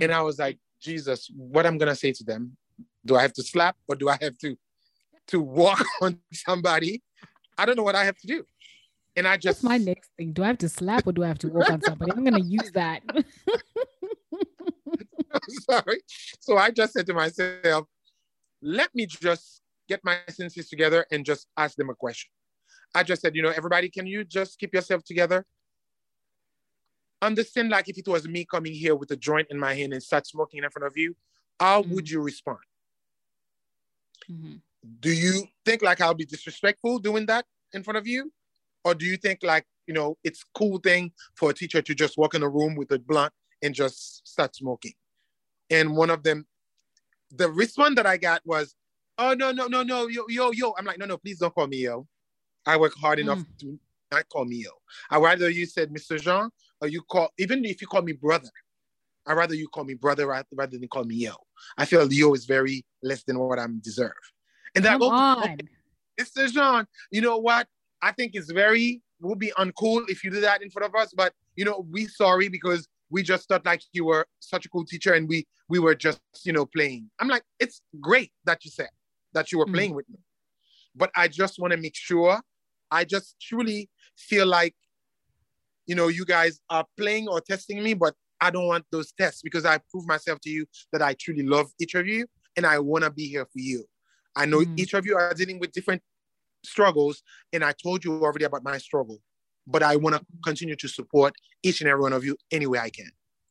And 0.00 0.12
I 0.12 0.22
was 0.22 0.38
like, 0.38 0.58
Jesus, 0.80 1.30
what 1.34 1.66
I'm 1.66 1.78
gonna 1.78 1.94
say 1.94 2.12
to 2.12 2.24
them? 2.24 2.56
Do 3.04 3.16
I 3.16 3.22
have 3.22 3.32
to 3.34 3.42
slap 3.42 3.76
or 3.88 3.94
do 3.96 4.08
I 4.08 4.18
have 4.20 4.36
to 4.38 4.56
to 5.28 5.40
walk 5.40 5.84
on 6.02 6.18
somebody? 6.32 7.02
I 7.56 7.66
don't 7.66 7.76
know 7.76 7.82
what 7.82 7.94
I 7.94 8.04
have 8.04 8.16
to 8.18 8.26
do. 8.26 8.44
And 9.16 9.28
I 9.28 9.36
just 9.36 9.62
That's 9.62 9.64
my 9.64 9.78
next 9.78 10.10
thing. 10.16 10.32
Do 10.32 10.42
I 10.42 10.48
have 10.48 10.58
to 10.58 10.68
slap 10.68 11.06
or 11.06 11.12
do 11.12 11.22
I 11.22 11.28
have 11.28 11.38
to 11.38 11.48
walk 11.48 11.70
on 11.70 11.80
somebody? 11.82 12.12
I'm 12.12 12.24
gonna 12.24 12.40
use 12.40 12.70
that. 12.72 13.02
sorry. 15.70 16.00
So 16.40 16.58
I 16.58 16.70
just 16.70 16.92
said 16.92 17.06
to 17.06 17.14
myself, 17.14 17.86
let 18.62 18.94
me 18.94 19.06
just 19.06 19.62
get 19.88 20.00
my 20.02 20.18
senses 20.28 20.68
together 20.68 21.06
and 21.12 21.24
just 21.24 21.46
ask 21.56 21.76
them 21.76 21.90
a 21.90 21.94
question. 21.94 22.30
I 22.94 23.02
just 23.02 23.22
said, 23.22 23.34
you 23.34 23.42
know, 23.42 23.50
everybody, 23.50 23.88
can 23.88 24.06
you 24.06 24.24
just 24.24 24.58
keep 24.58 24.72
yourself 24.72 25.04
together? 25.04 25.44
Understand, 27.24 27.70
like 27.70 27.88
if 27.88 27.96
it 27.96 28.06
was 28.06 28.28
me 28.28 28.44
coming 28.44 28.74
here 28.74 28.94
with 28.94 29.10
a 29.10 29.16
joint 29.16 29.48
in 29.50 29.58
my 29.58 29.74
hand 29.74 29.92
and 29.94 30.02
start 30.02 30.26
smoking 30.26 30.62
in 30.62 30.70
front 30.70 30.86
of 30.86 30.96
you, 30.96 31.16
how 31.58 31.82
Mhm. 31.82 31.88
would 31.90 32.10
you 32.10 32.20
respond? 32.20 32.58
Mhm. 34.28 34.60
Do 35.00 35.10
you 35.10 35.48
think 35.64 35.80
like 35.82 36.00
I'll 36.00 36.14
be 36.14 36.26
disrespectful 36.26 36.98
doing 36.98 37.24
that 37.26 37.46
in 37.72 37.82
front 37.82 37.96
of 37.96 38.06
you? 38.06 38.32
Or 38.84 38.94
do 38.94 39.06
you 39.06 39.16
think 39.16 39.42
like, 39.42 39.66
you 39.86 39.94
know, 39.94 40.18
it's 40.22 40.44
cool 40.54 40.78
thing 40.78 41.12
for 41.34 41.50
a 41.50 41.54
teacher 41.54 41.80
to 41.80 41.94
just 41.94 42.18
walk 42.18 42.34
in 42.34 42.42
a 42.42 42.48
room 42.48 42.74
with 42.76 42.90
a 42.92 42.98
blunt 42.98 43.32
and 43.62 43.74
just 43.74 44.26
start 44.28 44.54
smoking? 44.54 44.94
And 45.70 45.96
one 45.96 46.10
of 46.10 46.22
them, 46.22 46.46
the 47.30 47.50
response 47.50 47.96
that 47.96 48.06
I 48.06 48.18
got 48.18 48.44
was, 48.44 48.76
oh, 49.16 49.32
no, 49.32 49.52
no, 49.52 49.66
no, 49.66 49.82
no, 49.82 50.08
yo, 50.08 50.26
yo, 50.28 50.50
yo. 50.50 50.74
I'm 50.76 50.84
like, 50.84 50.98
no, 50.98 51.06
no, 51.06 51.16
please 51.16 51.38
don't 51.38 51.54
call 51.54 51.66
me 51.66 51.78
yo. 51.78 52.06
I 52.66 52.76
work 52.76 52.94
hard 52.94 53.18
enough 53.18 53.42
to 53.60 53.78
not 54.12 54.28
call 54.28 54.44
me 54.44 54.56
yo. 54.56 54.70
I'd 55.10 55.22
rather 55.22 55.48
you 55.48 55.64
said 55.64 55.90
Mr. 55.90 56.20
Jean, 56.20 56.50
or 56.84 56.88
you 56.88 57.02
call, 57.02 57.30
even 57.38 57.64
if 57.64 57.80
you 57.80 57.86
call 57.86 58.02
me 58.02 58.12
brother, 58.12 58.50
I'd 59.26 59.32
rather 59.34 59.54
you 59.54 59.68
call 59.68 59.84
me 59.84 59.94
brother 59.94 60.26
rather 60.26 60.46
rather 60.52 60.76
than 60.78 60.86
call 60.88 61.04
me 61.04 61.16
yo. 61.16 61.32
I 61.78 61.86
feel 61.86 62.12
yo 62.12 62.34
is 62.34 62.44
very 62.44 62.84
less 63.02 63.24
than 63.24 63.38
what 63.38 63.58
I'm 63.58 63.78
deserve. 63.78 64.12
And 64.74 64.84
then 64.84 64.92
I 64.94 64.98
go, 64.98 65.08
on. 65.08 65.42
okay, 65.44 65.56
Mr. 66.20 66.50
John, 66.52 66.86
you 67.10 67.22
know 67.22 67.38
what? 67.38 67.66
I 68.02 68.12
think 68.12 68.32
it's 68.34 68.52
very 68.52 69.00
would 69.20 69.38
be 69.38 69.52
uncool 69.58 70.04
if 70.10 70.22
you 70.22 70.30
do 70.30 70.40
that 70.40 70.62
in 70.62 70.68
front 70.68 70.86
of 70.86 70.94
us, 71.00 71.14
but 71.16 71.32
you 71.56 71.64
know, 71.64 71.86
we 71.90 72.06
sorry 72.06 72.48
because 72.48 72.86
we 73.08 73.22
just 73.22 73.48
thought 73.48 73.64
like 73.64 73.80
you 73.92 74.04
were 74.04 74.26
such 74.40 74.66
a 74.66 74.68
cool 74.68 74.84
teacher 74.84 75.14
and 75.14 75.26
we 75.26 75.46
we 75.70 75.78
were 75.78 75.94
just, 75.94 76.20
you 76.44 76.52
know, 76.52 76.66
playing. 76.66 77.10
I'm 77.18 77.28
like, 77.28 77.44
it's 77.58 77.80
great 78.00 78.30
that 78.44 78.62
you 78.64 78.70
said 78.70 78.90
that 79.32 79.50
you 79.50 79.58
were 79.58 79.66
Mhm. 79.66 79.72
playing 79.72 79.94
with 79.94 80.08
me. 80.10 80.18
But 80.94 81.10
I 81.16 81.28
just 81.28 81.58
want 81.58 81.72
to 81.72 81.78
make 81.78 81.96
sure 81.96 82.42
I 82.90 83.04
just 83.04 83.36
truly 83.40 83.88
feel 84.18 84.46
like 84.46 84.74
you 85.86 85.94
know, 85.94 86.08
you 86.08 86.24
guys 86.24 86.60
are 86.70 86.86
playing 86.96 87.28
or 87.28 87.40
testing 87.40 87.82
me, 87.82 87.94
but 87.94 88.14
I 88.40 88.50
don't 88.50 88.66
want 88.66 88.84
those 88.90 89.12
tests 89.12 89.42
because 89.42 89.64
I 89.64 89.78
prove 89.90 90.06
myself 90.06 90.40
to 90.40 90.50
you 90.50 90.66
that 90.92 91.02
I 91.02 91.14
truly 91.14 91.42
love 91.42 91.66
each 91.80 91.94
of 91.94 92.06
you 92.06 92.26
and 92.56 92.66
I 92.66 92.78
want 92.78 93.04
to 93.04 93.10
be 93.10 93.26
here 93.28 93.44
for 93.46 93.58
you. 93.58 93.84
I 94.36 94.46
know 94.46 94.60
Mm. 94.60 94.78
each 94.78 94.94
of 94.94 95.06
you 95.06 95.16
are 95.16 95.32
dealing 95.34 95.58
with 95.58 95.72
different 95.72 96.02
struggles, 96.64 97.22
and 97.52 97.64
I 97.64 97.72
told 97.72 98.04
you 98.04 98.22
already 98.22 98.44
about 98.44 98.64
my 98.64 98.78
struggle, 98.78 99.22
but 99.66 99.82
I 99.82 99.96
want 99.96 100.16
to 100.16 100.24
continue 100.42 100.76
to 100.76 100.88
support 100.88 101.34
each 101.62 101.80
and 101.80 101.88
every 101.88 102.02
one 102.02 102.12
of 102.12 102.24
you 102.24 102.36
any 102.50 102.66
way 102.66 102.78
I 102.78 102.90
can. 102.90 103.10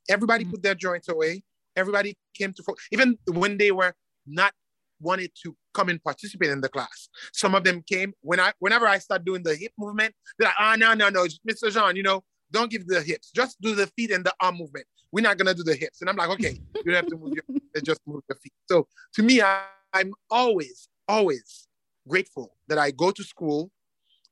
Everybody 0.10 0.46
Mm. 0.46 0.52
put 0.52 0.64
their 0.64 0.76
joints 0.76 1.08
away. 1.10 1.44
Everybody 1.76 2.18
came 2.34 2.54
to, 2.54 2.64
even 2.92 3.18
when 3.28 3.58
they 3.58 3.72
were 3.72 3.96
not 4.26 4.54
wanted 5.00 5.32
to 5.44 5.56
come 5.74 5.90
and 5.90 6.04
participate 6.04 6.50
in 6.50 6.62
the 6.62 6.70
class. 6.70 7.10
Some 7.32 7.56
of 7.56 7.64
them 7.64 7.84
came 7.88 8.14
when 8.22 8.40
I, 8.40 8.54
whenever 8.60 8.88
I 8.88 9.00
start 9.00 9.26
doing 9.26 9.44
the 9.44 9.56
hip 9.56 9.72
movement, 9.78 10.14
they're 10.38 10.48
like, 10.48 10.56
ah, 10.60 10.76
no, 10.78 10.94
no, 10.94 11.10
no, 11.10 11.26
Mr. 11.50 11.72
Jean, 11.72 11.96
you 11.96 12.04
know, 12.04 12.24
don't 12.52 12.70
give 12.70 12.88
the 12.88 13.02
hips, 13.02 13.32
just 13.32 13.60
do 13.62 13.76
the 13.76 13.88
feet 13.88 14.12
and 14.12 14.24
the 14.24 14.34
arm 14.40 14.58
movement. 14.58 14.86
We're 15.12 15.22
not 15.22 15.38
gonna 15.38 15.54
do 15.54 15.64
the 15.64 15.76
hips. 15.76 16.02
And 16.02 16.10
I'm 16.10 16.16
like, 16.16 16.30
okay, 16.30 16.60
you 16.84 16.92
don't 16.92 16.96
have 16.96 17.08
to 17.08 17.18
move 17.18 17.34
your, 17.34 17.44
just 17.84 18.02
move 18.06 18.22
your 18.30 18.38
feet. 18.38 18.54
So 18.70 18.88
to 19.16 19.24
me, 19.24 19.42
I, 19.42 19.62
I'm 19.94 20.14
always, 20.30 20.88
always 21.08 21.68
grateful 22.08 22.56
that 22.68 22.78
I 22.78 22.92
go 22.92 23.12
to 23.12 23.24
school 23.24 23.72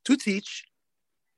to 0.05 0.15
teach 0.15 0.65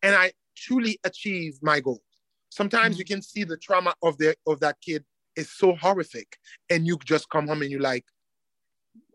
and 0.02 0.16
I 0.16 0.32
truly 0.56 1.00
achieve 1.04 1.58
my 1.62 1.80
goal. 1.80 2.02
Sometimes 2.50 2.96
Mm. 2.96 3.00
you 3.00 3.06
can 3.06 3.22
see 3.22 3.44
the 3.44 3.58
trauma 3.58 3.94
of 4.04 4.18
the 4.18 4.36
of 4.46 4.60
that 4.60 4.78
kid 4.82 5.04
is 5.36 5.52
so 5.52 5.74
horrific, 5.76 6.38
and 6.70 6.86
you 6.86 6.98
just 7.04 7.28
come 7.30 7.48
home 7.48 7.64
and 7.64 7.72
you're 7.72 7.82
like, 7.82 8.06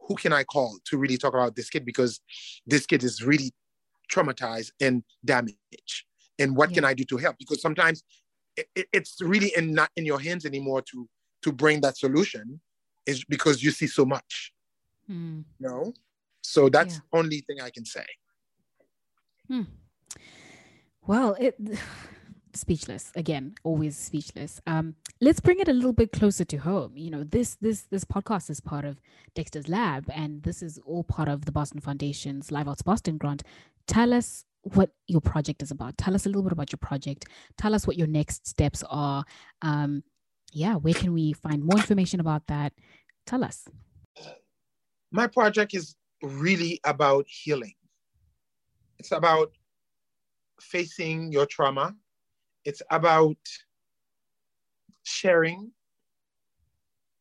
who 0.09 0.15
can 0.17 0.33
I 0.33 0.43
call 0.43 0.79
to 0.87 0.97
really 0.99 1.19
talk 1.19 1.35
about 1.35 1.55
this 1.55 1.69
kid 1.71 1.85
because 1.85 2.21
this 2.67 2.87
kid 2.87 3.05
is 3.05 3.23
really 3.23 3.53
traumatized 4.11 4.73
and 4.81 5.05
damaged, 5.25 6.05
and 6.39 6.57
what 6.57 6.73
can 6.73 6.85
I 6.85 6.95
do 6.95 7.05
to 7.05 7.17
help? 7.19 7.37
Because 7.39 7.61
sometimes 7.61 8.03
it, 8.57 8.67
it- 8.75 8.89
it's 8.93 9.21
really 9.21 9.53
in 9.57 9.75
not 9.75 9.91
in 9.97 10.05
your 10.07 10.19
hands 10.21 10.45
anymore 10.47 10.83
to 10.91 11.09
to 11.43 11.53
bring 11.53 11.81
that 11.83 11.97
solution, 11.97 12.61
is 13.07 13.23
because 13.25 13.63
you 13.63 13.71
see 13.71 13.87
so 13.87 14.05
much, 14.05 14.53
Mm. 15.09 15.45
you 15.61 15.69
know. 15.69 15.93
So 16.43 16.69
that's 16.69 16.95
Yeah. 16.95 17.19
only 17.21 17.41
thing 17.47 17.61
I 17.61 17.71
can 17.71 17.85
say. 17.85 18.07
Well, 21.07 21.35
it 21.41 21.55
speechless 22.59 23.13
again, 23.15 23.55
always 23.65 23.97
speechless. 23.97 24.61
Um, 24.67 24.95
let's 25.21 25.41
bring 25.41 25.61
it 25.61 25.69
a 25.69 25.73
little 25.73 25.93
bit 25.93 26.13
closer 26.13 26.45
to 26.45 26.57
home. 26.59 26.93
You 26.97 27.11
know, 27.11 27.25
this 27.25 27.57
this 27.61 27.83
this 27.83 28.05
podcast 28.05 28.51
is 28.51 28.61
part 28.61 28.85
of 28.85 29.01
Dexter's 29.35 29.69
Lab, 29.69 30.11
and 30.13 30.43
this 30.43 30.63
is 30.63 30.79
all 30.85 31.05
part 31.05 31.29
of 31.29 31.45
the 31.45 31.53
Boston 31.53 31.81
Foundation's 31.81 32.51
Live 32.53 32.69
Arts 32.69 32.83
Boston 32.83 33.19
grant. 33.19 33.43
Tell 33.87 34.13
us 34.13 34.45
what 34.63 34.91
your 35.07 35.21
project 35.21 35.63
is 35.63 35.71
about. 35.71 35.97
Tell 35.97 36.15
us 36.15 36.27
a 36.27 36.29
little 36.29 36.43
bit 36.43 36.53
about 36.53 36.73
your 36.73 36.79
project. 36.79 37.27
Tell 37.57 37.75
us 37.75 37.87
what 37.87 37.97
your 37.97 38.07
next 38.07 38.47
steps 38.47 38.85
are. 38.89 39.25
Um, 39.63 40.03
yeah, 40.53 40.75
where 40.75 40.95
can 40.95 41.13
we 41.13 41.33
find 41.33 41.65
more 41.65 41.79
information 41.79 42.21
about 42.21 42.47
that? 42.49 42.73
Tell 43.27 43.45
us. 43.45 43.67
my 45.11 45.27
project 45.27 45.75
is 45.75 45.97
really 46.23 46.81
about 46.85 47.27
healing. 47.29 47.75
It's 48.99 49.13
about 49.13 49.53
facing 50.61 51.33
your 51.33 51.47
trauma. 51.47 51.95
It's 52.65 52.83
about 52.91 53.37
sharing. 55.03 55.73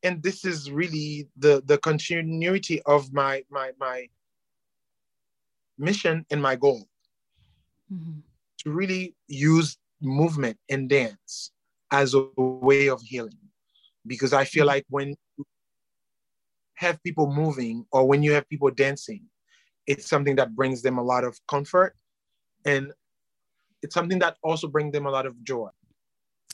And 0.04 0.22
this 0.22 0.46
is 0.46 0.72
really 0.72 1.28
the, 1.38 1.62
the 1.66 1.78
continuity 1.78 2.82
of 2.84 3.14
my, 3.14 3.44
my, 3.50 3.72
my 3.80 4.08
mission 5.78 6.26
and 6.30 6.42
my 6.42 6.56
goal 6.56 6.88
Mhm. 7.92 8.22
to 8.60 8.72
really 8.72 9.16
use 9.28 9.78
movement 10.02 10.60
and 10.70 10.90
dance 10.90 11.52
as 11.92 12.14
a 12.14 12.22
way 12.36 12.88
of 12.88 13.02
healing. 13.02 13.40
Because 14.06 14.34
I 14.34 14.44
feel 14.46 14.66
like 14.66 14.86
when 14.90 15.16
you 15.38 15.46
have 16.76 17.02
people 17.04 17.32
moving 17.32 17.86
or 17.92 18.06
when 18.08 18.24
you 18.24 18.34
have 18.34 18.48
people 18.50 18.70
dancing, 18.72 19.24
it's 19.86 20.08
something 20.08 20.36
that 20.36 20.56
brings 20.56 20.82
them 20.82 20.98
a 20.98 21.04
lot 21.04 21.24
of 21.24 21.40
comfort 21.48 21.96
and 22.66 22.94
it's 23.82 23.94
something 23.94 24.20
that 24.20 24.38
also 24.44 24.68
brings 24.68 24.92
them 24.94 25.06
a 25.06 25.12
lot 25.12 25.26
of 25.26 25.42
joy. 25.44 25.70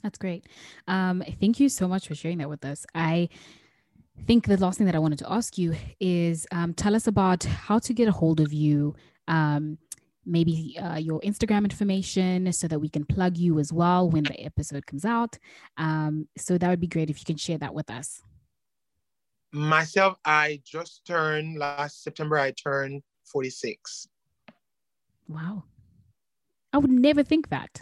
That's 0.01 0.17
great. 0.17 0.47
Um, 0.87 1.23
thank 1.39 1.59
you 1.59 1.69
so 1.69 1.87
much 1.87 2.07
for 2.07 2.15
sharing 2.15 2.39
that 2.39 2.49
with 2.49 2.65
us. 2.65 2.85
I 2.93 3.29
think 4.27 4.47
the 4.47 4.57
last 4.57 4.77
thing 4.77 4.85
that 4.85 4.95
I 4.95 4.99
wanted 4.99 5.19
to 5.19 5.31
ask 5.31 5.57
you 5.57 5.75
is 5.99 6.45
um, 6.51 6.73
tell 6.73 6.95
us 6.95 7.07
about 7.07 7.43
how 7.43 7.79
to 7.79 7.93
get 7.93 8.07
a 8.07 8.11
hold 8.11 8.39
of 8.39 8.51
you, 8.51 8.95
um, 9.27 9.77
maybe 10.25 10.77
uh, 10.81 10.97
your 10.97 11.19
Instagram 11.21 11.63
information 11.63 12.51
so 12.51 12.67
that 12.67 12.79
we 12.79 12.89
can 12.89 13.05
plug 13.05 13.37
you 13.37 13.59
as 13.59 13.71
well 13.71 14.09
when 14.09 14.23
the 14.23 14.39
episode 14.41 14.85
comes 14.85 15.05
out. 15.05 15.37
Um, 15.77 16.27
so 16.37 16.57
that 16.57 16.69
would 16.69 16.81
be 16.81 16.87
great 16.87 17.09
if 17.09 17.19
you 17.19 17.25
can 17.25 17.37
share 17.37 17.57
that 17.59 17.73
with 17.73 17.89
us. 17.89 18.21
Myself, 19.51 20.17
I 20.25 20.61
just 20.65 21.05
turned 21.05 21.57
last 21.57 22.03
September, 22.03 22.37
I 22.37 22.51
turned 22.51 23.03
46. 23.25 24.07
Wow. 25.27 25.63
I 26.73 26.77
would 26.79 26.91
never 26.91 27.23
think 27.23 27.49
that. 27.49 27.81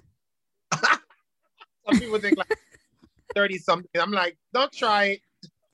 Some 0.74 2.00
people 2.00 2.20
think 2.20 2.38
like 2.38 2.54
30 3.36 3.58
something. 3.58 4.02
I'm 4.02 4.12
like, 4.12 4.38
don't 4.54 4.72
try 4.72 5.20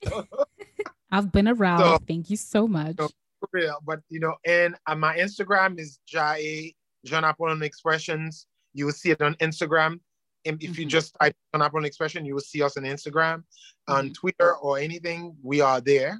it. 0.01 0.07
I've 1.11 1.31
been 1.31 1.47
around. 1.47 1.79
So- 1.79 1.97
Thank 2.07 2.29
you 2.29 2.37
so 2.37 2.67
much. 2.67 2.95
So- 2.97 3.09
real. 3.51 3.77
But 3.85 3.99
you 4.09 4.19
know, 4.19 4.35
and 4.45 4.75
uh, 4.87 4.95
my 4.95 5.15
Instagram 5.17 5.79
is 5.79 5.99
JAE 6.11 6.75
Jean 7.05 7.23
Appolon 7.23 7.61
Expressions. 7.63 8.47
You 8.73 8.85
will 8.85 8.93
see 8.93 9.11
it 9.11 9.21
on 9.21 9.35
Instagram. 9.35 9.99
And 10.45 10.61
if 10.61 10.77
you 10.77 10.85
Mhm. 10.85 10.89
just 10.89 11.15
type 11.21 11.35
Jean 11.53 11.61
Appolon 11.61 11.85
Expression, 11.85 12.25
you 12.25 12.33
will 12.33 12.41
see 12.41 12.61
us 12.63 12.77
on 12.77 12.83
Instagram, 12.83 13.43
on 13.87 14.09
Mhm. 14.09 14.13
Twitter 14.15 14.55
or 14.57 14.77
anything. 14.79 15.35
We 15.43 15.61
are 15.61 15.79
there. 15.81 16.19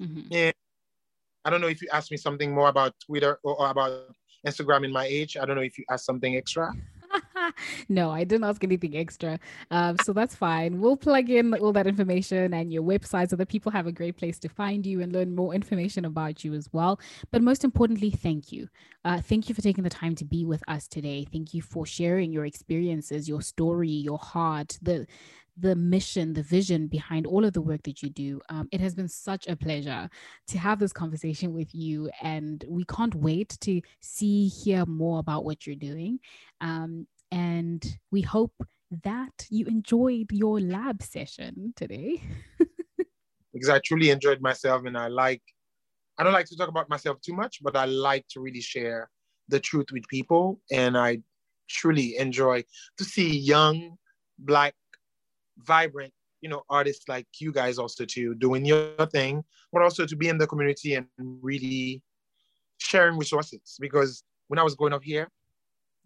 Mhm. 0.00 0.52
I 1.44 1.50
don't 1.50 1.60
know 1.62 1.68
if 1.68 1.80
you 1.82 1.88
asked 1.92 2.10
me 2.10 2.16
something 2.18 2.54
more 2.54 2.68
about 2.68 2.94
Twitter 3.00 3.38
or, 3.42 3.56
or 3.56 3.70
about 3.70 4.14
Instagram 4.46 4.84
in 4.84 4.92
my 4.92 5.06
age. 5.06 5.36
I 5.36 5.44
don't 5.44 5.56
know 5.56 5.62
if 5.62 5.78
you 5.78 5.84
asked 5.90 6.04
something 6.04 6.36
extra. 6.36 6.72
no, 7.88 8.10
I 8.10 8.24
didn't 8.24 8.44
ask 8.44 8.62
anything 8.64 8.96
extra. 8.96 9.38
Um, 9.70 9.96
so 10.04 10.12
that's 10.12 10.34
fine. 10.34 10.80
We'll 10.80 10.96
plug 10.96 11.30
in 11.30 11.54
all 11.54 11.72
that 11.72 11.86
information 11.86 12.54
and 12.54 12.72
your 12.72 12.82
website 12.82 13.30
so 13.30 13.36
that 13.36 13.48
people 13.48 13.72
have 13.72 13.86
a 13.86 13.92
great 13.92 14.16
place 14.16 14.38
to 14.40 14.48
find 14.48 14.86
you 14.86 15.00
and 15.00 15.12
learn 15.12 15.34
more 15.34 15.54
information 15.54 16.04
about 16.04 16.44
you 16.44 16.54
as 16.54 16.68
well. 16.72 17.00
But 17.30 17.42
most 17.42 17.64
importantly, 17.64 18.10
thank 18.10 18.52
you. 18.52 18.68
Uh, 19.04 19.20
thank 19.20 19.48
you 19.48 19.54
for 19.54 19.62
taking 19.62 19.84
the 19.84 19.90
time 19.90 20.14
to 20.16 20.24
be 20.24 20.44
with 20.44 20.62
us 20.68 20.86
today. 20.86 21.26
Thank 21.30 21.54
you 21.54 21.62
for 21.62 21.86
sharing 21.86 22.32
your 22.32 22.44
experiences, 22.44 23.28
your 23.28 23.42
story, 23.42 23.88
your 23.88 24.18
heart, 24.18 24.78
the 24.82 25.06
the 25.56 25.76
mission, 25.76 26.32
the 26.32 26.42
vision 26.42 26.86
behind 26.86 27.26
all 27.26 27.44
of 27.44 27.52
the 27.52 27.60
work 27.60 27.82
that 27.84 28.02
you 28.02 28.10
do. 28.10 28.40
Um, 28.48 28.68
it 28.72 28.80
has 28.80 28.94
been 28.94 29.08
such 29.08 29.46
a 29.46 29.56
pleasure 29.56 30.08
to 30.48 30.58
have 30.58 30.78
this 30.78 30.92
conversation 30.92 31.52
with 31.52 31.74
you, 31.74 32.10
and 32.22 32.64
we 32.68 32.84
can't 32.84 33.14
wait 33.14 33.56
to 33.60 33.80
see, 34.00 34.48
hear 34.48 34.86
more 34.86 35.18
about 35.18 35.44
what 35.44 35.66
you're 35.66 35.76
doing. 35.76 36.20
Um, 36.60 37.06
and 37.32 37.84
we 38.10 38.22
hope 38.22 38.54
that 39.04 39.46
you 39.50 39.66
enjoyed 39.66 40.32
your 40.32 40.60
lab 40.60 41.02
session 41.02 41.72
today. 41.76 42.22
because 43.52 43.68
I 43.68 43.80
truly 43.84 44.10
enjoyed 44.10 44.40
myself 44.40 44.84
and 44.84 44.96
I 44.96 45.08
like, 45.08 45.42
I 46.18 46.24
don't 46.24 46.32
like 46.32 46.46
to 46.46 46.56
talk 46.56 46.68
about 46.68 46.88
myself 46.88 47.20
too 47.20 47.34
much, 47.34 47.58
but 47.62 47.76
I 47.76 47.84
like 47.84 48.26
to 48.28 48.40
really 48.40 48.60
share 48.60 49.08
the 49.48 49.60
truth 49.60 49.86
with 49.92 50.06
people. 50.08 50.60
And 50.70 50.96
I 50.96 51.20
truly 51.68 52.16
enjoy 52.16 52.64
to 52.98 53.04
see 53.04 53.36
young, 53.36 53.96
black, 54.38 54.74
vibrant, 55.64 56.12
you 56.40 56.48
know, 56.48 56.62
artists 56.68 57.08
like 57.08 57.26
you 57.38 57.52
guys 57.52 57.78
also 57.78 58.04
too 58.04 58.34
doing 58.34 58.64
your 58.64 59.06
thing, 59.06 59.44
but 59.72 59.82
also 59.82 60.06
to 60.06 60.16
be 60.16 60.28
in 60.28 60.38
the 60.38 60.46
community 60.46 60.94
and 60.94 61.06
really 61.18 62.02
sharing 62.78 63.18
resources. 63.18 63.76
Because 63.80 64.22
when 64.48 64.58
I 64.58 64.62
was 64.62 64.74
growing 64.74 64.92
up 64.92 65.02
here, 65.02 65.28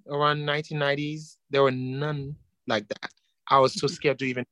around 0.09 0.39
1990s, 0.39 1.37
there 1.51 1.63
were 1.63 1.71
none 1.71 2.37
like 2.67 2.89
that. 2.89 3.11
I 3.49 3.59
was 3.59 3.75
so 3.75 3.87
scared 3.99 4.19
to 4.21 4.25
even. 4.25 4.45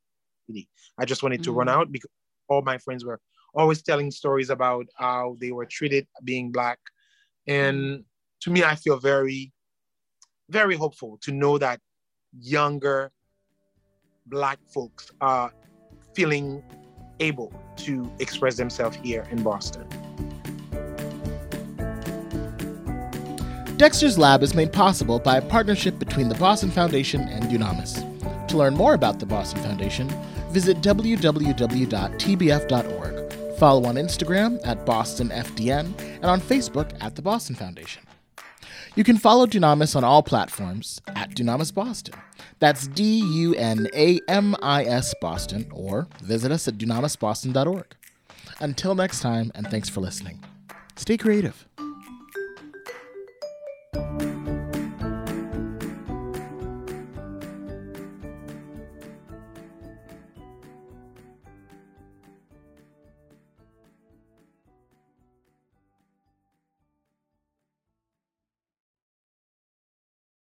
I 0.99 1.05
just 1.05 1.23
wanted 1.23 1.43
to 1.45 1.51
mm-hmm. 1.51 1.59
run 1.59 1.67
mm. 1.69 1.73
out 1.73 1.93
because 1.93 2.11
all 2.49 2.63
my 2.63 2.79
friends 2.79 3.05
were 3.05 3.21
always 3.55 3.83
telling 3.83 4.11
stories 4.11 4.51
about 4.51 4.87
how 4.97 5.37
they 5.41 5.53
were 5.53 5.67
treated 5.67 6.07
being 6.25 6.53
black, 6.53 6.79
and 7.47 8.05
to 8.43 8.51
me, 8.51 8.63
I 8.65 8.75
feel 8.75 8.99
very, 8.99 9.53
very 10.51 10.77
hopeful 10.77 11.19
to 11.23 11.33
know 11.33 11.59
that 11.59 11.81
younger 12.39 13.13
black 14.27 14.59
folks 14.69 15.11
are 15.21 15.53
feeling 16.15 16.63
able 17.21 17.53
to 17.77 18.11
express 18.19 18.57
themselves 18.57 18.97
here 18.97 19.27
in 19.31 19.43
Boston. 19.43 19.87
Dexter's 23.77 24.17
Lab 24.17 24.43
is 24.43 24.55
made 24.55 24.73
possible 24.73 25.19
by 25.19 25.39
a 25.39 25.43
partnership 25.43 25.99
between 25.99 26.29
the 26.29 26.37
Boston 26.37 26.71
Foundation 26.71 27.23
and 27.23 27.45
Dunamis. 27.45 28.09
To 28.49 28.57
learn 28.57 28.75
more 28.75 28.95
about 28.95 29.19
the 29.19 29.27
Boston 29.27 29.61
Foundation, 29.63 30.09
visit 30.51 30.81
www.tbf.org. 30.83 31.33
Follow 33.59 33.85
on 33.89 33.95
Instagram 33.97 34.61
at 34.65 34.85
BostonFDN 34.87 35.99
and 35.99 36.25
on 36.25 36.41
Facebook 36.41 36.97
at 37.01 37.17
the 37.17 37.23
Boston 37.23 37.57
Foundation. 37.57 38.03
You 38.95 39.05
can 39.05 39.17
follow 39.17 39.47
Dunamis 39.47 39.97
on 39.97 40.05
all 40.05 40.23
platforms 40.23 41.01
at 41.09 41.31
Dunamis 41.31 41.73
Boston. 41.73 42.15
That's 42.63 42.87
D 42.87 43.19
U 43.19 43.57
N 43.57 43.89
A 43.93 44.21
M 44.29 44.55
I 44.63 44.85
S 44.85 45.17
Boston, 45.21 45.67
or 45.73 46.07
visit 46.23 46.53
us 46.53 46.69
at 46.69 46.79
dunamisboston.org. 46.79 47.87
Until 48.61 48.95
next 48.95 49.19
time, 49.19 49.51
and 49.57 49.67
thanks 49.67 49.89
for 49.89 50.01
listening. 50.01 50.45
Stay 50.95 51.17
creative. 51.17 51.67